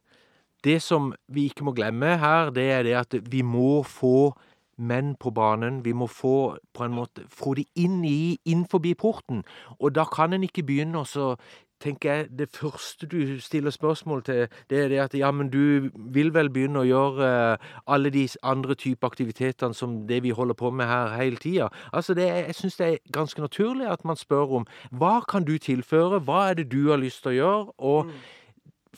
det 0.64 0.80
som 0.82 1.12
vi 1.28 1.48
ikke 1.48 1.66
må 1.66 1.74
glemme 1.76 2.16
her, 2.18 2.50
det 2.50 2.70
er 2.72 2.82
det 2.86 2.96
at 2.98 3.18
vi 3.30 3.42
må 3.42 3.82
få 3.86 4.32
menn 4.78 5.14
på 5.18 5.30
banen. 5.34 5.84
Vi 5.84 5.92
må 5.92 6.06
få 6.06 6.58
på 6.74 6.84
en 6.84 6.94
måte 6.94 7.26
få 7.28 7.54
de 7.58 7.64
inn 7.74 8.04
i, 8.06 8.38
inn 8.46 8.66
forbi 8.70 8.94
porten. 8.94 9.42
Og 9.78 9.94
da 9.94 10.06
kan 10.06 10.32
en 10.32 10.46
ikke 10.46 10.66
begynne 10.66 11.02
å 11.02 11.08
så 11.08 11.32
tenker 11.78 12.12
jeg, 12.12 12.38
Det 12.38 12.48
første 12.50 13.06
du 13.06 13.40
stiller 13.40 13.70
spørsmål 13.70 14.22
til, 14.22 14.48
det 14.70 14.78
er 14.84 14.88
det 14.88 14.98
at 14.98 15.14
ja, 15.14 15.30
men 15.30 15.50
du 15.50 15.90
vil 15.94 16.34
vel 16.34 16.50
begynne 16.50 16.82
å 16.82 16.88
gjøre 16.88 17.28
eh, 17.28 17.68
alle 17.86 18.10
de 18.10 18.28
andre 18.42 18.74
typer 18.74 19.06
aktivitetene 19.06 19.74
som 19.74 20.06
det 20.08 20.22
vi 20.22 20.30
holder 20.30 20.54
på 20.54 20.70
med 20.70 20.86
her 20.86 21.14
hele 21.16 21.36
tida. 21.36 21.68
Altså 21.92 22.14
jeg 22.18 22.54
syns 22.54 22.76
det 22.76 22.86
er 22.86 22.98
ganske 23.12 23.40
naturlig 23.40 23.86
at 23.86 24.04
man 24.04 24.16
spør 24.16 24.58
om 24.60 24.66
hva 24.90 25.20
kan 25.28 25.44
du 25.44 25.58
tilføre, 25.58 26.18
hva 26.18 26.50
er 26.50 26.54
det 26.54 26.72
du 26.72 26.90
har 26.90 26.98
lyst 26.98 27.22
til 27.22 27.30
å 27.30 27.38
gjøre? 27.38 27.66
og 27.78 28.10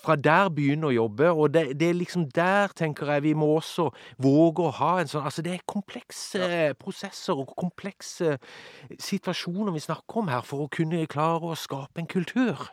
fra 0.01 0.17
der 0.17 0.51
begynne 0.55 0.89
å 0.89 0.95
jobbe, 0.95 1.31
og 1.31 1.53
det, 1.55 1.65
det 1.81 1.91
er 1.91 1.99
liksom 1.99 2.27
der, 2.35 2.73
tenker 2.77 3.11
jeg, 3.15 3.25
vi 3.29 3.35
må 3.39 3.51
også 3.59 3.91
våge 4.23 4.67
å 4.67 4.75
ha 4.81 4.93
en 5.01 5.11
sånn 5.11 5.27
Altså, 5.31 5.45
det 5.45 5.53
er 5.55 5.65
komplekse 5.69 6.73
prosesser 6.81 7.39
og 7.39 7.53
komplekse 7.59 8.39
situasjoner 8.99 9.75
vi 9.77 9.85
snakker 9.85 10.23
om 10.23 10.31
her, 10.33 10.45
for 10.47 10.65
å 10.65 10.71
kunne 10.73 11.05
klare 11.11 11.53
å 11.53 11.59
skape 11.59 12.03
en 12.03 12.11
kultur. 12.11 12.71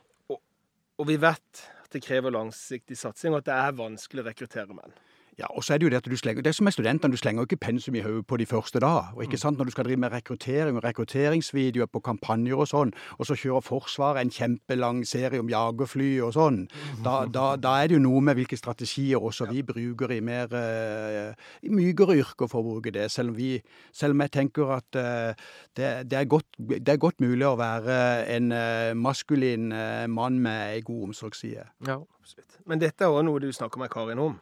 Og 0.97 1.05
vi 1.09 1.19
vet 1.21 1.65
at 1.83 1.93
det 1.93 2.01
krever 2.05 2.33
langsiktig 2.33 2.97
satsing, 2.97 3.35
og 3.35 3.43
at 3.43 3.51
det 3.51 3.57
er 3.57 3.77
vanskelig 3.77 4.23
å 4.23 4.29
rekruttere 4.31 4.75
menn. 4.77 4.95
Ja, 5.37 5.45
og 5.53 5.63
så 5.63 5.73
er 5.73 5.77
det 5.77 5.85
jo 5.85 5.89
det 5.93 5.97
at 5.99 6.07
du 6.09 6.17
slenger, 6.17 6.41
det 6.41 6.49
er 6.49 6.55
som 6.57 6.65
er 6.65 6.73
studentene, 6.73 7.13
du 7.13 7.17
slenger 7.17 7.43
jo 7.43 7.45
ikke 7.45 7.59
pensum 7.61 7.95
i 7.95 8.01
hodet 8.01 8.25
på 8.25 8.37
de 8.41 8.45
første 8.49 8.79
da. 8.81 8.87
Og 9.13 9.17
Mm. 9.17 9.21
ikke 9.27 9.37
sant, 9.37 9.57
når 9.57 9.65
du 9.65 9.71
skal 9.71 9.85
drive 9.85 9.97
med 10.01 10.11
rekruttering 10.11 10.77
og 10.77 10.83
rekrutteringsvideoer 10.83 11.85
på 11.93 11.99
kampanjer 12.01 12.57
og 12.57 12.67
sånn, 12.67 12.93
og 13.19 13.25
så 13.25 13.35
kjører 13.37 13.61
Forsvaret 13.61 14.21
en 14.21 14.31
kjempelang 14.33 15.05
serie 15.05 15.39
om 15.39 15.49
jagerfly 15.49 16.21
og 16.25 16.33
sånn, 16.33 16.67
da, 17.03 17.25
da, 17.25 17.55
da 17.55 17.75
er 17.83 17.87
det 17.87 17.99
jo 17.99 18.01
noe 18.01 18.21
med 18.21 18.35
hvilke 18.39 18.57
strategier 18.57 19.21
også 19.21 19.45
vi 19.51 19.61
bruker 19.61 20.11
i 20.11 20.19
mer 20.21 20.47
uh, 20.51 21.33
i 21.61 21.69
mykere 21.69 22.17
yrker, 22.17 22.47
for 22.49 22.61
å 22.61 22.73
bruke 22.73 22.91
det. 22.91 23.11
Selv 23.11 23.29
om, 23.29 23.37
vi, 23.37 23.61
selv 23.93 24.17
om 24.17 24.21
jeg 24.25 24.31
tenker 24.31 24.73
at 24.79 24.97
uh, 24.97 25.33
det, 25.77 26.09
det, 26.09 26.17
er 26.17 26.25
godt, 26.25 26.47
det 26.57 26.89
er 26.89 26.97
godt 26.97 27.21
mulig 27.21 27.45
å 27.45 27.55
være 27.59 28.25
en 28.33 28.51
uh, 28.51 28.93
maskulin 28.97 29.69
mann 30.09 30.39
med 30.41 30.73
ei 30.73 30.81
god 30.81 31.11
omsorgsside. 31.11 31.69
Ja. 31.85 32.01
Absolutt. 32.27 32.57
Men 32.65 32.81
dette 32.81 33.05
er 33.05 33.13
òg 33.13 33.23
noe 33.23 33.39
du 33.39 33.51
snakker 33.55 33.79
med 33.79 33.89
Karin 33.93 34.19
om. 34.19 34.39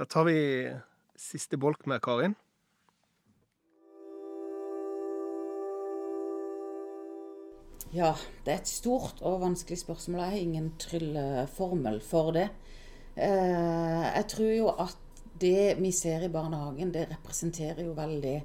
Da 0.00 0.06
tar 0.08 0.24
vi 0.24 0.72
siste 1.20 1.58
bolk 1.60 1.82
med 1.84 2.00
Karin. 2.00 2.32
Ja, 7.92 8.14
det 8.46 8.54
er 8.54 8.62
et 8.62 8.70
stort 8.70 9.20
og 9.20 9.42
vanskelig 9.42 9.82
spørsmål. 9.82 10.22
Jeg 10.22 10.32
har 10.32 10.46
ingen 10.46 10.70
trylleformel 10.80 12.00
for 12.00 12.32
det. 12.32 12.46
Eh, 13.12 14.06
jeg 14.06 14.24
tror 14.32 14.50
jo 14.54 14.72
at 14.72 15.22
det 15.44 15.76
vi 15.82 15.92
ser 15.92 16.24
i 16.24 16.32
barnehagen, 16.32 16.96
det 16.96 17.10
representerer 17.12 17.84
jo 17.84 17.92
veldig 18.00 18.36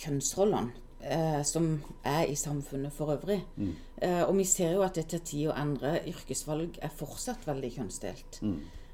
kjønnsrollene 0.00 0.72
eh, 1.04 1.42
som 1.44 1.74
er 2.08 2.24
i 2.32 2.40
samfunnet 2.40 2.96
for 2.96 3.18
øvrig. 3.18 3.42
Mm. 3.56 3.76
og 4.00 4.36
vi 4.38 4.48
ser 4.48 4.78
jo 4.78 4.88
at 4.88 4.96
det 4.96 5.10
tar 5.12 5.26
tid 5.28 5.50
å 5.52 5.60
endre. 5.60 5.98
Yrkesvalg 6.08 6.80
er 6.80 7.00
fortsatt 7.04 7.44
veldig 7.52 7.76
kjønnsdelt. 7.76 8.46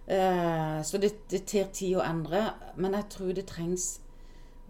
Eh, 0.06 0.82
så 0.82 0.98
det, 1.02 1.12
det 1.30 1.44
tar 1.50 1.70
tid 1.74 1.96
å 1.98 2.04
endre, 2.06 2.42
men 2.78 2.94
jeg 2.94 3.08
tror 3.10 3.32
det 3.34 3.48
trengs 3.50 3.86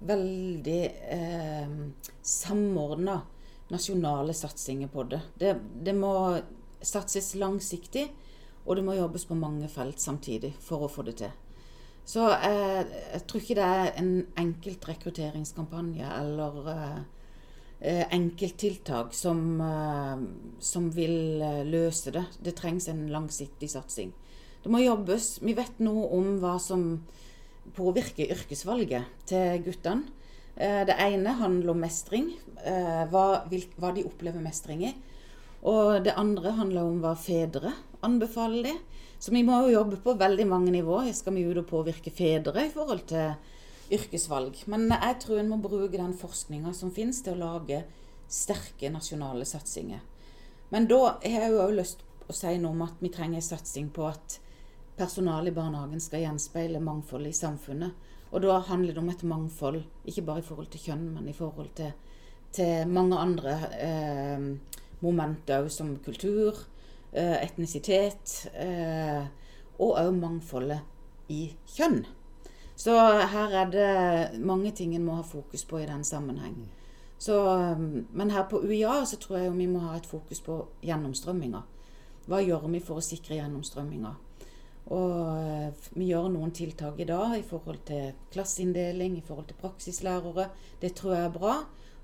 veldig 0.06 0.82
eh, 1.12 1.74
samordna 2.22 3.20
nasjonale 3.68 4.34
satsinger 4.34 4.88
på 4.88 5.02
det. 5.10 5.20
det. 5.34 5.56
Det 5.82 5.94
må 5.96 6.12
satses 6.80 7.34
langsiktig, 7.34 8.06
og 8.64 8.76
det 8.76 8.84
må 8.86 8.94
jobbes 8.96 9.26
på 9.26 9.38
mange 9.38 9.68
felt 9.70 10.00
samtidig 10.00 10.54
for 10.62 10.86
å 10.86 10.90
få 10.90 11.04
det 11.06 11.18
til. 11.22 11.34
Så 12.06 12.28
eh, 12.30 12.84
jeg 12.86 13.22
tror 13.26 13.42
ikke 13.42 13.58
det 13.58 13.66
er 13.66 13.88
en 13.98 14.10
enkelt 14.38 14.84
rekrutteringskampanje 14.86 16.06
eller 16.20 16.68
eh, 16.70 17.00
eh, 17.80 18.04
enkelttiltak 18.14 19.14
som, 19.14 19.40
eh, 19.60 20.22
som 20.62 20.86
vil 20.94 21.42
eh, 21.42 21.64
løse 21.66 22.14
det. 22.14 22.22
Det 22.38 22.54
trengs 22.60 22.86
en 22.92 23.08
langsiktig 23.10 23.72
satsing. 23.74 24.14
Det 24.66 24.72
må 24.74 24.80
jobbes. 24.82 25.36
Vi 25.46 25.52
vet 25.54 25.76
noe 25.78 26.08
om 26.16 26.40
hva 26.42 26.56
som 26.58 26.80
påvirker 27.76 28.32
yrkesvalget 28.34 29.04
til 29.30 29.60
guttene. 29.62 30.08
Eh, 30.56 30.82
Det 30.84 30.96
ene 30.98 31.36
handler 31.38 31.70
om 31.70 31.78
mestring, 31.78 32.32
eh, 32.64 33.06
hva, 33.06 33.46
de 33.48 34.02
opplever 34.02 34.42
mestring 34.42 34.82
i. 34.82 34.92
Og 35.62 36.02
det 36.02 36.16
andre 36.16 36.50
handler 36.50 36.82
om 36.82 37.00
hva 37.00 37.14
fedre 37.14 37.74
anbefaler 38.02 38.64
de. 38.64 38.72
Så 39.20 39.30
vi 39.30 39.44
må 39.44 39.62
jo 39.62 39.78
jobbe 39.78 40.02
på 40.02 40.18
veldig 40.18 40.46
mange 40.48 40.72
nivåer. 40.72 41.14
Skal 41.14 41.34
vi 41.34 41.44
ut 41.44 41.58
og 41.58 41.68
påvirke 41.68 42.10
fedre 42.10 42.66
i 42.66 42.70
forhold 42.70 43.06
til 43.06 43.36
yrkesvalg? 43.92 44.66
Men 44.66 44.88
jeg 44.88 45.20
tror 45.20 45.38
en 45.38 45.48
må 45.48 45.62
bruke 45.62 45.96
den 45.96 46.12
forskninga 46.12 46.74
som 46.74 46.90
finnes 46.90 47.22
til 47.22 47.34
å 47.34 47.54
lage 47.54 47.84
sterke 48.28 48.90
nasjonale 48.90 49.44
satsinger. 49.44 50.00
Men 50.70 50.88
da 50.88 51.20
har 51.22 51.40
jeg 51.46 51.52
jo 51.52 51.62
òg 51.68 51.76
lyst 51.76 52.02
å 52.28 52.32
si 52.34 52.58
noe 52.58 52.72
om 52.72 52.82
at 52.82 52.98
vi 52.98 53.08
trenger 53.10 53.36
en 53.36 53.42
satsing 53.42 53.90
på 53.90 54.08
at 54.08 54.40
personalet 54.96 55.52
i 55.52 55.56
barnehagen 55.56 56.00
skal 56.00 56.24
gjenspeile 56.24 56.80
mangfoldet 56.80 57.34
i 57.34 57.38
samfunnet. 57.40 58.12
Og 58.30 58.42
da 58.42 58.58
handler 58.68 58.94
det 58.94 59.02
om 59.02 59.08
et 59.12 59.22
mangfold, 59.22 59.82
ikke 60.04 60.24
bare 60.26 60.42
i 60.42 60.46
forhold 60.46 60.70
til 60.72 60.82
kjønn, 60.88 61.06
men 61.14 61.28
i 61.28 61.36
forhold 61.36 61.70
til, 61.78 61.92
til 62.52 62.88
mange 62.88 63.18
andre 63.18 63.54
eh, 63.78 64.48
momenter 65.00 65.62
òg, 65.62 65.70
som 65.70 65.94
kultur, 66.04 66.58
eh, 67.12 67.36
etnisitet, 67.44 68.48
eh, 68.54 69.28
og 69.78 69.98
òg 70.00 70.12
mangfoldet 70.16 70.80
i 71.32 71.52
kjønn. 71.76 72.02
Så 72.76 72.96
her 73.32 73.54
er 73.62 73.70
det 73.72 74.40
mange 74.44 74.72
ting 74.76 74.94
en 74.94 75.06
må 75.06 75.16
ha 75.16 75.22
fokus 75.24 75.64
på 75.64 75.80
i 75.80 75.86
den 75.88 76.04
sammenheng. 76.04 76.66
Så, 77.18 77.38
men 78.12 78.30
her 78.30 78.44
på 78.50 78.60
UiA 78.60 79.04
så 79.08 79.16
tror 79.16 79.38
jeg 79.38 79.56
vi 79.56 79.66
må 79.70 79.80
ha 79.86 79.96
et 79.96 80.06
fokus 80.06 80.42
på 80.44 80.58
gjennomstrømminga. 80.84 81.62
Hva 82.26 82.42
gjør 82.44 82.66
vi 82.68 82.82
for 82.84 83.00
å 83.00 83.04
sikre 83.04 83.38
gjennomstrømminga? 83.38 84.12
Og 84.94 85.14
eh, 85.42 85.86
vi 85.98 86.10
gjør 86.12 86.28
noen 86.30 86.52
tiltak 86.54 87.00
i 87.02 87.08
dag 87.08 87.34
i 87.38 87.46
forhold 87.46 87.80
til 87.88 88.12
klasseinndeling, 88.32 89.16
i 89.18 89.24
forhold 89.26 89.48
til 89.50 89.58
praksislærere. 89.58 90.50
Det 90.80 90.92
tror 90.94 91.16
jeg 91.16 91.24
er 91.26 91.34
bra. 91.34 91.56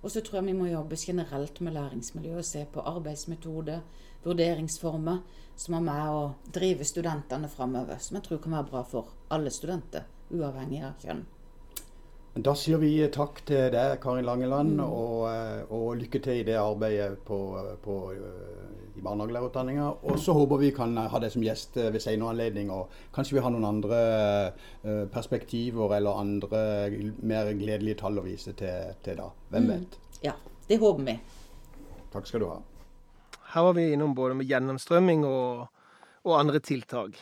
Og 0.02 0.10
så 0.10 0.20
tror 0.20 0.40
jeg 0.40 0.48
vi 0.50 0.58
må 0.58 0.66
jobbe 0.66 0.96
generelt 0.98 1.60
med 1.60 1.76
læringsmiljø 1.76 2.40
og 2.40 2.44
se 2.44 2.64
på 2.72 2.82
arbeidsmetode, 2.90 3.76
vurderingsformer, 4.24 5.20
som 5.56 5.76
er 5.78 5.84
med 5.86 6.08
å 6.10 6.24
drive 6.54 6.86
studentene 6.86 7.50
framover. 7.50 8.02
Som 8.02 8.18
jeg 8.18 8.26
tror 8.26 8.42
kan 8.42 8.56
være 8.58 8.70
bra 8.72 8.82
for 8.82 9.14
alle 9.30 9.52
studenter, 9.54 10.08
uavhengig 10.34 10.82
av 10.88 10.98
kjønn. 11.06 11.22
Da 12.32 12.54
sier 12.56 12.80
vi 12.80 12.96
takk 13.12 13.42
til 13.46 13.66
deg, 13.74 13.98
Karin 14.02 14.24
Langeland, 14.24 14.78
mm. 14.80 14.84
og, 14.86 15.16
eh, 15.28 15.62
og, 15.68 15.88
lykke 16.00 16.18
til 16.24 16.40
i 16.40 16.46
det 16.48 16.56
arbeidet 16.58 17.20
på, 17.28 17.38
på 17.84 17.96
i 18.96 19.02
barnehagelærerutdanninga. 19.04 19.88
Og 20.08 20.18
så 20.20 20.34
håper 20.36 20.60
vi 20.62 20.70
kan 20.76 20.96
ha 20.96 21.20
deg 21.22 21.32
som 21.34 21.44
gjest 21.44 21.78
ved 21.80 22.00
senere 22.02 22.34
anledning. 22.34 22.70
Og 22.74 22.92
kanskje 23.14 23.38
vi 23.38 23.44
har 23.44 23.54
noen 23.54 23.68
andre 23.68 24.00
uh, 24.84 25.04
perspektiver 25.12 25.96
eller 25.98 26.20
andre 26.22 26.64
mer 27.22 27.52
gledelige 27.58 28.02
tall 28.04 28.20
å 28.20 28.26
vise 28.26 28.56
til, 28.58 28.92
til 29.04 29.20
da. 29.20 29.30
Hvem 29.52 29.68
mm. 29.68 29.72
vet? 29.74 29.98
Ja, 30.28 30.36
det 30.68 30.80
håper 30.82 31.08
vi. 31.08 31.18
Takk 32.12 32.28
skal 32.28 32.44
du 32.44 32.50
ha. 32.50 32.60
Her 33.52 33.68
var 33.68 33.76
vi 33.76 33.90
innom 33.92 34.14
både 34.16 34.36
med 34.38 34.48
gjennomstrømming 34.48 35.26
og, 35.28 35.66
og 36.24 36.38
andre 36.38 36.60
tiltak. 36.64 37.18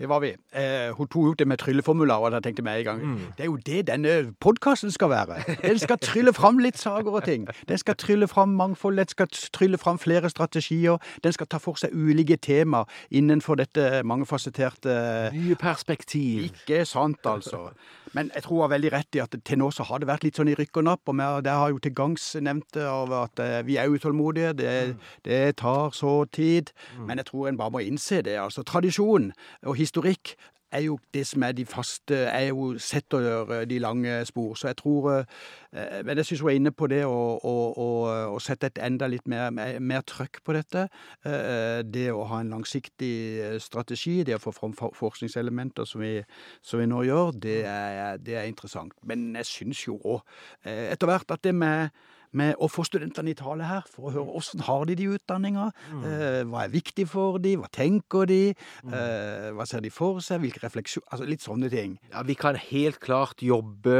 Det 0.00 0.08
var 0.08 0.20
vi. 0.20 0.30
Eh, 0.56 0.96
hun 0.96 1.08
tok 1.08 1.32
ut 1.32 1.38
det 1.38 1.46
med 1.48 1.58
trylleformular, 1.60 2.16
og 2.16 2.32
jeg 2.32 2.42
tenkte 2.42 2.62
med 2.64 2.78
en 2.78 2.84
gang 2.84 3.00
mm. 3.02 3.16
Det 3.36 3.44
er 3.44 3.50
jo 3.50 3.56
det 3.56 3.86
denne 3.86 4.32
podkasten 4.40 4.90
skal 4.90 5.10
være. 5.10 5.42
Den 5.62 5.78
skal 5.78 5.98
trylle 6.00 6.32
fram 6.32 6.58
litt 6.58 6.78
saker 6.80 7.10
og 7.10 7.24
ting. 7.24 7.46
Den 7.68 7.78
skal 7.78 7.96
trylle 8.00 8.28
fram 8.28 8.48
mangfold, 8.48 8.96
den 8.96 9.08
skal 9.08 9.28
trylle 9.52 9.78
fram 9.78 9.98
flere 9.98 10.30
strategier. 10.30 10.96
Den 11.24 11.32
skal 11.36 11.46
ta 11.46 11.60
for 11.60 11.76
seg 11.76 11.92
ulike 11.92 12.36
tema 12.40 12.86
innenfor 13.10 13.60
dette 13.60 14.00
mangefasetterte 14.04 14.96
Nye 15.36 15.54
perspektiv. 15.60 16.48
Ikke 16.48 16.84
sant, 16.88 17.20
altså. 17.24 17.68
Men 18.16 18.30
jeg 18.34 18.44
tror 18.44 18.56
hun 18.56 18.64
har 18.64 18.72
veldig 18.74 18.92
rett 18.94 19.18
i 19.18 19.22
at 19.22 19.34
til 19.46 19.60
nå 19.60 19.70
så 19.74 19.86
har 19.86 20.02
det 20.02 20.08
vært 20.10 20.26
litt 20.26 20.38
sånn 20.40 20.50
i 20.50 20.56
rykk 20.58 20.82
og 20.82 20.86
napp. 20.88 21.10
Og 21.12 21.44
det 21.46 21.54
har 21.54 21.72
jo 21.72 21.80
til 21.82 21.94
gangs 21.96 22.30
nevnt 22.42 22.78
av 22.82 23.12
at 23.22 23.42
eh, 23.42 23.58
vi 23.66 23.78
er 23.80 23.90
utålmodige. 23.90 24.54
Det, 24.60 24.76
mm. 24.90 25.10
det 25.28 25.42
tar 25.62 25.94
så 25.96 26.24
tid. 26.32 26.72
Mm. 26.96 27.04
Men 27.06 27.22
jeg 27.22 27.30
tror 27.30 27.50
en 27.50 27.60
bare 27.60 27.74
må 27.76 27.84
innse 27.84 28.22
det. 28.26 28.38
altså 28.40 28.66
Tradisjon 28.66 29.30
og 29.62 29.78
historikk 29.78 30.34
er 30.72 30.84
jo 30.84 30.98
det 31.14 31.26
som 31.26 31.42
er 31.42 31.54
de 31.56 31.64
faste 31.66 32.16
er 32.30 32.50
jo 32.50 32.72
sett 32.78 33.14
å 33.16 33.20
gjøre 33.22 33.64
de 33.70 33.78
lange 33.82 34.20
spor. 34.28 34.54
Så 34.58 34.70
jeg 34.70 34.78
tror 34.80 35.08
eh, 35.12 36.02
Men 36.04 36.20
jeg 36.20 36.26
syns 36.26 36.42
hun 36.42 36.50
er 36.50 36.58
inne 36.58 36.72
på 36.72 36.88
det 36.90 37.02
å, 37.06 37.20
å, 37.42 38.38
sette 38.42 38.70
et 38.70 38.80
enda 38.82 39.08
litt 39.10 39.26
mer, 39.28 39.50
mer, 39.52 40.04
trøkk 40.06 40.42
på 40.44 40.54
dette. 40.56 40.86
Eh, 41.26 41.80
det 41.84 42.08
å 42.12 42.26
ha 42.30 42.40
en 42.40 42.54
langsiktig 42.54 43.14
eh, 43.40 43.58
strategi, 43.62 44.22
det 44.24 44.38
å 44.38 44.42
få 44.42 44.54
fram 44.56 44.74
forskningselementer 44.74 45.88
som 45.88 46.04
vi, 46.04 46.16
som 46.62 46.82
vi 46.82 46.88
nå 46.90 47.02
gjør, 47.08 47.34
det 47.34 47.60
er, 47.66 48.22
det 48.22 48.38
er 48.38 48.48
interessant. 48.50 48.94
Men 49.06 49.30
jeg 49.40 49.50
syns 49.50 49.84
jo 49.86 49.98
òg 50.00 50.22
etter 50.64 51.08
hvert 51.08 51.30
at 51.34 51.42
det 51.44 51.52
med 51.56 51.90
med 52.36 52.54
å 52.62 52.68
få 52.70 52.84
studentene 52.86 53.32
i 53.32 53.38
tale 53.38 53.66
her, 53.66 53.86
for 53.90 54.08
å 54.08 54.14
høre 54.14 54.36
åssen 54.38 54.62
har 54.66 54.86
de 54.88 54.96
de 54.98 55.08
utdanninga, 55.16 55.70
mm. 55.90 56.04
eh, 56.06 56.40
hva 56.50 56.64
er 56.64 56.72
viktig 56.74 57.06
for 57.10 57.40
de, 57.42 57.56
hva 57.60 57.70
tenker 57.74 58.28
de, 58.30 58.40
mm. 58.84 58.94
eh, 58.94 59.48
hva 59.56 59.66
ser 59.68 59.82
de 59.84 59.92
for 59.94 60.20
seg, 60.24 60.42
hvilke 60.44 60.62
refleksjoner 60.64 61.08
Altså 61.10 61.26
litt 61.26 61.42
sånne 61.42 61.68
ting. 61.72 61.96
Ja, 62.12 62.22
Vi 62.26 62.36
kan 62.38 62.56
helt 62.58 63.00
klart 63.02 63.42
jobbe 63.42 63.94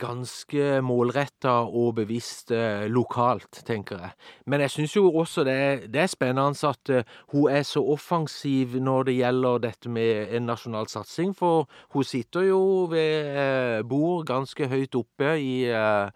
ganske 0.00 0.80
målretta 0.84 1.58
og 1.66 1.96
bevisst 1.98 2.52
eh, 2.54 2.86
lokalt, 2.88 3.62
tenker 3.66 4.00
jeg. 4.00 4.16
Men 4.46 4.64
jeg 4.64 4.74
syns 4.76 4.96
jo 4.96 5.06
også 5.10 5.44
det 5.46 5.56
er, 5.56 5.84
det 5.92 6.04
er 6.04 6.12
spennende 6.12 6.68
at 6.68 6.92
uh, 6.92 7.02
hun 7.32 7.50
er 7.50 7.64
så 7.66 7.82
offensiv 7.94 8.76
når 8.80 9.08
det 9.08 9.16
gjelder 9.18 9.60
dette 9.62 9.90
med 9.92 10.32
en 10.36 10.48
nasjonal 10.48 10.88
satsing, 10.90 11.34
for 11.36 11.68
hun 11.94 12.06
sitter 12.06 12.48
jo 12.48 12.62
ved 12.92 13.36
uh, 13.36 13.88
bord 13.88 14.26
ganske 14.28 14.68
høyt 14.68 14.96
oppe 14.98 15.34
i 15.40 15.52
uh, 15.70 16.10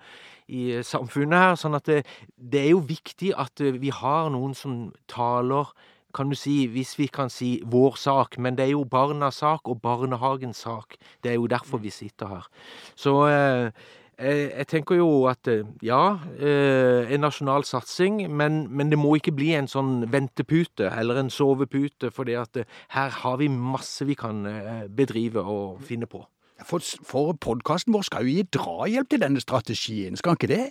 i 0.48 0.82
samfunnet 0.86 1.42
her. 1.42 1.58
Sånn 1.60 1.78
at 1.78 1.88
det, 1.90 2.04
det, 2.36 2.64
er 2.64 2.72
jo 2.74 2.86
viktig 2.86 3.34
at 3.36 3.60
eh, 3.64 3.78
vi 3.82 3.92
har 3.94 4.30
noen 4.34 4.54
som 4.56 4.88
taler 5.10 5.72
kan 6.16 6.30
du 6.32 6.36
si, 6.38 6.64
hvis 6.72 6.94
vi 6.98 7.10
kan 7.12 7.30
si 7.32 7.50
vår 7.68 7.98
sak, 8.00 8.38
men 8.40 8.56
det 8.56 8.66
er 8.66 8.72
jo 8.72 8.86
barnas 8.88 9.42
sak 9.42 9.68
og 9.68 9.82
barnehagens 9.84 10.64
sak. 10.64 10.96
Det 11.22 11.32
er 11.32 11.36
jo 11.36 11.46
derfor 11.50 11.82
vi 11.82 11.92
sitter 11.92 12.30
her. 12.30 12.46
Så 12.96 13.12
eh, 13.28 13.70
jeg, 14.16 14.66
tenker 14.70 14.96
jo 14.96 15.26
at 15.28 15.48
eh, 15.52 15.66
ja, 15.84 16.18
eh, 16.40 17.12
en 17.12 17.24
nasjonal 17.26 17.66
satsing, 17.68 18.22
men, 18.32 18.64
men, 18.70 18.90
det 18.90 18.98
må 18.98 19.16
ikke 19.18 19.36
bli 19.36 19.52
en 19.58 19.68
sånn 19.68 20.06
ventepute 20.12 20.88
eller 20.88 21.20
en 21.20 21.32
sovepute, 21.32 22.10
for 22.10 22.24
her 22.28 23.20
har 23.20 23.36
vi 23.42 23.52
masse 23.52 24.08
vi 24.08 24.16
kan 24.16 24.46
bedrive 24.88 25.44
og 25.44 25.84
finne 25.84 26.08
på. 26.08 26.24
For, 26.64 26.80
for 27.04 27.36
podkasten 27.36 27.92
vår 27.92 28.06
skal 28.08 28.24
jo 28.24 28.32
gi 28.32 28.46
drahjelp 28.56 29.10
til 29.12 29.20
denne 29.20 29.40
strategien, 29.42 30.16
skal 30.16 30.38
ikke 30.38 30.48
det? 30.48 30.70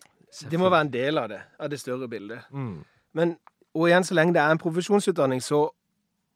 Det 0.50 0.60
må 0.60 0.70
være 0.70 0.88
en 0.88 0.94
del 0.94 1.20
av 1.22 1.30
det, 1.30 1.44
av 1.62 1.70
det 1.70 1.80
større 1.80 2.10
bildet. 2.12 2.48
Mm. 2.52 2.82
Men 3.16 3.36
og 3.76 3.90
igjen, 3.90 4.06
så 4.08 4.16
lenge 4.16 4.34
det 4.36 4.42
er 4.42 4.54
en 4.56 4.62
profesjonsutdanning, 4.62 5.42
så 5.44 5.68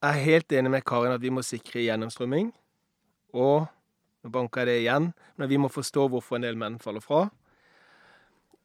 er 0.03 0.17
jeg 0.17 0.25
helt 0.25 0.55
enig 0.59 0.71
med 0.73 0.83
Karin 0.87 1.15
at 1.15 1.21
vi 1.23 1.31
må 1.31 1.43
sikre 1.43 1.85
gjennomstrømming. 1.85 2.51
Og 3.33 3.67
nå 4.23 4.31
banker 4.33 4.65
jeg 4.65 4.67
det 4.67 4.79
igjen, 4.81 5.11
men 5.39 5.49
vi 5.49 5.59
må 5.61 5.69
forstå 5.71 6.07
hvorfor 6.11 6.35
en 6.35 6.47
del 6.47 6.59
menn 6.59 6.79
faller 6.83 7.03
fra. 7.03 7.29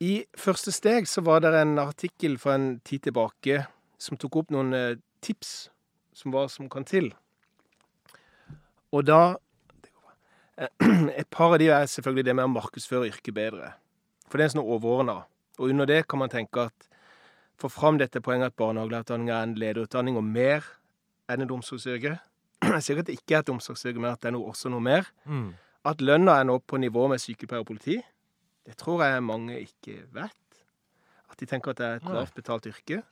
I 0.03 0.25
første 0.37 0.75
steg 0.75 1.07
så 1.07 1.23
var 1.23 1.45
det 1.45 1.55
en 1.55 1.79
artikkel 1.79 2.35
fra 2.43 2.57
en 2.59 2.81
tid 2.83 3.07
tilbake 3.07 3.63
som 3.99 4.19
tok 4.19 4.41
opp 4.43 4.51
noen 4.51 4.75
eh, 4.75 4.99
tips 5.23 5.71
som 6.15 6.35
var 6.35 6.51
som 6.51 6.67
kan 6.71 6.87
til. 6.87 7.13
Og 8.91 9.07
da 9.07 9.37
Et 11.19 11.29
par 11.31 11.53
av 11.53 11.59
de 11.59 11.69
er 11.73 11.87
selvfølgelig 11.91 12.27
det 12.29 12.35
med 12.39 12.47
å 12.47 12.53
markedsføre 12.53 13.09
yrket 13.11 13.35
bedre. 13.35 13.73
For 14.31 14.39
det 14.39 14.47
er 14.47 14.55
sånn 14.55 14.65
overordna. 14.65 15.25
Og 15.59 15.71
under 15.71 15.89
det 15.89 16.05
kan 16.11 16.23
man 16.23 16.33
tenke 16.33 16.69
at 16.69 16.89
få 17.61 17.71
fram 17.71 17.99
dette 17.99 18.23
poenget 18.23 18.53
at 18.53 18.59
barnehagelærerutdanning 18.59 19.31
er 19.31 19.43
en 19.43 19.59
lederutdanning 19.59 20.19
og 20.19 20.27
mer 20.27 20.67
enn 21.31 21.45
et 21.45 21.55
omsorgsyrke. 21.55 22.17
Jeg 22.75 22.87
sier 22.87 23.03
at 23.03 23.11
det 23.11 23.19
ikke 23.19 23.39
er 23.39 23.45
et 23.45 23.53
omsorgsyrke, 23.55 24.01
men 24.01 24.13
at 24.13 24.23
det 24.23 24.31
er 24.31 24.37
noe, 24.37 24.51
også 24.55 24.73
noe 24.73 24.83
mer. 24.83 25.11
Mm. 25.27 25.53
At 25.87 26.03
lønna 26.03 26.39
er 26.41 26.49
nå 26.49 26.59
på 26.65 26.81
nivå 26.81 27.09
med 27.13 27.23
sykepleier 27.23 27.65
og 27.65 27.69
politi, 27.69 27.99
det 28.65 28.79
tror 28.81 29.03
jeg 29.05 29.25
mange 29.27 29.59
ikke 29.61 30.07
vet. 30.15 30.63
At 31.29 31.41
de 31.41 31.49
tenker 31.51 31.75
at 31.75 31.81
det 31.81 31.87
er 31.87 31.99
et 31.99 32.07
lavt 32.09 32.37
betalt 32.37 32.69
yrke. 32.71 33.03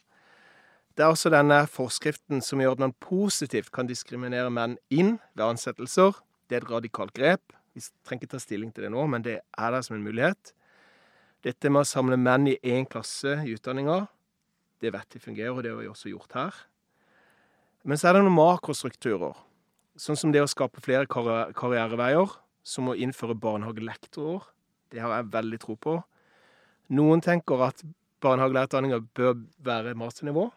Det 0.96 1.04
er 1.04 1.12
også 1.12 1.32
denne 1.32 1.58
forskriften 1.68 2.40
som 2.44 2.60
gjør 2.60 2.76
at 2.76 2.82
man 2.86 2.94
positivt 3.00 3.72
kan 3.72 3.88
diskriminere 3.88 4.52
menn 4.52 4.78
inn 4.92 5.18
ved 5.34 5.44
ansettelser 5.50 6.16
det 6.52 6.58
er 6.58 6.66
et 6.66 6.74
radikalt 6.74 7.14
grep. 7.16 7.54
Vi 7.72 7.80
trenger 8.04 8.26
ikke 8.26 8.34
ta 8.34 8.40
stilling 8.42 8.72
til 8.74 8.84
det 8.84 8.92
nå, 8.92 9.06
men 9.08 9.24
det 9.24 9.38
er 9.40 9.72
der 9.72 9.84
som 9.84 9.96
en 9.96 10.04
mulighet. 10.04 10.52
Dette 11.42 11.72
med 11.72 11.82
å 11.82 11.88
samle 11.88 12.18
menn 12.20 12.50
i 12.52 12.58
én 12.60 12.84
klasse 12.86 13.38
i 13.40 13.54
utdanninga, 13.56 14.04
det 14.84 14.92
vet 14.92 15.16
vi 15.16 15.22
fungerer, 15.22 15.54
og 15.54 15.64
det 15.64 15.72
har 15.72 15.80
vi 15.80 15.88
også 15.88 16.12
gjort 16.12 16.36
her. 16.36 16.60
Men 17.88 17.98
så 17.98 18.10
er 18.10 18.18
det 18.18 18.26
noen 18.26 18.36
makrostrukturer, 18.36 19.40
sånn 19.98 20.18
som 20.20 20.34
det 20.34 20.44
å 20.44 20.50
skape 20.50 20.84
flere 20.84 21.08
karriereveier, 21.08 22.36
som 22.62 22.92
å 22.92 22.94
innføre 22.94 23.38
barnehagelektorår. 23.42 24.44
Det 24.92 25.00
har 25.02 25.16
jeg 25.16 25.32
veldig 25.32 25.60
tro 25.62 25.78
på. 25.80 25.96
Noen 26.92 27.24
tenker 27.24 27.64
at 27.64 27.80
barnehagelærerutdanninga 28.22 29.00
bør 29.16 29.40
være 29.64 29.96
masternivå. 29.98 30.50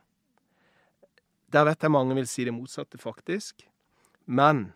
Der 1.56 1.66
vet 1.70 1.86
jeg 1.86 1.94
mange 1.96 2.18
vil 2.18 2.28
si 2.30 2.46
det 2.46 2.54
motsatte, 2.54 3.00
faktisk. 3.02 3.64
Men 4.26 4.68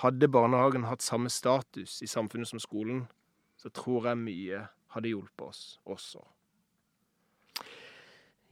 hadde 0.00 0.28
barnehagen 0.32 0.86
hatt 0.88 1.04
samme 1.04 1.30
status 1.30 2.00
i 2.02 2.08
samfunnet 2.08 2.48
som 2.48 2.62
skolen, 2.62 3.04
så 3.60 3.68
tror 3.68 4.08
jeg 4.08 4.22
mye 4.22 4.62
hadde 4.94 5.12
hjulpet 5.12 5.44
oss 5.48 5.62
også. 5.84 6.22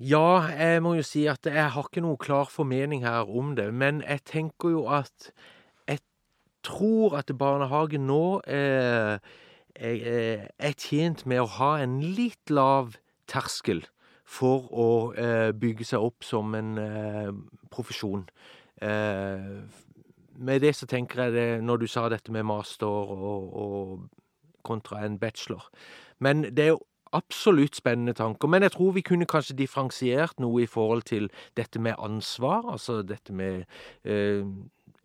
Ja, 0.01 0.49
jeg 0.49 0.81
må 0.81 0.95
jo 0.97 1.05
si 1.05 1.27
at 1.29 1.45
jeg 1.45 1.73
har 1.75 1.89
ikke 1.89 2.01
noe 2.01 2.17
klar 2.21 2.49
formening 2.49 3.03
her 3.05 3.29
om 3.29 3.53
det. 3.57 3.69
Men 3.75 4.01
jeg 4.01 4.25
tenker 4.25 4.73
jo 4.73 4.87
at 4.89 5.29
jeg 5.89 6.01
tror 6.65 7.19
at 7.19 7.33
barnehagen 7.37 8.07
nå 8.09 8.41
er, 8.49 9.21
er, 9.77 10.47
er 10.57 10.79
tjent 10.81 11.27
med 11.29 11.45
å 11.45 11.51
ha 11.59 11.75
en 11.83 11.99
litt 12.17 12.53
lav 12.53 12.97
terskel 13.29 13.85
for 14.31 14.71
å 14.73 14.89
eh, 15.19 15.51
bygge 15.53 15.85
seg 15.91 16.07
opp 16.07 16.25
som 16.25 16.55
en 16.57 16.77
eh, 16.81 17.31
profesjon. 17.73 18.25
Eh, 18.81 19.53
med 20.41 20.63
det 20.65 20.75
så 20.77 20.89
tenker 20.89 21.27
jeg 21.27 21.37
det 21.37 21.49
når 21.65 21.83
du 21.83 21.87
sa 21.91 22.09
dette 22.13 22.33
med 22.33 22.47
master 22.49 22.87
og, 22.89 23.51
og 23.53 24.09
kontra 24.67 25.05
en 25.05 25.19
bachelor. 25.21 25.69
Men 26.19 26.45
det 26.45 26.65
er 26.65 26.73
jo 26.75 26.81
absolutt 27.13 27.77
spennende 27.77 28.13
tanker. 28.13 28.49
Men 28.49 28.63
jeg 28.63 28.73
tror 28.73 28.93
vi 28.95 29.03
kunne 29.03 29.27
kanskje 29.27 29.57
differensiert 29.59 30.41
noe 30.41 30.63
i 30.63 30.69
forhold 30.71 31.03
til 31.11 31.31
dette 31.57 31.81
med 31.83 31.99
ansvar. 31.99 32.69
Altså 32.73 33.03
dette 33.03 33.33
med 33.33 33.65
øh, 34.05 34.47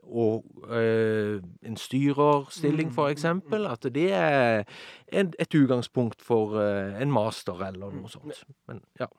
og 0.05 0.45
øh, 0.69 1.43
en 1.65 1.77
styrerstilling, 1.77 2.93
for 2.93 3.07
eksempel. 3.07 3.65
At 3.65 3.83
det 3.83 4.13
er 4.13 4.63
et, 5.07 5.35
et 5.39 5.55
utgangspunkt 5.55 6.21
for 6.21 6.55
øh, 6.55 7.01
en 7.01 7.11
master 7.11 7.67
eller 7.67 7.91
noe 7.91 8.09
sånt. 8.09 8.45
Men, 8.67 8.83
ja. 8.99 9.09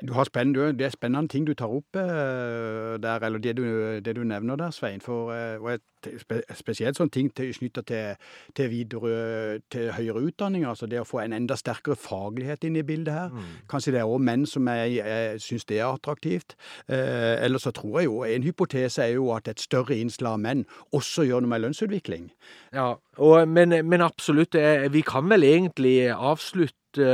Du 0.00 0.12
har 0.16 0.24
spennende, 0.24 0.72
det 0.72 0.86
er 0.86 0.94
spennende 0.94 1.28
ting 1.28 1.46
du 1.46 1.54
tar 1.54 1.72
opp 1.72 1.96
eh, 1.96 2.96
der, 3.02 3.24
eller 3.26 3.38
det 3.38 3.56
du, 3.56 3.64
det 4.00 4.16
du 4.16 4.24
nevner 4.24 4.56
der, 4.56 4.70
Svein. 4.70 5.00
For, 5.04 5.32
eh, 5.34 5.60
og 5.60 5.74
et, 5.74 5.82
spesielt 6.58 6.98
sånne 6.98 7.12
ting 7.14 7.28
knytta 7.30 7.84
til, 7.86 8.16
til, 8.56 8.70
videre, 8.72 9.60
til 9.70 9.92
høyere 9.94 10.24
utdanning. 10.26 10.64
altså 10.66 10.88
Det 10.90 11.00
å 11.00 11.06
få 11.06 11.22
en 11.22 11.36
enda 11.36 11.56
sterkere 11.58 11.96
faglighet 11.96 12.64
inn 12.66 12.80
i 12.80 12.82
bildet 12.86 13.14
her. 13.14 13.28
Mm. 13.30 13.52
Kanskje 13.70 13.94
det 13.94 14.02
er 14.02 14.10
òg 14.10 14.24
menn 14.24 14.46
som 14.48 14.66
syns 15.42 15.68
det 15.68 15.78
er 15.78 15.92
attraktivt. 15.92 16.56
Eh, 16.88 17.38
eller 17.44 17.62
så 17.62 17.70
tror 17.70 18.00
jeg 18.00 18.10
jo 18.10 18.22
En 18.22 18.42
hypotese 18.42 19.02
er 19.04 19.14
jo 19.14 19.30
at 19.36 19.48
et 19.48 19.60
større 19.60 19.96
innslag 19.96 20.32
av 20.32 20.42
menn 20.42 20.66
også 20.92 21.26
gjør 21.28 21.44
noe 21.44 21.52
med 21.52 21.64
lønnsutvikling. 21.66 22.30
Ja, 22.74 22.94
og, 23.18 23.48
men, 23.48 23.74
men, 23.86 24.02
absolutt. 24.02 24.54
Eh, 24.54 24.88
vi 24.92 25.02
kan 25.06 25.28
vel 25.30 25.44
egentlig 25.46 26.10
avslutte 26.12 27.08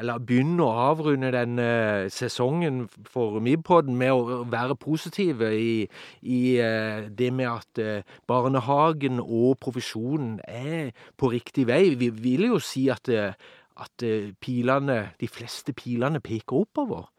eller 0.00 0.22
begynne 0.24 0.64
å 0.64 0.72
avrunde 0.88 1.32
den 1.34 1.58
uh, 1.60 2.08
sesongen 2.12 2.86
for 3.10 3.40
Mibpodden 3.44 3.96
med 3.98 4.12
å 4.14 4.38
være 4.48 4.76
positive 4.80 5.50
i, 5.52 5.74
i 6.22 6.42
uh, 6.64 7.08
det 7.12 7.28
med 7.34 7.50
at 7.50 7.82
uh, 7.82 8.16
barnehagen 8.28 9.20
og 9.20 9.58
profesjonen 9.60 10.38
er 10.48 10.94
på 11.20 11.32
riktig 11.34 11.66
vei. 11.68 11.94
Vi 12.00 12.08
vil 12.22 12.48
jo 12.54 12.62
si 12.62 12.86
at, 12.92 13.10
at 13.12 14.06
pilene, 14.40 14.98
de 15.20 15.28
fleste 15.28 15.76
pilene 15.76 16.22
peker 16.24 16.64
oppover. 16.64 17.10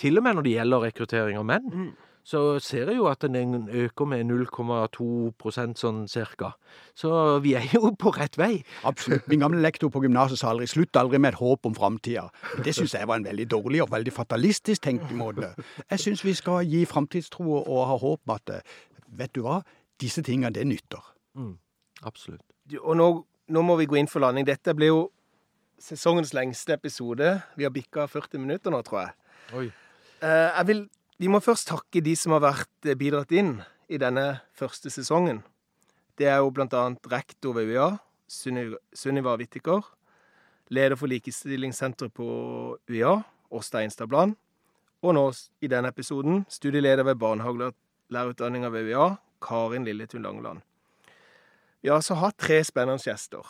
Til 0.00 0.20
og 0.20 0.24
med 0.24 0.36
når 0.36 0.46
det 0.46 0.54
gjelder 0.58 0.86
rekruttering 0.88 1.40
av 1.40 1.48
menn. 1.48 1.72
Mm 1.72 1.90
så 2.24 2.58
ser 2.62 2.90
jeg 2.90 2.98
jo 3.00 3.06
at 3.10 3.24
den 3.24 3.68
øker 3.68 4.06
med 4.06 4.24
0,2% 4.28 5.80
sånn 5.80 6.02
cirka. 6.08 6.52
Så 6.94 7.38
vi 7.44 7.54
er 7.58 7.66
jo 7.74 7.92
på 7.98 8.12
rett 8.14 8.36
vei. 8.38 8.62
Absolutt. 8.84 9.26
Min 9.28 9.40
gamle 9.40 9.62
lektor 9.62 9.90
på 9.90 10.02
gymnaset 10.04 10.38
sa 10.38 10.50
aldri 10.50 10.66
'slutt 10.66 10.96
aldri 10.96 11.18
med 11.18 11.34
et 11.34 11.40
håp 11.40 11.66
om 11.66 11.74
framtida'. 11.74 12.28
Det 12.64 12.74
syns 12.74 12.94
jeg 12.94 13.08
var 13.08 13.16
en 13.16 13.24
veldig 13.24 13.48
dårlig 13.50 13.82
og 13.82 13.90
veldig 13.90 14.12
fatalistisk 14.12 14.82
tenkemåte. 14.82 15.54
Jeg 15.90 15.98
syns 15.98 16.24
vi 16.24 16.34
skal 16.34 16.64
gi 16.64 16.84
framtidstro 16.84 17.64
og 17.66 17.86
ha 17.86 17.96
håp 17.96 18.20
om 18.26 18.34
at 18.34 18.62
vet 19.08 19.34
du 19.34 19.42
hva, 19.42 19.62
disse 20.00 20.22
tingene, 20.22 20.52
det 20.54 20.66
nytter. 20.66 21.02
Mm, 21.34 21.58
absolutt. 22.02 22.44
Og 22.80 22.96
nå, 22.96 23.24
nå 23.48 23.62
må 23.62 23.76
vi 23.76 23.86
gå 23.86 23.98
inn 23.98 24.08
for 24.08 24.20
landing. 24.20 24.46
Dette 24.46 24.74
blir 24.74 24.92
jo 24.92 25.10
sesongens 25.80 26.34
lengste 26.36 26.76
episode. 26.76 27.40
Vi 27.56 27.66
har 27.66 27.74
bikka 27.74 28.06
40 28.06 28.38
minutter 28.38 28.70
nå, 28.70 28.82
tror 28.86 29.00
jeg. 29.00 29.12
Oi. 29.56 29.66
Uh, 30.20 30.28
jeg 30.28 30.66
vil 30.68 30.82
vi 31.20 31.28
må 31.28 31.36
først 31.44 31.68
takke 31.68 32.00
de 32.00 32.14
som 32.16 32.32
har 32.32 32.40
vært 32.46 32.88
eh, 32.88 32.96
bidratt 32.96 33.32
inn 33.36 33.58
i 33.92 33.98
denne 34.00 34.40
første 34.56 34.88
sesongen. 34.92 35.42
Det 36.16 36.28
er 36.30 36.38
jo 36.40 36.52
bl.a. 36.54 36.84
rektor 37.12 37.56
ved 37.56 37.68
UiA, 37.68 37.90
Sunniva 38.30 39.34
Whittaker, 39.36 39.84
leder 40.72 40.96
for 40.96 41.10
Likestillingssenteret 41.12 42.14
på 42.16 42.28
UiA, 42.88 43.18
Åsta 43.52 43.82
Einstad 43.82 44.08
Bland, 44.08 44.36
og 45.04 45.16
nå 45.16 45.24
i 45.60 45.68
denne 45.68 45.90
episoden 45.92 46.44
studieleder 46.48 47.04
ved 47.04 47.18
barnehagelærerutdanninga 47.20 48.70
ved 48.72 48.88
UiA, 48.88 49.08
Karin 49.44 49.84
Lilletun 49.84 50.24
Langeland. 50.24 50.62
Vi 51.82 51.88
har 51.88 52.00
altså 52.00 52.16
hatt 52.20 52.38
tre 52.40 52.62
spennende 52.64 53.00
gjester, 53.02 53.44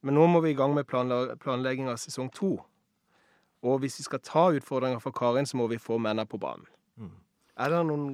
men 0.00 0.16
nå 0.16 0.28
må 0.32 0.40
vi 0.44 0.54
i 0.54 0.56
gang 0.56 0.72
med 0.76 0.88
planlegging 0.88 1.90
av 1.92 2.00
sesong 2.00 2.32
to. 2.32 2.54
Og 3.64 3.82
hvis 3.82 3.98
vi 4.00 4.06
skal 4.08 4.24
ta 4.24 4.46
utfordringer 4.54 5.00
for 5.02 5.16
Karin, 5.16 5.48
så 5.48 5.60
må 5.60 5.68
vi 5.68 5.80
få 5.80 5.98
mennene 5.98 6.28
på 6.28 6.40
banen. 6.40 6.68
Mm. 6.96 7.14
Er 7.56 7.72
det 7.72 7.86
noen 7.86 8.10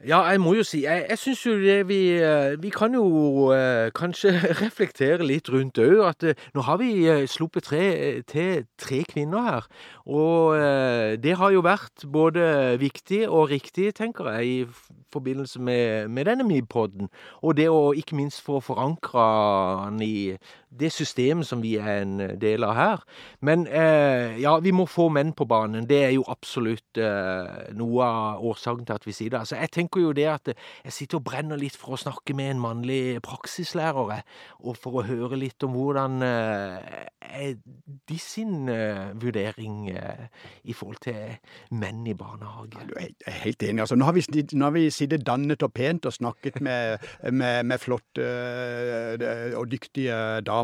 ja, 0.00 0.22
jeg 0.30 0.40
må 0.40 0.54
jo 0.56 0.62
si 0.64 0.78
Jeg, 0.86 1.04
jeg 1.10 1.18
syns 1.20 1.40
jo 1.44 1.52
det 1.60 1.82
vi 1.88 1.98
eh, 2.24 2.54
Vi 2.62 2.70
kan 2.72 2.94
jo 2.96 3.50
eh, 3.52 3.90
kanskje 3.92 4.32
reflektere 4.64 5.26
litt 5.26 5.50
rundt 5.52 5.76
òg. 5.78 5.98
At 6.08 6.24
eh, 6.24 6.46
nå 6.56 6.64
har 6.64 6.78
vi 6.80 7.04
eh, 7.04 7.26
sluppet 7.28 7.68
tre, 7.68 7.82
eh, 7.92 8.22
til 8.24 8.64
tre 8.80 9.02
kvinner 9.04 9.44
her. 9.44 9.68
Og 10.08 10.56
det 11.22 11.36
har 11.36 11.52
jo 11.52 11.60
vært 11.62 12.06
både 12.12 12.78
viktig 12.80 13.28
og 13.28 13.50
riktig, 13.50 13.92
tenker 13.94 14.26
jeg, 14.32 14.46
i 14.48 15.04
forbindelse 15.12 15.60
med, 15.60 16.08
med 16.08 16.26
denne 16.26 16.46
MIB-podden. 16.48 17.10
Og 17.44 17.54
det 17.60 17.68
å 17.70 17.92
ikke 17.92 18.16
minst 18.18 18.40
få 18.42 18.58
forankra 18.64 19.26
den 19.90 20.00
i 20.02 20.16
det 20.70 20.92
systemet 20.94 21.48
som 21.48 21.62
vi 21.62 21.76
er 21.80 22.04
en 22.04 22.16
del 22.40 22.64
av 22.66 22.74
her. 22.78 23.04
Men 23.42 23.66
ja, 23.66 24.52
vi 24.62 24.72
må 24.74 24.86
få 24.86 25.08
menn 25.12 25.32
på 25.36 25.46
banen. 25.50 25.88
Det 25.88 25.98
er 26.04 26.12
jo 26.14 26.24
absolutt 26.30 27.00
noe 27.76 28.06
av 28.06 28.44
årsaken 28.46 28.86
til 28.86 28.94
at 28.94 29.06
vi 29.08 29.14
sier 29.16 29.32
det. 29.32 29.40
Altså, 29.42 29.58
jeg 29.58 29.72
tenker 29.74 30.04
jo 30.04 30.12
det 30.16 30.28
at 30.30 30.52
jeg 30.54 30.94
sitter 30.94 31.20
og 31.20 31.26
brenner 31.26 31.58
litt 31.60 31.76
for 31.78 31.96
å 31.96 32.00
snakke 32.00 32.34
med 32.38 32.54
en 32.54 32.62
mannlig 32.62 33.20
praksislærer, 33.26 34.22
og 34.60 34.78
for 34.80 35.00
å 35.00 35.06
høre 35.06 35.38
litt 35.40 35.62
om 35.66 35.74
hvordan 35.76 36.20
eh, 36.26 37.06
er 37.20 37.56
de 38.08 38.18
sin 38.20 38.68
eh, 38.72 39.10
vurdering 39.20 39.90
eh, 39.92 40.26
i 40.64 40.76
forhold 40.76 41.02
til 41.04 41.36
menn 41.80 42.04
i 42.08 42.16
barnehage. 42.18 42.80
Ja, 42.80 43.06
jeg 43.06 43.14
er 43.26 43.38
helt 43.44 43.66
enig. 43.66 43.84
Altså, 43.84 43.98
nå 43.98 44.08
har 44.08 44.16
vi, 44.16 44.24
vi 44.76 44.86
sittet 44.94 45.26
dannet 45.26 45.64
og 45.66 45.72
pent 45.76 46.08
og 46.08 46.16
snakket 46.16 46.60
med, 46.64 47.06
med, 47.30 47.62
med 47.70 47.82
flotte 47.82 48.30
og 49.58 49.70
dyktige 49.70 50.40
damer. 50.46 50.59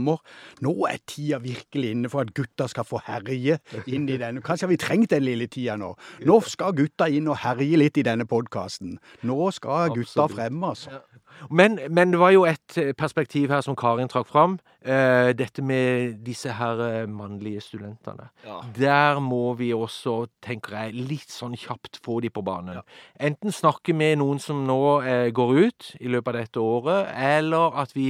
Nå 0.65 0.73
er 0.91 1.01
tida 1.09 1.41
virkelig 1.43 1.93
inne 1.95 2.11
for 2.13 2.27
at 2.27 2.33
gutta 2.37 2.69
skal 2.71 2.87
få 2.89 3.01
herje 3.07 3.59
inn 3.87 4.09
i 4.09 4.19
denne. 4.21 4.43
Kanskje 4.45 4.67
har 4.67 4.73
vi 4.73 4.81
trengt 4.81 5.11
den 5.15 5.27
lille 5.27 5.49
tida 5.53 5.77
nå. 5.81 5.93
Nå 6.27 6.41
skal 6.47 6.75
gutta 6.77 7.09
inn 7.13 7.29
og 7.33 7.41
herje 7.45 7.81
litt 7.81 8.01
i 8.01 8.07
denne 8.07 8.27
podkasten. 8.29 8.99
Nå 9.27 9.51
skal 9.57 9.95
gutta 9.95 10.29
frem, 10.33 10.63
altså. 10.65 11.03
Men, 11.51 11.78
men, 11.91 12.12
det 12.12 12.20
var 12.20 12.32
jo 12.34 12.45
et 12.49 12.78
eh, 12.80 12.93
perspektiv 12.97 13.51
her 13.53 13.61
som 13.64 13.76
Karin 13.78 14.09
trakk 14.09 14.28
fram. 14.28 14.59
Eh, 14.80 15.32
dette 15.37 15.62
med 15.62 16.20
disse 16.26 16.53
her 16.59 16.80
uh, 16.80 17.09
mannlige 17.11 17.61
studentene. 17.61 18.28
Ja. 18.47 18.61
Der 18.76 19.20
må 19.20 19.55
vi 19.59 19.72
også, 19.74 20.26
tenker 20.45 20.76
jeg, 20.78 21.07
litt 21.11 21.32
sånn 21.32 21.57
kjapt 21.59 22.01
få 22.05 22.20
de 22.24 22.30
på 22.30 22.45
banen. 22.47 22.80
Ja. 22.80 22.84
Enten 23.28 23.55
snakke 23.55 23.95
med 23.97 24.18
noen 24.22 24.41
som 24.43 24.64
nå 24.66 24.80
eh, 25.03 25.28
går 25.34 25.55
ut 25.66 25.91
i 26.01 26.11
løpet 26.12 26.32
av 26.32 26.41
dette 26.41 26.62
året, 26.62 27.12
eller 27.14 27.80
at 27.82 27.95
vi 27.97 28.09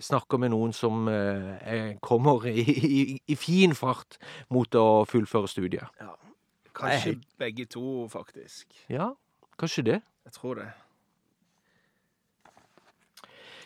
snakker 0.00 0.40
med 0.40 0.54
noen 0.54 0.72
som 0.74 1.08
kommer 2.04 2.46
i, 2.48 2.62
i, 2.64 3.02
i, 3.28 3.36
fin 3.38 3.74
fart 3.76 4.18
mot 4.52 4.74
å 4.78 5.04
fullføre 5.08 5.50
studiet. 5.50 5.90
Ja. 6.00 6.14
Kanskje 6.74 7.18
begge 7.38 7.68
to, 7.70 8.08
faktisk. 8.10 8.66
Ja, 8.90 9.12
kanskje 9.60 9.86
det. 9.86 10.00
Jeg 10.24 10.32
tror 10.32 10.58
det. 10.58 10.70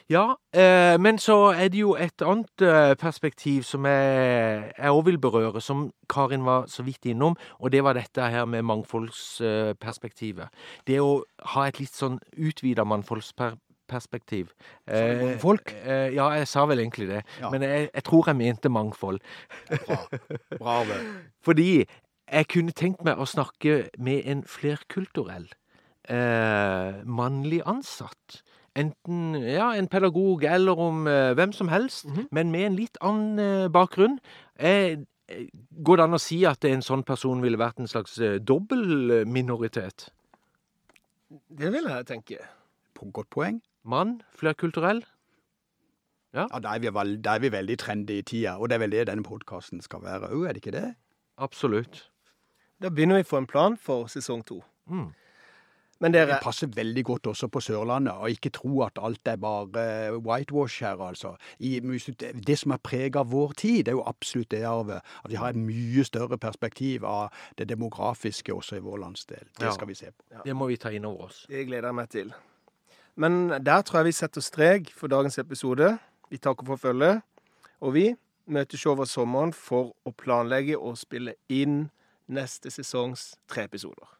Ja, 0.08 0.38
eh, 0.56 0.96
men 1.00 1.18
så 1.20 1.50
er 1.52 1.68
det 1.68 1.82
jo 1.82 1.90
et 2.00 2.22
annet 2.24 2.62
eh, 2.64 2.94
perspektiv 2.96 3.66
som 3.68 3.84
jeg 3.84 4.88
òg 4.88 5.02
vil 5.04 5.18
berøre, 5.20 5.60
som 5.60 5.90
Karin 6.08 6.46
var 6.46 6.64
så 6.72 6.82
vidt 6.86 7.04
innom, 7.10 7.36
og 7.60 7.72
det 7.72 7.82
var 7.84 7.92
dette 7.98 8.30
her 8.32 8.48
med 8.48 8.64
mangfoldsperspektivet. 8.64 10.48
Det 10.88 10.96
å 11.04 11.20
ha 11.52 11.66
et 11.68 11.80
litt 11.80 11.92
sånn 11.92 12.16
utvida 12.40 12.88
mangfoldsperspektiv. 12.88 14.56
Eh, 14.88 15.20
mangfold? 15.20 15.76
Eh, 15.76 16.16
ja, 16.16 16.30
jeg 16.40 16.48
sa 16.48 16.64
vel 16.64 16.80
egentlig 16.86 17.10
det. 17.12 17.22
Ja. 17.42 17.52
Men 17.52 17.68
jeg, 17.68 17.90
jeg, 17.92 18.08
tror 18.08 18.32
jeg 18.32 18.40
mente 18.40 18.72
mangfold. 18.72 19.20
Bra. 19.68 20.02
Bra 20.56 20.82
Fordi 21.46 21.84
jeg 21.84 22.48
kunne 22.48 22.72
tenkt 22.72 23.04
meg 23.04 23.20
å 23.20 23.28
snakke 23.28 23.90
med 24.00 24.24
en 24.24 24.40
flerkulturell 24.48 25.50
eh, 26.08 27.04
mannlig 27.04 27.60
ansatt. 27.68 28.40
Enten 28.78 29.34
ja, 29.42 29.72
en 29.74 29.88
pedagog 29.90 30.44
eller 30.46 30.78
om 30.78 31.06
eh, 31.10 31.32
hvem 31.34 31.52
som 31.52 31.68
helst, 31.68 32.06
mm 32.06 32.14
-hmm. 32.14 32.28
men 32.30 32.50
med 32.50 32.66
en 32.66 32.76
litt 32.76 32.98
annen 33.00 33.38
eh, 33.38 33.68
bakgrunn. 33.68 34.18
Eh, 34.58 34.98
går 35.84 35.96
det 35.96 36.04
an 36.04 36.14
å 36.14 36.18
si 36.18 36.44
at 36.44 36.64
en 36.64 36.82
sånn 36.82 37.02
person 37.02 37.42
ville 37.42 37.58
vært 37.58 37.78
en 37.78 37.86
slags 37.88 38.18
eh, 38.18 38.38
dobbel 38.38 39.26
minoritet? 39.26 40.10
Det 41.30 41.72
vil 41.72 41.84
jeg 41.84 42.06
tenke. 42.06 42.38
På 42.94 43.10
godt 43.12 43.30
poeng. 43.30 43.62
Mann, 43.84 44.22
flerkulturell. 44.34 45.04
Ja, 46.34 46.46
ja 46.52 46.58
da, 46.58 46.74
er 46.74 46.78
vi, 46.78 47.16
da 47.22 47.34
er 47.34 47.38
vi 47.38 47.52
veldig 47.52 47.78
trendy 47.78 48.18
i 48.18 48.22
tida, 48.22 48.56
og 48.58 48.68
det 48.68 48.74
er 48.74 48.78
vel 48.78 48.90
det 48.90 49.06
denne 49.06 49.24
podkasten 49.24 49.80
skal 49.80 50.02
være 50.02 50.28
òg, 50.28 50.48
er 50.48 50.52
det 50.52 50.64
ikke 50.66 50.76
det? 50.76 50.94
Absolutt. 51.38 52.10
Da 52.82 52.90
begynner 52.90 53.18
vi 53.18 53.26
å 53.26 53.28
få 53.28 53.40
en 53.42 53.46
plan 53.46 53.76
for 53.76 54.10
sesong 54.12 54.44
to. 54.46 54.60
Mm. 54.86 55.08
Men 56.00 56.14
dere... 56.14 56.36
Det 56.36 56.42
passer 56.44 56.70
veldig 56.70 57.02
godt 57.04 57.26
også 57.32 57.48
på 57.50 57.60
Sørlandet, 57.60 58.14
og 58.14 58.30
ikke 58.30 58.52
tro 58.54 58.82
at 58.86 58.98
alt 59.02 59.28
er 59.28 59.36
bare 59.42 60.18
whitewash 60.22 60.84
her, 60.84 61.00
altså. 61.02 61.34
I, 61.58 61.80
det 62.46 62.58
som 62.58 62.74
er 62.74 62.82
preget 62.82 63.16
av 63.18 63.32
vår 63.32 63.56
tid, 63.58 63.78
det 63.84 63.92
er 63.92 63.98
jo 63.98 64.04
absolutt 64.06 64.50
det 64.54 64.62
arvet. 64.68 65.02
At 65.24 65.32
vi 65.32 65.40
har 65.40 65.54
et 65.54 65.58
mye 65.58 66.04
større 66.06 66.38
perspektiv 66.38 67.06
av 67.08 67.34
det 67.58 67.68
demografiske 67.68 68.54
også 68.54 68.78
i 68.78 68.84
vår 68.84 69.02
landsdel. 69.02 69.42
Det 69.58 69.72
skal 69.74 69.90
vi 69.90 69.98
se 69.98 70.12
på. 70.12 70.22
Ja. 70.36 70.44
Det 70.44 70.54
må 70.56 70.70
vi 70.70 70.78
ta 70.78 70.92
inn 70.94 71.08
over 71.08 71.32
oss. 71.32 71.44
Det 71.50 71.66
gleder 71.66 71.90
jeg 71.90 71.98
meg 71.98 72.12
til. 72.14 72.30
Men 73.18 73.48
der 73.50 73.82
tror 73.82 74.00
jeg 74.04 74.12
vi 74.12 74.18
setter 74.20 74.44
strek 74.44 74.92
for 74.94 75.10
dagens 75.10 75.38
episode. 75.42 75.96
Vi 76.30 76.38
takker 76.38 76.66
for 76.66 76.78
følget. 76.78 77.24
Og 77.80 77.94
vi 77.94 78.06
møtes 78.46 78.86
over 78.86 79.06
sommeren 79.06 79.52
for 79.52 79.92
å 80.06 80.14
planlegge 80.14 80.78
og 80.78 80.94
spille 80.98 81.34
inn 81.50 81.88
neste 82.28 82.70
sesongs 82.70 83.32
tre 83.50 83.66
episoder. 83.66 84.17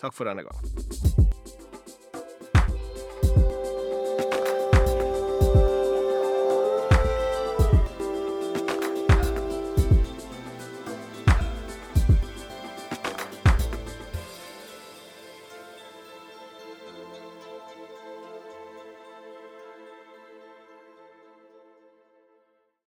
Takk 0.00 0.14
for 0.14 0.24
denne 0.24 0.42
gang. 0.42 1.19